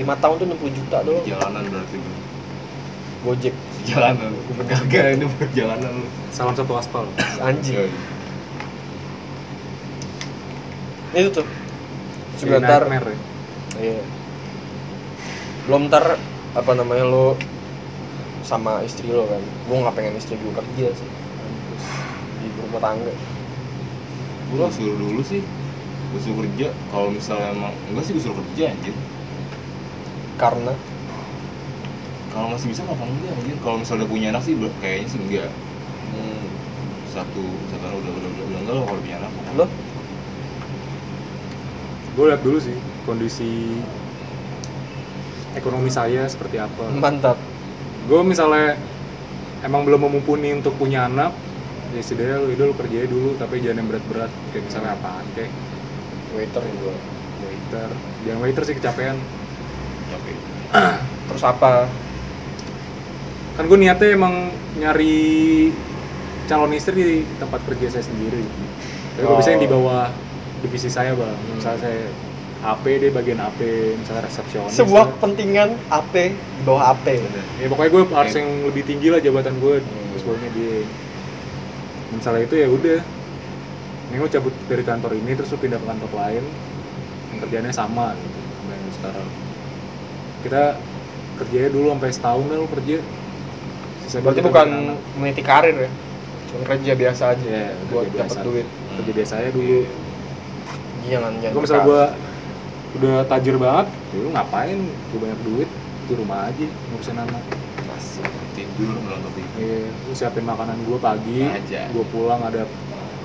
5 0.00 0.22
tahun 0.24 0.34
tuh 0.40 0.46
60 0.56 0.78
juta 0.80 0.96
doang. 1.04 1.24
Jalanan 1.28 1.62
berarti 1.68 1.96
bro. 2.00 2.16
gojek. 3.28 3.54
Jalanan. 3.84 4.32
Kagak 4.64 5.20
ini 5.20 5.28
perjalanan 5.36 5.92
lu. 6.00 6.08
salam 6.32 6.56
satu 6.56 6.72
aspal. 6.80 7.04
Anjing 7.44 7.84
Yoi. 7.84 7.92
Itu 11.14 11.30
tuh 11.30 11.46
juga 12.42 12.58
ntar 12.60 12.82
ya. 12.90 13.00
iya 13.80 14.02
belum 15.64 15.88
ntar 15.88 16.18
apa 16.54 16.70
namanya 16.76 17.04
lo 17.06 17.26
sama 18.44 18.84
istri 18.84 19.08
lo 19.08 19.24
kan 19.24 19.40
gue 19.40 19.76
nggak 19.80 19.94
pengen 19.96 20.18
istri 20.20 20.36
gue 20.36 20.52
kerja 20.52 20.92
sih 20.92 21.10
Terus 21.64 21.86
di 22.44 22.48
rumah 22.60 22.80
tangga 22.82 23.14
Gua 24.52 24.70
suruh 24.70 24.94
dulu 24.94 25.18
sih. 25.24 25.42
Gua 26.12 26.20
suruh 26.22 26.38
kerja. 26.46 26.70
Kalau 26.94 27.08
misalnya 27.10 27.50
emang 27.50 27.74
enggak 27.90 28.04
sih 28.06 28.12
gua 28.14 28.22
suruh 28.22 28.38
kerja 28.38 28.70
anjir. 28.70 28.94
karena 30.34 30.74
Kalau 32.34 32.50
masih 32.50 32.66
bisa 32.74 32.82
kenapa 32.82 33.06
enggak 33.06 33.32
anjir? 33.38 33.56
Kalau 33.62 33.76
misalnya 33.78 34.02
udah 34.04 34.10
punya 34.10 34.26
anak 34.34 34.42
sih 34.42 34.54
kayaknya 34.82 35.08
sih 35.10 35.20
enggak. 35.22 35.50
hmm, 36.14 36.44
Satu 37.10 37.42
misalkan 37.42 37.90
udah 37.98 38.10
udah 38.10 38.28
udah, 38.30 38.44
udah 38.50 38.58
enggak 38.62 38.74
lo 38.74 38.82
kalau 38.86 39.00
punya 39.02 39.16
anak. 39.22 39.30
lo 39.54 39.64
gue 42.14 42.24
lihat 42.30 42.42
dulu 42.42 42.58
sih 42.62 42.76
kondisi 43.04 43.74
ekonomi 45.54 45.90
saya 45.90 46.26
seperti 46.26 46.58
apa. 46.58 46.90
Mantap. 46.94 47.38
Gue 48.06 48.20
misalnya 48.22 48.78
emang 49.62 49.82
belum 49.82 50.06
memumpuni 50.06 50.54
untuk 50.54 50.76
punya 50.76 51.06
anak 51.08 51.32
ya 51.94 52.02
setidaknya 52.02 52.42
lu 52.42 52.48
itu 52.50 52.62
lu 52.66 52.74
kerjanya 52.74 53.06
dulu 53.06 53.30
tapi 53.38 53.62
jangan 53.62 53.78
yang 53.80 53.88
berat-berat 53.88 54.32
kayak 54.50 54.66
misalnya 54.66 54.98
apaan 54.98 55.26
kayak 55.38 55.52
waiter 56.34 56.62
gue 56.62 56.94
waiter. 57.40 57.88
Jangan 58.26 58.40
waiter 58.42 58.62
sih 58.66 58.74
kecapean. 58.74 59.16
Oke. 60.10 60.32
terus 61.30 61.44
apa? 61.46 61.86
Kan 63.54 63.70
gue 63.70 63.78
niatnya 63.78 64.10
emang 64.10 64.50
nyari 64.74 65.70
calon 66.50 66.74
istri 66.74 66.98
di 66.98 67.16
tempat 67.38 67.62
kerja 67.62 67.94
saya 67.94 68.04
sendiri. 68.04 68.42
Tapi 69.14 69.22
gue 69.22 69.30
Oh. 69.30 69.38
bisa 69.38 69.54
yang 69.54 69.62
di 69.62 69.70
bawah 69.70 70.10
divisi 70.64 70.88
saya 70.88 71.12
bang. 71.12 71.36
Misalnya 71.52 71.80
saya 71.84 72.02
AP 72.64 72.84
deh 72.96 73.12
bagian 73.12 73.36
AP 73.44 73.60
misalnya 74.00 74.24
resepsionis. 74.24 74.72
Sebuah 74.72 75.04
lah. 75.04 75.12
kepentingan 75.12 75.68
AP 75.92 76.14
di 76.32 76.62
bawah 76.64 76.96
AP 76.96 77.06
ya 77.60 77.66
pokoknya 77.68 77.90
gue 77.92 78.02
harus 78.08 78.34
yang 78.40 78.48
lebih 78.64 78.82
tinggi 78.88 79.12
lah 79.12 79.20
jabatan 79.20 79.60
gue 79.60 79.84
Hmm. 79.84 80.16
bawahnya 80.24 80.50
dia. 80.56 80.80
Misalnya 82.16 82.42
itu 82.48 82.54
ya 82.56 82.68
udah. 82.72 83.00
Ini 84.08 84.16
lo 84.20 84.28
cabut 84.30 84.54
dari 84.70 84.84
kantor 84.86 85.12
ini 85.18 85.30
terus 85.36 85.52
lo 85.52 85.60
pindah 85.60 85.76
ke 85.76 85.84
kantor 85.84 86.10
lain. 86.16 86.44
Yang 87.34 87.38
kerjanya 87.44 87.72
sama 87.76 88.16
gitu. 88.16 88.38
Sama 88.40 88.72
yang 88.72 88.92
sekarang. 88.96 89.28
Kita 90.40 90.62
kerjanya 91.44 91.68
dulu 91.74 91.86
sampai 91.92 92.10
setahun 92.16 92.44
lah 92.48 92.56
lo 92.56 92.68
kerja. 92.72 92.96
Sisa 94.08 94.16
berarti 94.24 94.40
bukan 94.40 94.68
meniti 95.20 95.42
karir 95.44 95.76
ya? 95.76 95.90
Cuma 96.48 96.62
kerja 96.64 96.92
biasa 96.94 97.22
aja 97.34 97.44
Iya, 97.44 97.76
buat 97.92 98.06
dapat 98.14 98.38
duit. 98.40 98.66
Kerja 99.02 99.12
biasa 99.12 99.32
aja 99.42 99.50
dulu 99.52 99.84
jangan 101.06 101.32
jangan 101.38 101.52
gue 101.52 101.62
misalnya 101.62 101.84
gue 101.84 102.02
udah 102.94 103.16
tajir 103.26 103.56
banget 103.56 103.86
ya 104.08 104.18
lu 104.20 104.30
ngapain? 104.30 104.78
Gue 105.10 105.18
banyak 105.20 105.40
duit 105.42 105.68
di 106.04 106.14
rumah 106.14 106.46
aja 106.46 106.66
ngurusin 106.88 107.16
anak. 107.16 107.42
Masih 107.84 108.22
tidur 108.52 108.94
nonton 108.96 109.30
TV. 109.30 109.46
Iya, 109.56 109.82
lu 109.90 110.12
siapin 110.12 110.42
makanan 110.42 110.76
gue 110.80 110.98
pagi 110.98 111.42
Aja. 111.42 111.88
gue 111.88 112.04
pulang 112.08 112.38
ada 112.40 112.62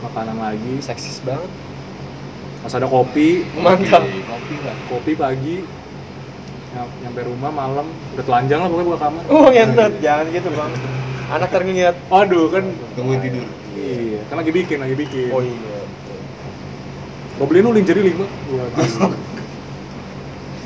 makanan 0.01 0.37
lagi. 0.37 0.73
Seksis 0.79 1.21
banget. 1.21 1.49
Pas 2.59 2.73
ada 2.73 2.85
kopi. 2.85 3.45
Mantap. 3.53 4.03
Kopi, 4.03 4.19
Kopi 4.21 4.55
lah. 4.59 4.75
kopi 4.87 5.11
pagi 5.13 5.55
nyam- 6.69 6.95
nyampe 6.99 7.21
rumah 7.23 7.51
malam. 7.51 7.87
Udah 8.13 8.25
telanjang 8.25 8.59
lah 8.59 8.67
pokoknya 8.67 8.87
gue 8.87 8.99
kamar. 8.99 9.23
Oh 9.27 9.47
ngentot. 9.47 9.93
Jangan 9.99 10.25
gitu 10.29 10.49
bang. 10.49 10.71
Anak 11.29 11.49
terlihat. 11.49 11.95
Aduh 12.09 12.49
kan 12.49 12.65
Tungguin 12.93 13.21
tidur. 13.21 13.45
iya 13.71 14.19
kan 14.27 14.35
lagi 14.37 14.51
bikin 14.51 14.77
lagi 14.77 14.95
bikin. 14.97 15.29
Oh 15.29 15.39
iya 15.39 15.78
gue 17.39 17.45
beliin 17.47 17.63
lu 17.63 17.71
lingerie 17.71 18.03
lima. 18.03 18.27
Gua 18.51 18.67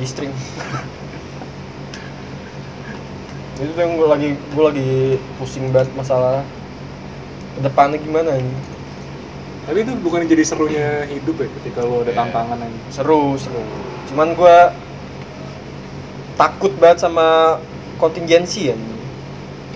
G-string 0.01 0.34
itu 3.53 3.69
tuh 3.69 3.82
yang 3.86 3.93
gue 3.95 4.07
lagi 4.09 4.30
gue 4.34 4.63
lagi 4.65 4.91
pusing 5.38 5.69
banget 5.69 5.93
masalah 5.93 6.41
ke 7.53 7.59
depannya 7.61 8.01
gimana 8.01 8.36
nih 8.36 8.57
tapi 9.63 9.78
itu 9.88 9.93
bukan 10.03 10.28
jadi 10.28 10.43
serunya 10.43 11.07
hidup 11.07 11.39
ya 11.39 11.47
ketika 11.61 11.86
lu 11.88 12.03
ada 12.03 12.11
Iya. 12.11 12.19
tantangan 12.19 12.59
yang 12.59 12.76
seru 12.91 13.39
seru. 13.39 13.63
Cuman 14.11 14.36
gue 14.36 14.57
takut 16.36 16.76
banget 16.76 16.99
sama 17.07 17.57
kontingensi 17.95 18.74
ya 18.74 18.78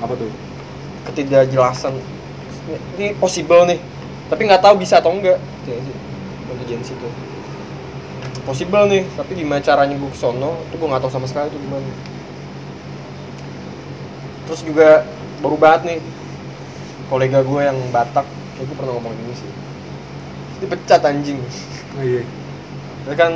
apa 0.04 0.12
tuh? 0.20 0.28
Ketidakjelasan 1.08 1.96
ini, 1.96 2.76
ini 3.00 3.08
possible 3.16 3.64
nih. 3.64 3.80
Tapi 4.28 4.42
nggak 4.44 4.60
tahu 4.60 4.76
bisa 4.76 5.00
atau 5.00 5.16
enggak. 5.16 5.40
Gitu 5.64 5.72
ya 5.72 5.80
sih 5.80 5.96
kontingensi 6.48 6.96
itu 6.96 7.10
possible 8.48 8.88
nih 8.88 9.04
tapi 9.20 9.36
gimana 9.36 9.60
caranya 9.60 10.00
gue 10.00 10.08
kesono 10.08 10.64
itu 10.72 10.80
gue 10.80 10.88
nggak 10.88 11.04
tahu 11.04 11.12
sama 11.12 11.28
sekali 11.28 11.52
itu 11.52 11.60
gimana. 11.60 11.84
Terus 14.48 14.62
juga 14.64 15.04
baru 15.44 15.60
banget 15.60 15.82
nih 15.84 16.00
kolega 17.12 17.44
gue 17.44 17.62
yang 17.68 17.76
Batak 17.92 18.24
kayak 18.56 18.66
gue 18.72 18.76
pernah 18.80 18.96
ngomong 18.96 19.12
gini 19.12 19.34
sih. 19.36 19.52
Dipecat 20.64 21.04
anjing. 21.04 21.44
Oh 22.00 22.04
iya. 22.08 22.24
Jadi 23.04 23.16
kan 23.20 23.32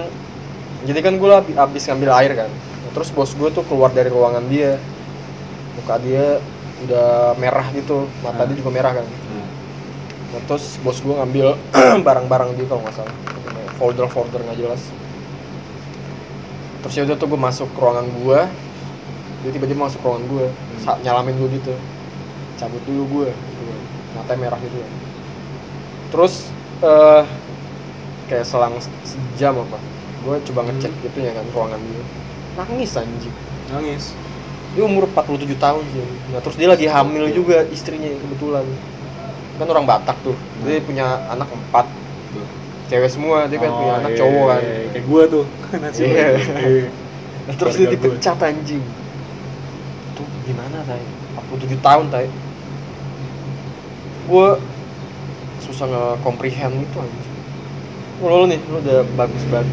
jadi 0.87 0.99
kan 1.03 1.13
gue 1.19 1.31
habis 1.59 1.83
ngambil 1.91 2.11
air 2.15 2.31
kan. 2.33 2.49
Nah, 2.49 2.91
terus 2.95 3.11
bos 3.11 3.35
gue 3.35 3.49
tuh 3.51 3.67
keluar 3.67 3.91
dari 3.91 4.07
ruangan 4.07 4.47
dia. 4.47 4.79
Muka 5.75 5.99
dia 5.99 6.39
udah 6.87 7.35
merah 7.35 7.67
gitu 7.75 8.07
mata 8.23 8.41
Hmm. 8.41 8.47
dia 8.47 8.55
juga 8.63 8.71
merah 8.71 8.95
kan. 8.95 9.05
Nah, 10.31 10.41
terus 10.45 10.79
bos 10.79 10.99
gue 10.99 11.11
ngambil 11.11 11.47
barang-barang 12.07 12.55
dia 12.55 12.65
kalau 12.65 12.81
nggak 12.81 12.95
salah. 12.95 13.15
Folder 13.75 14.07
folder 14.07 14.41
nggak 14.41 14.59
jelas. 14.59 14.81
Terus 16.81 16.93
ya 16.97 17.03
udah 17.05 17.17
tuh 17.17 17.27
gue 17.29 17.39
masuk 17.39 17.67
ke 17.71 17.79
ruangan 17.79 18.07
gue 18.09 18.39
dia 19.41 19.51
tiba-tiba 19.51 19.89
masuk 19.89 19.99
ke 20.01 20.05
ruangan 20.05 20.25
gue 20.29 20.45
sa- 20.81 20.99
nyalamin 21.01 21.33
gue 21.37 21.49
gitu. 21.57 21.73
Cabut 22.57 22.81
dulu 22.85 23.03
gue 23.21 23.27
gitu. 23.33 23.63
matanya 24.11 24.39
merah 24.43 24.59
gitu 24.59 24.75
terus 26.11 26.51
eh 26.83 27.23
kayak 28.27 28.43
selang 28.43 28.75
se- 28.83 28.91
sejam 29.07 29.55
apa 29.63 29.79
gue 30.21 30.35
coba 30.51 30.67
ngecek 30.67 30.91
gitu 31.01 31.17
ya 31.23 31.31
kan 31.33 31.45
ruangan 31.55 31.79
dia. 31.79 32.03
Nangis 32.59 32.91
anjing. 32.93 33.33
Nangis. 33.71 34.11
Dia 34.75 34.83
umur 34.85 35.07
47 35.07 35.55
tahun 35.55 35.83
sih. 35.89 36.03
Nah 36.35 36.39
terus 36.43 36.59
dia 36.59 36.67
lagi 36.67 36.85
hamil 36.85 37.31
juga 37.31 37.63
istrinya 37.71 38.11
kebetulan 38.11 38.67
kan 39.61 39.69
orang 39.69 39.85
Batak 39.85 40.17
tuh. 40.25 40.33
Dia 40.65 40.81
punya 40.81 41.21
anak 41.29 41.45
empat. 41.47 41.85
Cewek 42.89 43.07
semua 43.07 43.47
dia 43.47 43.55
kan 43.55 43.71
Oh, 43.71 43.77
punya 43.79 43.93
anak 44.03 44.11
iya, 44.11 44.19
cowok 44.19 44.45
kan. 44.51 44.61
iya, 44.65 44.75
kayak 44.91 45.05
gua 45.07 45.21
tuh. 45.29 45.45
Nasi 45.81 46.01
Iya. 46.03 46.27
Iya. 46.59 46.85
Nah, 47.47 47.55
terus 47.55 47.73
dia 47.79 47.87
dipecat 47.87 48.37
anjing. 48.41 48.83
Tuh 50.17 50.27
gimana 50.43 50.83
tay 50.83 50.99
47 51.47 51.79
tahun 51.79 52.05
tay 52.11 52.27
gue 54.21 54.47
susah 55.65 55.85
nge-comprehend 55.91 56.75
itu 56.83 56.97
anjing. 56.99 57.29
Lu 58.21 58.45
nih 58.47 58.59
lu 58.69 58.79
udah 58.79 59.03
bagus 59.17 59.43
banget. 59.49 59.67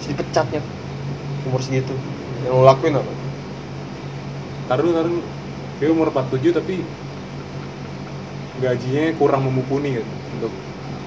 Terus 0.00 0.06
dipecatnya 0.14 0.60
umur 1.44 1.60
segitu. 1.60 1.92
Yang 2.46 2.54
lu 2.54 2.64
lakuin 2.64 2.96
apa? 2.98 3.12
Ntar 4.66 4.78
dulu. 4.80 5.20
Dia 5.82 5.88
umur 5.90 6.08
47 6.14 6.54
tapi 6.54 6.80
gajinya 8.58 9.10
kurang 9.18 9.42
memumpuni 9.42 9.98
gitu 9.98 10.06
untuk 10.38 10.52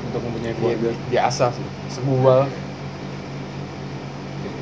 untuk 0.07 0.21
mempunyai 0.23 0.51
Iya, 0.51 0.57
keluarga. 0.57 0.89
bi- 0.89 1.01
biasa 1.09 1.45
sih 1.51 1.65
sebuah 1.89 2.47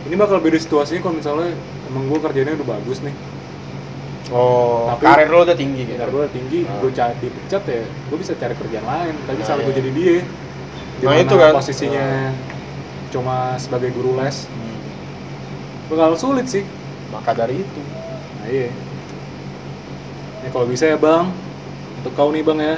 Ini 0.06 0.16
bakal 0.16 0.38
beda 0.38 0.54
situasinya 0.56 1.02
kalau 1.02 1.18
misalnya 1.18 1.50
emang 1.88 2.06
gua 2.06 2.20
kerjanya 2.22 2.54
udah 2.54 2.68
bagus 2.72 3.02
nih. 3.02 3.16
oh 4.30 4.90
Tapi- 4.94 5.02
karir 5.02 5.28
lu 5.30 5.38
udah 5.40 5.54
tinggi 5.54 5.82
gitu 5.84 5.98
Karir 5.98 6.14
gua 6.14 6.26
tinggi, 6.30 6.60
Ah. 6.64 6.78
gua 6.78 6.90
cari 6.92 7.14
dipecat 7.20 7.64
ya, 7.66 7.82
gua 8.06 8.18
bisa 8.18 8.34
cari 8.34 8.54
kerjaan 8.54 8.86
lain. 8.86 9.16
Tapi 9.24 9.38
Nah, 9.38 9.46
saat 9.46 9.60
iya. 9.60 9.70
jadi 9.72 9.90
dia, 9.92 10.16
Nah, 10.16 10.26
di 10.96 11.06
mana 11.06 11.22
itu 11.22 11.36
kan. 11.36 11.52
posisinya 11.54 12.06
cuma 13.10 13.38
sebagai 13.56 13.90
guru 13.92 14.14
les, 14.16 14.46
Hmm, 14.46 14.78
bakal 15.90 16.14
sulit 16.16 16.46
sih. 16.46 16.66
maka 17.08 17.32
dari 17.34 17.58
itu 17.58 17.82
Nah 18.36 18.48
iya. 18.48 18.70
Ya 20.42 20.50
kalau 20.52 20.66
bisa 20.66 20.86
ya 20.86 20.98
bang, 20.98 21.34
untuk 22.06 22.22
kau 22.22 22.30
nih 22.30 22.46
bang 22.46 22.60
ya, 22.62 22.76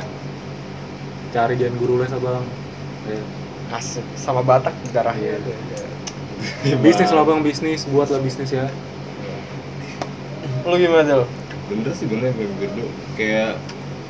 cari 1.35 1.59
jangan 1.59 1.75
guru 1.83 1.99
les 1.99 2.15
abang. 2.15 2.47
Ya. 3.11 3.19
asik 3.75 4.07
sama 4.15 4.39
Batak 4.39 4.71
darahnya 4.95 5.35
Iya. 5.43 5.83
Ya, 6.63 6.75
bisnis 6.79 7.11
lah 7.11 7.27
bang, 7.27 7.43
bisnis, 7.43 7.83
buatlah 7.83 8.23
bisnis 8.23 8.55
ya. 8.55 8.71
lu 10.63 10.79
gimana 10.79 11.03
Del? 11.03 11.23
bener 11.67 11.91
sih 11.91 12.07
bener 12.07 12.31
kayak 12.31 12.51
begitu 12.55 12.83
kayak 13.19 13.59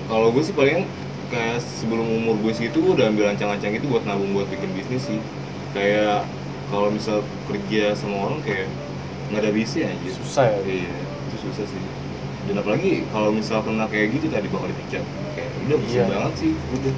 kalau 0.06 0.30
gue 0.30 0.46
sih 0.46 0.54
paling 0.54 0.86
kayak 1.34 1.58
sebelum 1.62 2.06
umur 2.06 2.38
gue 2.46 2.54
segitu 2.54 2.82
gue 2.82 2.94
udah 3.02 3.10
ambil 3.10 3.34
ancang-ancang 3.34 3.74
itu 3.74 3.90
buat 3.90 4.06
nabung 4.06 4.38
buat 4.38 4.46
bikin 4.50 4.70
bisnis 4.78 5.10
sih 5.10 5.18
kayak 5.74 6.26
kalau 6.70 6.94
misal 6.94 7.26
kerja 7.50 7.98
sama 7.98 8.30
orang 8.30 8.42
kayak 8.46 8.70
nggak 9.34 9.42
ada 9.42 9.52
bisnis 9.54 9.90
aja 9.90 10.10
susah 10.22 10.46
ya 10.50 10.60
iya 10.86 10.94
itu 11.02 11.36
susah 11.50 11.66
sih 11.66 11.82
dan 12.48 12.56
apalagi 12.58 13.04
kalau 13.08 13.30
misal 13.30 13.60
kena 13.60 13.86
kayak 13.86 14.08
gitu 14.14 14.28
tadi 14.28 14.48
bakal 14.48 14.68
dipecat 14.68 15.04
kayak 15.34 15.50
udah 15.62 15.78
pusing 15.78 16.00
Iya. 16.00 16.08
banget 16.10 16.34
sih. 16.38 16.52
Udah 16.72 16.94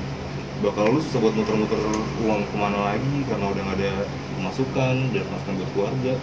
bakal 0.59 0.83
lu 0.87 0.99
susah 0.99 1.19
buat 1.19 1.33
muter-muter 1.33 1.79
uang 2.19 2.41
ke 2.43 2.55
mana 2.55 2.79
lagi 2.87 3.15
karena 3.25 3.45
udah 3.47 3.61
nggak 3.63 3.77
ada 3.77 3.91
pemasukan 4.35 4.93
dan 5.09 5.21
pemasukan 5.23 5.53
buat 5.55 5.69
keluarga. 5.73 6.13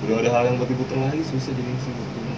Udah 0.00 0.14
ada 0.18 0.30
hal 0.30 0.42
yang 0.44 0.56
buat 0.56 0.68
diputer 0.68 0.96
lagi 0.98 1.22
susah 1.24 1.52
jadi 1.52 1.72
sih 1.78 1.94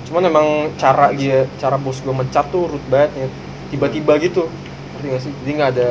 cuman 0.06 0.22
emang 0.22 0.46
cara 0.76 1.10
dia 1.10 1.50
cara 1.58 1.74
bos 1.74 1.98
gue 1.98 2.14
mencat 2.14 2.46
tuh 2.46 2.70
root 2.70 2.84
banget 2.86 3.10
ya 3.16 3.26
tiba-tiba 3.68 4.12
gitu. 4.20 4.46
Ngerti 4.94 5.06
gak 5.08 5.18
sih? 5.20 5.32
Jadi 5.34 5.50
nggak 5.52 5.70
ada 5.74 5.88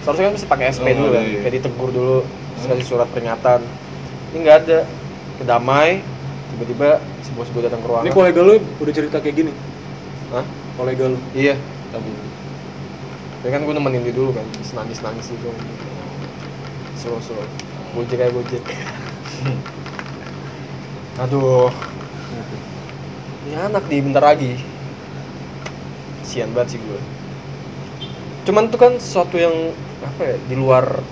seharusnya 0.00 0.24
kan 0.24 0.32
mesti 0.32 0.46
pakai 0.46 0.66
SP 0.70 0.86
Oh, 0.86 0.94
dulu 0.94 1.08
kan 1.10 1.22
iya. 1.22 1.38
kayak 1.42 1.54
ditegur 1.56 1.90
dulu 1.90 2.18
Hmm. 2.22 2.70
kasih 2.70 2.86
surat 2.86 3.08
peringatan. 3.08 3.60
Ini 4.30 4.38
nggak 4.40 4.58
ada. 4.62 4.78
Kedamai 5.38 6.02
tiba-tiba 6.48 6.98
bos 7.38 7.46
gue 7.54 7.62
datang 7.62 7.78
ke 7.78 7.86
ruangan. 7.86 8.10
Ini 8.10 8.12
kolega 8.18 8.40
lu 8.42 8.58
udah 8.58 8.92
cerita 8.92 9.22
kayak 9.22 9.36
gini, 9.38 9.52
Hah? 10.34 10.42
kolega 10.74 11.06
lu. 11.06 11.18
iya. 11.38 11.54
Tadi 11.94 12.10
ya 13.46 13.54
kan 13.54 13.62
gue 13.62 13.70
nemenin 13.70 14.02
dia 14.02 14.10
dulu 14.10 14.34
kan 14.34 14.42
nangis 14.50 14.98
nangis 14.98 15.30
itu. 15.30 15.46
Slow 16.98 17.22
slow 17.22 17.46
gojek 17.94 18.18
aja 18.18 18.34
gojek 18.34 18.62
aduh. 21.22 21.70
Ini 23.46 23.70
anak 23.70 23.86
di 23.86 24.02
bentar 24.02 24.34
lagi. 24.34 24.58
Sian 26.26 26.50
banget 26.50 26.74
sih 26.76 26.82
gue 26.82 27.00
cuman 28.48 28.72
itu 28.72 28.80
kan 28.80 28.96
sesuatu 28.96 29.36
yang 29.36 29.52
apa 30.00 30.24
ya 30.24 30.36
di 30.48 30.56
luar 30.56 31.04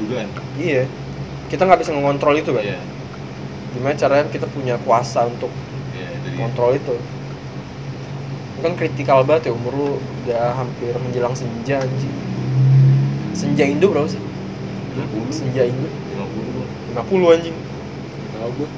dugaan? 0.00 0.24
Iya. 0.56 0.88
Kita 1.52 1.68
nggak 1.68 1.84
bisa 1.84 1.92
mengontrol 1.92 2.32
itu 2.40 2.56
kan? 2.56 2.64
Iya 2.64 2.80
gimana 3.70 3.94
caranya 3.94 4.26
kita 4.30 4.46
punya 4.50 4.74
kuasa 4.82 5.26
untuk 5.30 5.50
jadi 5.94 6.30
kontrol 6.36 6.74
itu? 6.74 6.94
Itu 8.54 8.58
kan 8.60 8.74
kritikal 8.76 9.22
banget 9.22 9.50
ya 9.50 9.52
umur 9.54 9.72
lu 9.72 9.88
udah 10.24 10.52
hampir 10.58 10.92
menjelang 10.98 11.34
senja 11.34 11.80
anjing. 11.80 12.14
Senja 13.32 13.64
Indo 13.64 13.88
berapa 13.88 14.10
sih? 14.10 14.20
50 14.20 15.32
senja 15.32 15.62
Indo. 15.64 15.88
50 16.96 16.98
50 16.98 17.34
anjing. 17.38 17.56
Tahu 18.36 18.50
gue 18.58 18.68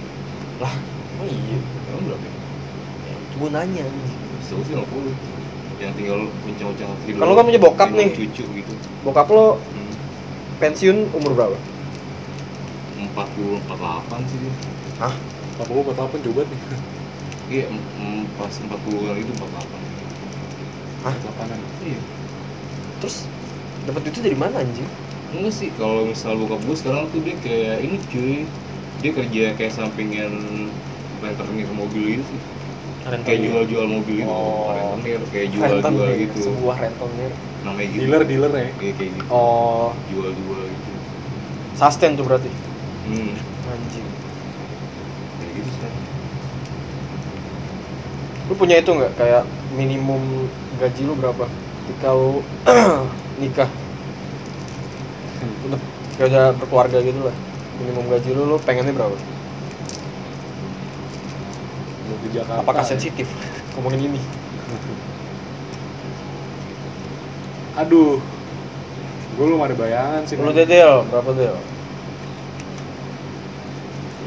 lah 0.60 0.74
oh 1.22 1.26
iya. 1.26 1.58
Emang 1.90 2.02
berapa? 2.06 2.24
Ya? 2.26 2.32
Ya, 3.10 3.14
gue 3.18 3.48
nanya 3.50 3.82
anjing. 3.88 4.20
Setahu 4.44 4.62
sih 4.66 4.74
50 4.76 5.42
yang 5.82 5.98
tinggal 5.98 6.30
bincang-bincang 6.46 6.94
hidup 7.10 7.18
Kalau 7.26 7.34
kan 7.34 7.42
punya 7.42 7.58
bokap 7.58 7.90
nih. 7.90 8.14
cucu 8.14 8.44
gitu. 8.46 8.72
Bokap 9.02 9.26
lo 9.34 9.58
hmm. 9.58 9.92
pensiun 10.62 11.10
umur 11.10 11.32
berapa? 11.34 11.58
40 13.12 13.66
48 13.66 14.30
sih 14.30 14.38
dia 14.40 14.52
Hah? 15.02 15.14
apa 15.52 15.68
gue 15.68 15.84
kata 15.84 16.00
apa 16.00 16.16
coba 16.16 16.40
nih 16.46 16.60
iya 17.50 17.64
pas 18.34 18.54
40-an 18.54 19.16
itu 19.16 19.32
48 19.34 21.02
Hah? 21.02 21.14
lapangan 21.18 21.58
iya 21.82 22.00
Terus 22.98 23.26
dapat 23.82 24.00
duitnya 24.00 24.22
dari 24.24 24.38
mana 24.38 24.56
anjing? 24.56 24.86
enggak 25.32 25.50
sih 25.50 25.68
kalau 25.74 26.06
misal 26.06 26.36
bokap 26.36 26.62
gue 26.62 26.76
sekarang 26.76 27.04
tuh 27.08 27.20
dia 27.20 27.34
kayak 27.36 27.82
ini 27.82 27.96
cuy 28.06 28.46
dia 29.00 29.10
kerja 29.10 29.42
kayak 29.54 29.72
sampingan 29.72 30.32
rentenir 31.18 31.66
mobil 31.72 32.04
gitu 32.14 32.24
sih 32.28 32.40
kayak 33.02 33.40
jual-jual 33.42 33.86
mobil 33.88 34.22
gitu 34.22 34.30
Oh. 34.30 34.70
rentenir 34.70 35.18
kayak 35.28 35.48
jual-jual 35.50 35.82
Rentenir, 35.82 36.10
gitu 36.22 36.38
Sebuah 36.48 36.76
rentenir. 36.78 37.32
namanya 37.60 37.88
gitu 37.88 38.00
dealer 38.00 38.22
dealer 38.22 38.52
ya 38.52 38.68
kayak 38.72 38.94
kayak 38.96 39.10
gitu 39.12 39.26
Oh, 39.28 39.90
jual-jual 40.08 40.60
gitu 40.62 40.90
sustain 41.74 42.14
tuh 42.14 42.22
berarti. 42.22 42.50
hmm 43.04 43.32
Anjing. 43.66 44.06
kayak 45.34 45.52
gitu 45.56 45.70
sih 45.72 45.90
Lu 48.52 48.60
punya 48.60 48.76
itu 48.84 48.92
nggak 48.92 49.16
kayak 49.16 49.48
minimum 49.72 50.20
gaji 50.76 51.08
lu 51.08 51.16
berapa 51.16 51.48
ketika 51.88 52.12
lu 52.12 52.44
nikah? 53.40 53.72
Udah 55.64 55.80
kayak 56.20 56.28
udah 56.28 56.44
berkeluarga 56.60 57.00
gitu 57.00 57.16
lah. 57.24 57.32
Minimum 57.80 58.12
gaji 58.12 58.28
lu 58.36 58.44
lu 58.52 58.56
pengennya 58.60 58.92
berapa? 58.92 59.16
Jakarta 62.32 62.60
Apakah 62.60 62.84
ya. 62.84 62.88
sensitif 62.92 63.24
ngomongin 63.72 64.12
ini? 64.12 64.20
aduh 67.80 68.20
gue 69.32 69.44
belum 69.48 69.64
ada 69.64 69.72
bayangan 69.72 70.28
sih 70.28 70.36
Lu. 70.36 70.52
Del, 70.52 71.08
berapa 71.08 71.30
Del? 71.32 71.56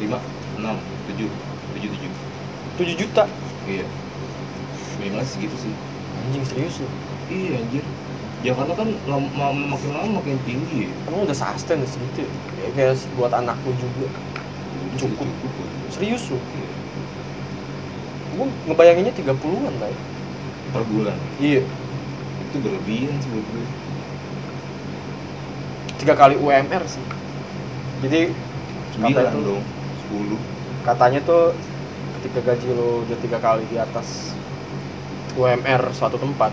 lima 0.01 0.17
enam 0.57 0.81
tujuh 1.13 1.29
tujuh 1.77 1.89
tujuh 1.93 2.11
7 2.81 3.01
juta. 3.05 3.23
iya 3.69 3.85
minimal 5.05 5.21
segitu 5.23 5.55
sih 5.61 5.73
Anjing 6.25 6.41
serius 6.41 6.81
lu. 6.81 6.87
iya 7.29 7.61
anjir 7.61 7.85
Jakarta 8.41 8.73
kan 8.73 8.89
lam- 9.05 9.33
ma- 9.33 9.53
makin 9.73 9.89
lama 9.89 10.09
makin 10.17 10.37
tinggi 10.41 10.89
ya 10.89 10.91
Emang 11.05 11.25
udah 11.25 11.33
sustain 11.33 11.81
segitu 11.81 12.25
ya? 12.25 12.29
Ya, 12.61 12.67
kayak 12.73 12.93
buat 13.13 13.33
anak 13.33 13.57
lu 13.61 13.73
juga. 13.73 14.05
Cukup. 14.97 15.25
cukup 15.25 15.65
Serius 15.89 16.29
lu? 16.29 16.37
Iya. 16.37 16.69
Gue 18.35 18.45
ngebayanginnya 18.65 19.13
30-an 19.13 19.73
lah 19.77 19.89
ya. 19.89 19.99
per 20.69 20.83
bulan 20.85 21.17
Iya. 21.37 21.61
itu 22.41 22.57
berlebihan 22.59 23.17
sih 23.17 23.29
buat 23.29 23.45
gue 23.45 23.65
Tiga 25.95 26.13
kali 26.13 26.35
UMR 26.35 26.83
sih. 26.85 27.01
Jadi 28.03 28.29
sembilan 28.93 29.33
dong 29.41 29.63
sepuluh 29.97 30.39
katanya 30.85 31.19
tuh 31.25 31.51
ketika 32.19 32.39
gaji 32.45 32.67
lo 32.71 33.01
udah 33.01 33.17
tiga 33.17 33.37
kali 33.41 33.65
di 33.67 33.75
atas 33.75 34.37
UMR 35.35 35.91
suatu 35.91 36.15
tempat. 36.15 36.51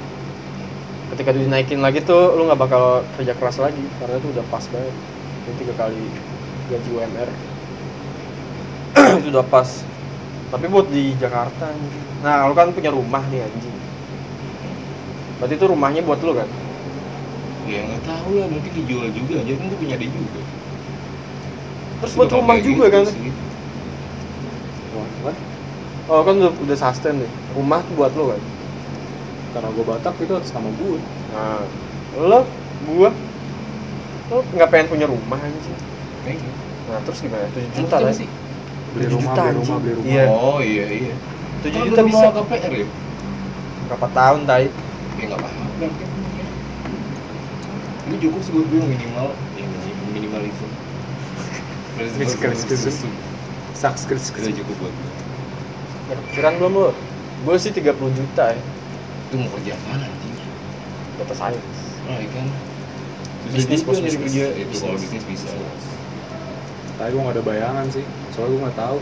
Ketika 1.14 1.30
dinaikin 1.30 1.78
lagi 1.78 2.02
tuh 2.02 2.34
lu 2.34 2.50
nggak 2.50 2.60
bakal 2.60 3.06
kerja 3.18 3.32
keras 3.38 3.62
lagi 3.62 3.82
karena 4.02 4.18
itu 4.18 4.28
udah 4.34 4.44
pas 4.50 4.64
banget. 4.68 4.94
Ini 5.42 5.52
tiga 5.58 5.74
kali 5.74 6.02
gaji 6.70 6.88
UMR 6.94 7.30
itu 9.22 9.28
udah 9.30 9.46
pas. 9.46 9.68
Tapi 10.52 10.68
buat 10.68 10.86
di 10.92 11.16
Jakarta 11.16 11.72
anjing. 11.72 12.04
nah 12.20 12.44
lu 12.44 12.54
kan 12.54 12.74
punya 12.74 12.92
rumah 12.92 13.22
nih 13.30 13.46
anjing. 13.46 13.76
Berarti 15.38 15.54
itu 15.58 15.66
rumahnya 15.66 16.02
buat 16.04 16.20
lu 16.22 16.32
kan? 16.36 16.48
Ya 17.66 17.86
nggak 17.86 18.02
tahu 18.02 18.30
lah. 18.42 18.48
Mungkin 18.50 18.70
dijual 18.82 19.08
juga. 19.14 19.34
Aja 19.40 19.52
kan 19.56 19.64
gue 19.70 19.78
punya 19.78 19.96
dia 19.96 20.10
juga. 20.10 20.40
Terus 22.02 22.12
buat 22.18 22.30
rumah 22.34 22.56
juga 22.58 22.84
gitu 22.90 22.94
kan? 22.98 23.04
sih. 23.06 23.30
What? 25.22 25.38
oh 26.10 26.20
kan 26.26 26.34
udah, 26.34 26.52
udah 26.66 26.76
sustain 26.76 27.22
nih. 27.22 27.30
Rumah 27.54 27.80
tuh 27.86 27.94
buat 27.94 28.12
lu 28.18 28.26
kan 28.34 28.42
karena 29.52 29.68
gue 29.68 29.84
Batak 29.84 30.14
itu 30.18 30.32
atas 30.32 30.50
nama 30.50 30.68
gue 30.70 30.98
Nah, 31.30 31.62
lo, 32.18 32.40
gua, 32.84 33.08
lo 34.28 34.38
nggak 34.50 34.68
pengen 34.68 34.86
punya 34.86 35.06
rumah 35.06 35.38
anjing. 35.38 35.76
Kayak 36.22 36.36
gitu. 36.38 36.52
Nah, 36.84 36.98
terus 37.02 37.18
gimana? 37.20 37.46
7 37.46 37.56
Emang 37.58 37.72
juta 37.74 37.96
lah. 37.98 38.12
sih 38.12 38.28
beli 38.92 39.04
7 39.06 39.14
rumah 39.14 39.24
juta, 39.26 39.42
beli 39.42 39.56
rumah 39.56 39.76
beli 39.78 39.92
rumah 39.96 40.10
Iya. 40.10 40.24
oh 40.28 40.58
iya 40.60 40.86
iya 40.90 41.14
7 41.58 41.72
Kan 41.72 41.84
juta 41.86 42.02
bisa. 42.04 42.16
mau 42.20 42.32
KPR 42.38 42.72
ya 42.74 42.86
Berapa 43.82 44.08
tahun, 44.10 44.40
Tai? 44.44 44.64
ya 45.12 45.24
nggak 45.26 45.38
apa-apa 45.38 45.86
ini 48.02 48.16
cukup 48.18 48.40
sih 48.42 48.52
buat 48.52 48.66
gue 48.66 48.80
minimal 48.82 49.26
ya 49.54 49.64
minim- 49.64 50.10
minimalism 50.12 50.68
Minimalism. 51.92 53.08
saks 53.72 54.02
kris 54.04 54.28
itu 54.30 54.50
cukup 54.60 54.76
buat 54.80 54.92
gue 54.92 55.10
kepikiran 56.12 56.52
belum 56.58 56.72
lo? 56.74 56.90
Gue 57.42 57.56
sih 57.56 57.70
30 57.70 57.88
juta 58.12 58.52
ya. 58.52 58.60
Itu 59.32 59.40
mau 59.40 59.48
kerja 59.50 59.72
mana 59.82 60.04
anjing 60.04 60.36
Data 61.16 61.32
science. 61.32 61.78
ah 62.04 62.20
iya 62.20 62.28
kan 62.28 62.48
Bisnis, 63.48 63.80
nyari 63.80 63.96
bisnis. 64.04 64.14
kerja 64.22 64.44
itu 64.54 64.74
kalau 64.76 64.96
Bisnis. 65.00 65.24
bisa 65.24 65.48
tapi 66.92 67.08
gue 67.10 67.22
gak 67.22 67.34
ada 67.34 67.42
bayangan 67.42 67.86
sih 67.88 68.04
soalnya 68.30 68.52
gue 68.52 68.60
nggak 68.62 68.78
tahu 68.78 68.98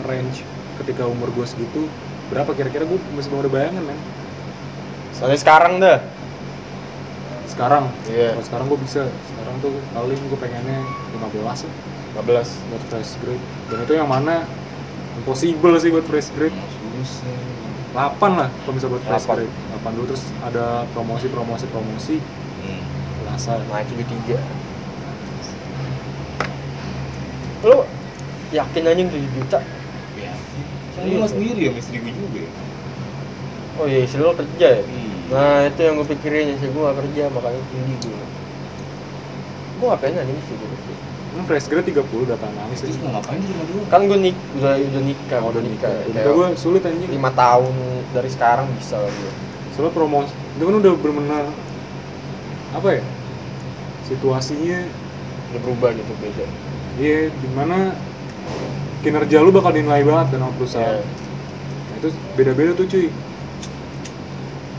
range 0.00 0.38
ketika 0.78 1.02
umur 1.04 1.28
gue 1.28 1.42
segitu 1.44 1.90
berapa 2.28 2.54
kira-kira 2.54 2.86
gue 2.86 2.98
masih 3.12 3.28
belum 3.28 3.42
ada 3.42 3.52
bayangan 3.52 3.82
men 3.84 3.98
Soalnya 5.10 5.36
sekarang 5.36 5.74
dah. 5.76 5.98
sekarang 7.44 7.90
Iya. 8.06 8.32
kalau 8.32 8.44
sekarang 8.46 8.66
gue 8.68 8.78
bisa 8.80 9.02
sekarang 9.26 9.54
tuh 9.58 9.74
paling 9.90 10.16
gue 10.16 10.38
pengennya 10.38 10.80
15 11.12 11.44
lah 11.44 11.74
15. 12.16 12.48
buat 12.70 12.82
fresh 12.88 13.12
grade 13.20 13.42
dan 13.68 13.78
itu 13.82 13.92
yang 13.92 14.06
mana 14.06 14.46
impossible 15.18 15.74
sih 15.76 15.90
buat 15.90 16.06
fresh 16.06 16.30
grade 16.32 16.54
susah 16.96 17.59
8 17.90 18.38
lah 18.38 18.48
kalau 18.62 18.74
bisa 18.78 18.86
buat 18.86 19.02
fresh 19.02 19.26
8. 19.26 19.34
grade 19.34 19.54
8 19.82 19.96
dulu 19.98 20.06
terus 20.14 20.24
ada 20.46 20.86
promosi 20.94 21.26
promosi 21.26 21.64
promosi 21.70 22.16
hmm. 22.62 22.82
rasa 23.26 23.58
Nah, 23.66 23.82
itu 23.82 23.94
3. 23.98 24.38
Lo 27.66 27.84
yakin 28.54 28.82
anjing 28.86 29.08
7 29.10 29.36
juta? 29.36 29.58
ya 30.20 30.32
gue 31.08 31.16
lo? 31.16 31.26
sendiri 31.26 31.60
ya 31.70 31.72
istri 31.78 31.96
gue 32.02 32.12
juga 32.12 32.40
ya 32.44 32.52
Oh 33.80 33.86
iya, 33.88 34.04
istri 34.04 34.20
lo 34.20 34.36
kerja 34.36 34.68
ya? 34.76 34.82
Hmm. 34.84 35.10
Nah, 35.32 35.64
itu 35.64 35.80
yang 35.80 35.94
gue 35.96 36.08
pikirin, 36.12 36.52
istri 36.52 36.68
gue 36.68 36.82
gak 36.84 37.00
kerja, 37.00 37.32
makanya 37.32 37.62
tinggi 37.72 37.94
gue. 38.02 38.18
Gue 39.80 39.86
gak 39.88 40.00
pengen 40.04 40.20
anjing 40.20 40.36
sih 40.44 40.52
gue. 40.52 40.68
Hmm, 41.40 41.46
fresh 41.46 41.66
grade 41.66 41.86
30 41.86 42.04
udah 42.04 42.36
tangan 42.36 42.56
nangis 42.58 42.78
terus 42.80 42.96
mau 42.98 43.10
ngapain 43.12 43.36
di 43.36 43.48
rumah 43.48 43.66
dua 43.66 43.82
Kan 43.88 44.00
gue 44.04 44.18
nik 44.20 44.36
udah 44.54 44.72
udah 44.76 45.02
nikah, 45.02 45.38
Oh, 45.38 45.50
udah 45.50 45.62
nikah. 45.62 45.90
ya. 45.90 46.04
udah 46.06 46.22
gue 46.30 46.48
sulit 46.54 46.82
anjing 46.82 47.08
lima 47.08 47.30
tahun 47.30 47.72
dari 48.10 48.28
sekarang 48.28 48.68
bisa 48.74 48.96
lah 48.96 49.08
gue. 49.08 49.32
soalnya 49.70 49.90
promosi 49.90 50.30
itu 50.52 50.62
kan 50.62 50.74
udah 50.76 50.92
benar-benar 50.94 51.44
apa 52.70 52.88
ya 52.92 53.02
situasinya 54.04 54.78
Udah 55.48 55.60
berubah 55.60 55.90
gitu 55.92 56.12
beda. 56.16 56.44
iya 56.96 57.26
di 57.26 57.48
mana 57.50 57.90
kinerja 59.00 59.40
lu 59.40 59.50
bakal 59.50 59.72
dinilai 59.72 60.02
banget 60.02 60.26
dan 60.30 60.40
sama 60.40 60.52
perusahaan 60.54 60.94
Iya. 60.94 61.02
Nah, 61.02 61.96
itu 61.98 62.08
beda-beda 62.32 62.70
tuh 62.72 62.86
cuy 62.86 63.06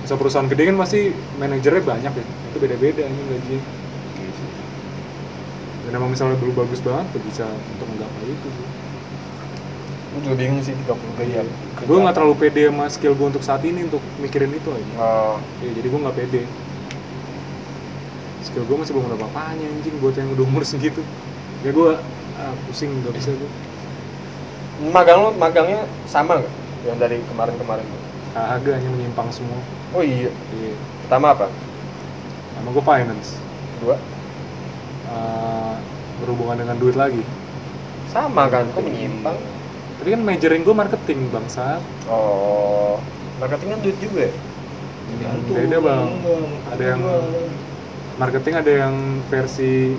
bisa 0.01 0.13
perusahaan 0.15 0.45
gede 0.45 0.63
kan 0.65 0.75
pasti 0.75 0.99
manajernya 1.35 1.81
banyak 1.81 2.13
ya 2.13 2.23
itu 2.23 2.57
beda-beda 2.57 3.01
anjing 3.01 3.27
gajinya 3.27 3.61
dan 5.91 5.99
emang 5.99 6.15
misalnya 6.15 6.39
lu 6.39 6.55
bagus 6.55 6.79
banget 6.79 7.03
tuh 7.11 7.19
bisa 7.27 7.43
untuk 7.43 7.83
menggapai 7.91 8.31
itu 8.31 8.47
sih. 8.47 8.67
Gue 10.11 10.19
juga 10.23 10.35
bingung 10.39 10.63
sih 10.63 10.71
30 10.87 11.19
gaya. 11.19 11.43
gue 11.83 11.97
nggak 11.99 12.15
terlalu 12.15 12.35
pede 12.39 12.71
sama 12.71 12.87
skill 12.87 13.11
gue 13.19 13.27
untuk 13.27 13.43
saat 13.43 13.59
ini 13.67 13.83
untuk 13.91 13.99
mikirin 14.23 14.55
itu 14.55 14.71
aja. 14.71 14.93
Oh, 14.95 15.35
ya, 15.59 15.69
jadi 15.75 15.87
gue 15.91 15.99
nggak 15.99 16.15
pede. 16.15 16.41
Skill 18.47 18.63
gue 18.63 18.77
masih 18.79 18.95
belum 18.95 19.11
ada 19.11 19.19
apa-apanya 19.19 19.67
anjing 19.67 19.95
buat 19.99 20.15
yang 20.15 20.31
udah 20.31 20.45
umur 20.47 20.63
segitu. 20.63 21.03
Ya 21.67 21.75
gue 21.75 21.99
ah, 22.39 22.53
pusing 22.71 22.95
nggak 23.03 23.11
bisa 23.11 23.35
gue 23.35 23.51
magang 24.95 25.19
lo 25.21 25.29
magangnya 25.35 25.83
sama 26.07 26.39
nggak 26.39 26.53
yang 26.87 26.97
dari 26.97 27.19
kemarin-kemarin? 27.27 27.83
kagak 28.31 28.79
hanya 28.79 28.89
menyimpang 28.95 29.27
semua. 29.27 29.59
Oh 29.91 29.99
iya. 29.99 30.31
iya. 30.55 30.73
Pertama 31.03 31.35
apa? 31.35 31.51
sama 32.55 32.71
gue 32.71 32.83
finance. 32.87 33.35
Dua. 33.83 33.99
Eh, 35.11 35.50
berhubungan 36.21 36.57
dengan 36.57 36.77
duit 36.77 36.93
lagi 36.93 37.23
Sama 38.07 38.45
kan, 38.47 38.67
kok 38.69 38.81
menyimpang? 38.81 39.37
tadi 39.97 40.09
kan 40.11 40.21
majoring 40.21 40.61
gue 40.61 40.75
marketing 40.75 41.19
bangsa 41.29 41.77
Oh, 42.05 42.97
marketing 43.37 43.69
kan 43.69 43.79
duit 43.81 43.97
juga 43.97 44.21
ya? 44.25 44.33
Tergantung. 45.11 45.53
beda 45.53 45.77
bang 45.77 46.07
Bang. 46.23 46.43
ada 46.71 46.83
yang 46.87 47.01
marketing 48.15 48.53
ada 48.55 48.71
yang 48.71 48.95
versi 49.27 49.93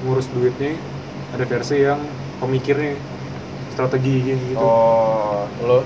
ngurus 0.00 0.26
duitnya 0.30 0.74
ada 1.30 1.44
versi 1.44 1.76
yang 1.78 2.00
pemikirnya 2.38 2.96
strategi 3.70 4.14
gitu 4.26 4.56
Oh, 4.56 5.44
lo, 5.62 5.84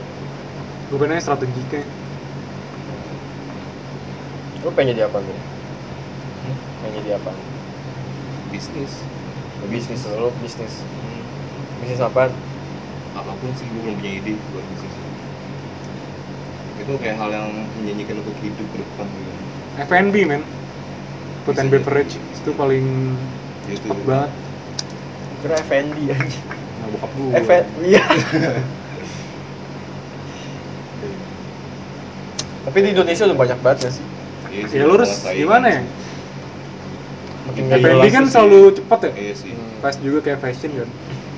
gue 0.89 0.97
pengennya 0.97 1.21
strategiknya 1.21 1.83
lo 4.61 4.73
pengen 4.73 4.97
jadi 4.97 5.05
apa 5.05 5.21
nih? 5.21 5.39
Pengen 6.81 6.93
jadi 6.99 7.11
apa? 7.19 7.31
bisnis 8.49 8.93
Bisnis 9.69 10.05
lo, 10.11 10.29
bisnis. 10.41 10.75
Hmm. 10.81 11.23
Bisnis 11.81 12.01
apa? 12.01 12.29
apa 13.15 13.31
pun 13.39 13.51
sih 13.55 13.63
gue 13.71 13.79
belum 13.79 13.95
punya 13.95 14.13
ide 14.19 14.35
buat 14.51 14.65
bisnis 14.75 14.91
itu 16.83 16.93
kayak 16.99 17.17
hal 17.17 17.31
yang 17.31 17.47
menjanjikan 17.79 18.21
untuk 18.21 18.35
hidup 18.43 18.67
ke 18.75 18.77
depan 18.83 19.07
gitu 19.07 19.33
F&B 19.87 20.15
men 20.27 20.43
food 21.47 21.57
and 21.57 21.71
beverage 21.71 22.19
itu 22.19 22.51
paling 22.53 23.15
Gitu. 23.65 23.81
cepet 23.81 23.97
banget 24.05 24.31
Kira 25.41 25.57
F&D 25.63 25.97
aja. 26.11 26.41
nah 26.83 26.87
bokap 26.91 27.11
gue 27.15 27.31
F&D, 27.39 27.65
iya. 27.95 28.05
Tapi 32.65 32.79
di 32.81 32.89
Indonesia 32.93 33.25
udah 33.25 33.39
banyak 33.39 33.59
banget 33.61 33.79
ya 33.85 33.91
sih. 33.93 34.05
Iya 34.51 34.63
ya 34.69 34.85
lu 34.85 34.95
harus 34.97 35.11
menguasai. 35.11 35.37
gimana 35.37 35.67
ya 35.69 35.81
F&B 37.55 38.05
kan 38.11 38.25
sih. 38.27 38.33
selalu 38.35 38.61
cepet 38.75 38.99
ya? 39.01 39.13
Iya 39.15 39.35
sih. 39.39 39.53
Hmm, 39.55 39.75
fast 39.81 39.99
juga 40.03 40.19
kayak 40.23 40.39
fashion 40.43 40.71
kan. 40.75 40.89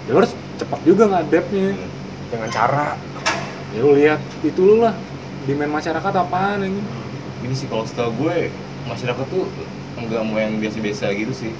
Ya 0.09 0.13
harus 0.17 0.33
cepat 0.57 0.81
juga 0.83 1.05
ngadepnya. 1.11 1.69
Hmm. 1.77 1.91
dengan 2.27 2.51
cara. 2.51 2.99
ya 3.71 3.79
lu 3.87 3.95
lihat 3.95 4.19
itu 4.43 4.61
lu 4.63 4.83
lah. 4.83 4.95
Demand 5.47 5.79
masyarakat 5.79 6.13
apaan 6.17 6.67
ini? 6.67 6.83
Ini 7.47 7.55
sih 7.55 7.71
kalau 7.71 7.87
setahu 7.87 8.11
gue 8.19 8.51
masyarakat 8.91 9.27
tuh 9.31 9.47
nggak 9.95 10.23
mau 10.27 10.39
yang 10.43 10.59
biasa-biasa 10.59 11.15
gitu 11.15 11.31
sih. 11.31 11.53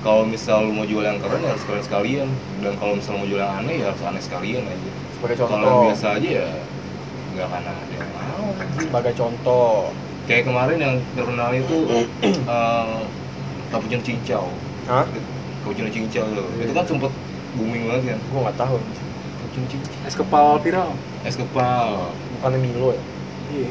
Kalau 0.00 0.24
misal 0.24 0.64
lu 0.68 0.72
mau 0.72 0.88
jual 0.88 1.04
yang 1.04 1.20
keren 1.20 1.44
ya 1.44 1.52
harus 1.52 1.64
keren 1.68 1.84
sekalian. 1.84 2.28
Dan 2.64 2.72
kalau 2.80 2.96
misal 2.96 3.20
mau 3.20 3.28
jual 3.28 3.40
yang 3.40 3.52
aneh 3.60 3.84
ya 3.84 3.92
harus 3.92 4.00
aneh 4.00 4.22
sekalian 4.24 4.64
aja. 4.64 4.90
Sebagai 5.18 5.36
kalau 5.44 5.50
yang 5.52 5.60
contoh. 5.60 5.84
biasa 5.92 6.06
aja 6.16 6.28
ya 6.40 6.48
nggak 7.34 7.46
akan 7.50 7.62
ada 7.68 7.94
yang 7.94 8.10
mau. 8.16 8.46
Sebagai 8.80 9.14
contoh. 9.18 9.92
kayak 10.24 10.48
kemarin 10.48 10.78
yang 10.80 10.96
terkenal 11.12 11.52
itu 11.52 11.76
eh 12.48 12.96
cappuccino 13.74 14.02
cincau 14.06 14.46
Hah? 14.86 15.04
cappuccino 15.66 15.88
cincau 15.90 16.24
tuh. 16.30 16.46
Itu 16.62 16.72
kan 16.76 16.84
sempet 16.86 17.10
booming 17.58 17.82
banget 17.90 18.02
kan? 18.14 18.18
Gue 18.30 18.40
nggak 18.46 18.58
tahu. 18.60 18.76
cappuccino 19.42 19.66
cincau 19.66 19.90
es 20.06 20.14
kepal 20.14 20.48
viral. 20.62 20.90
Es 21.26 21.34
kepal. 21.34 22.14
Bukannya 22.38 22.58
Milo 22.62 22.94
ya? 22.94 23.00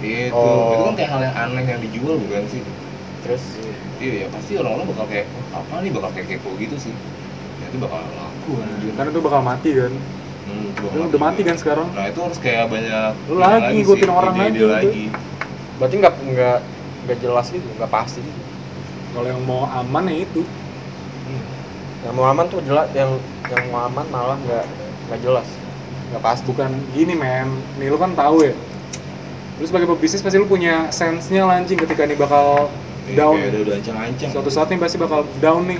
iya. 0.03 0.27
Itu. 0.29 0.35
Oh. 0.35 0.73
itu 0.75 0.83
kan 0.89 0.95
kayak 0.99 1.09
hal 1.13 1.21
yang 1.23 1.35
aneh 1.37 1.63
yang 1.63 1.81
dijual 1.81 2.15
bukan 2.19 2.43
sih? 2.51 2.61
Terus? 3.23 3.43
Iya 4.03 4.13
ya 4.25 4.27
pasti 4.35 4.59
orang-orang 4.59 4.85
bakal 4.91 5.05
kayak 5.07 5.27
apa 5.55 5.73
nih? 5.79 5.91
Bakal 5.95 6.09
kayak 6.11 6.27
kepo 6.35 6.49
gitu 6.59 6.75
sih. 6.75 6.93
Ya 7.61 7.65
itu 7.71 7.77
bakal 7.79 8.01
laku 8.03 8.51
kan 8.97 9.05
itu 9.07 9.19
bakal 9.23 9.41
mati 9.41 9.69
kan? 9.71 9.93
Hmm, 10.43 10.75
itu 10.75 10.79
bakal 10.83 11.07
udah 11.07 11.21
mati 11.21 11.41
kan 11.47 11.55
sekarang? 11.55 11.87
Nah 11.95 12.05
itu 12.11 12.19
harus 12.19 12.39
kayak 12.41 12.67
banyak 12.67 13.11
Lu 13.31 13.39
lagi 13.39 13.71
ngikutin 13.79 14.09
orang 14.11 14.33
ide-ide 14.35 14.51
aja 14.51 14.59
itu. 14.59 14.67
lagi. 14.67 15.05
Berarti 15.79 15.95
nggak 16.03 16.13
nggak 16.19 16.57
nggak 17.07 17.17
jelas 17.23 17.45
gitu, 17.51 17.67
nggak 17.79 17.91
pasti 17.91 18.19
gitu. 18.19 18.42
Kalau 19.13 19.27
yang 19.29 19.41
mau 19.45 19.69
aman 19.69 20.03
ya 20.09 20.25
itu. 20.25 20.41
Yang 22.03 22.13
mau 22.19 22.25
aman 22.27 22.45
tuh 22.51 22.59
jelas, 22.67 22.91
yang 22.91 23.15
yang 23.47 23.63
mau 23.71 23.87
aman 23.87 24.03
malah 24.11 24.35
nggak 24.43 24.65
nggak 25.07 25.19
jelas, 25.23 25.47
nggak 26.11 26.21
pasti. 26.21 26.43
bukan 26.51 26.69
gini 26.91 27.15
men. 27.15 27.47
Nih 27.79 27.87
lu 27.87 27.95
kan 27.95 28.11
tahu 28.17 28.43
ya. 28.43 28.53
Lu 29.61 29.63
sebagai 29.63 29.87
pebisnis 29.95 30.19
pasti 30.19 30.41
lu 30.41 30.49
punya 30.49 30.91
sense-nya 30.91 31.47
lah, 31.47 31.61
anjing 31.61 31.79
ketika 31.79 32.03
ini 32.03 32.17
bakal 32.17 32.67
Iya, 33.03 33.19
down 33.19 33.35
kayak 33.35 33.51
udah 33.51 33.61
udah 33.67 33.75
ancang-ancang. 33.79 34.29
Suatu 34.31 34.49
saat 34.51 34.67
nih 34.71 34.79
pasti 34.79 34.97
bakal 34.99 35.27
down 35.39 35.63
nih. 35.67 35.79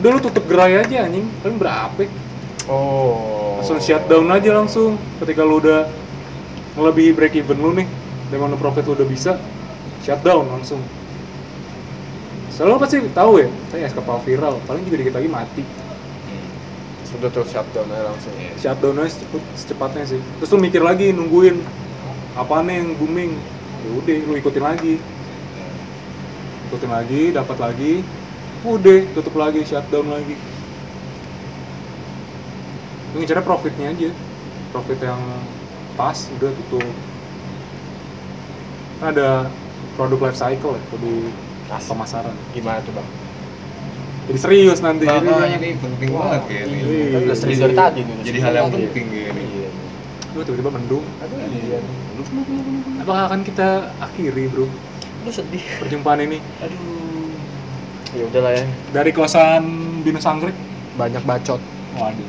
Udah 0.00 0.10
lu 0.14 0.20
tutup 0.20 0.44
gerai 0.48 0.80
aja 0.80 1.04
anjing. 1.04 1.26
Paling 1.40 1.58
berapa 1.60 2.02
Oh. 2.64 3.60
langsung 3.60 3.76
shutdown 3.80 4.28
aja 4.32 4.50
langsung. 4.56 4.96
Ketika 5.20 5.44
lu 5.44 5.60
udah 5.60 5.88
ngelebihi 6.76 7.10
break 7.12 7.34
even 7.36 7.60
lu 7.60 7.76
nih 7.76 7.88
dan 8.32 8.40
mana 8.40 8.56
profit 8.56 8.84
lu 8.88 8.96
udah 8.96 9.08
bisa 9.08 9.36
shutdown 10.02 10.48
langsung 10.48 10.80
selalu 12.54 12.70
lu 12.70 12.80
pasti 12.80 12.96
tahu 13.10 13.32
ya? 13.42 13.48
Saya 13.74 13.90
es 13.90 13.94
kepal 13.94 14.22
viral. 14.22 14.62
Paling 14.70 14.86
juga 14.86 14.96
dikit 15.02 15.14
lagi 15.18 15.26
mati. 15.26 15.62
Sudah 17.02 17.30
terus 17.30 17.50
shutdown 17.50 17.90
aja 17.90 18.10
langsung. 18.10 18.34
iya. 18.38 18.54
shutdown 18.58 18.98
aja 19.02 19.10
cepet, 19.18 19.42
secepatnya 19.58 20.04
sih. 20.06 20.20
Terus 20.38 20.50
lu 20.54 20.58
mikir 20.62 20.82
lagi 20.82 21.10
nungguin. 21.10 21.58
Apaan 22.38 22.70
yang 22.70 22.94
booming? 22.98 23.34
Ya 23.82 23.88
udah 23.98 24.16
lu 24.30 24.32
ikutin 24.38 24.64
lagi. 24.66 24.94
Ikutin 26.70 26.90
lagi 26.90 27.22
dapat 27.34 27.58
lagi. 27.58 27.92
Udah 28.62 29.02
tutup 29.18 29.34
lagi 29.34 29.66
shutdown 29.66 30.10
lagi. 30.14 30.38
Lu 33.14 33.22
ngincarnya 33.22 33.42
profitnya 33.46 33.90
aja. 33.94 34.10
Profit 34.70 34.98
yang 35.02 35.22
pas 35.98 36.18
udah 36.38 36.50
tutup. 36.50 36.86
Ada 39.02 39.50
produk 39.94 40.30
life 40.30 40.38
cycle 40.38 40.74
ya 40.74 40.82
di 40.98 41.14
Asik. 41.66 41.88
pemasaran 41.90 42.34
Gimana 42.50 42.78
tuh 42.80 42.92
bang? 42.92 43.08
jadi 44.24 44.38
serius 44.40 44.80
nanti 44.80 45.04
jadi 45.04 45.20
Makanya 45.20 45.58
ini 45.58 45.68
penting 45.76 46.08
banget 46.10 46.42
kayak 46.48 46.64
ini. 46.64 46.76
Iya, 46.80 47.04
kan 47.06 47.20
udah 47.22 47.36
serius 47.36 47.58
Jadi- 47.58 47.64
dari 47.66 47.74
tadi 47.76 48.00
nih. 48.00 48.14
udah 48.14 48.24
Jadi 48.24 48.38
hal 48.38 48.52
yang 48.54 48.66
penting 48.70 49.06
kayak 49.06 49.28
ini. 49.30 49.44
Iya. 49.54 49.68
lu 50.26 50.40
tiba-tiba 50.42 50.70
mendung 50.72 51.04
Aduh 51.20 51.38
iya. 51.38 51.78
apakah 52.98 53.22
akan 53.28 53.40
kita 53.42 53.68
akhiri 53.98 54.44
bro 54.48 54.66
Lu 55.22 55.30
sedih. 55.30 55.62
perjumpaan 55.78 56.20
ini 56.20 56.38
Aduh. 56.58 57.30
Ya 58.12 58.24
udahlah 58.24 58.52
ya. 58.52 58.64
dari 58.90 59.10
kosan 59.10 59.62
binus 60.02 60.24
anggrek 60.24 60.56
Banyak 60.94 61.22
bacot. 61.22 61.60
waduh 61.92 62.28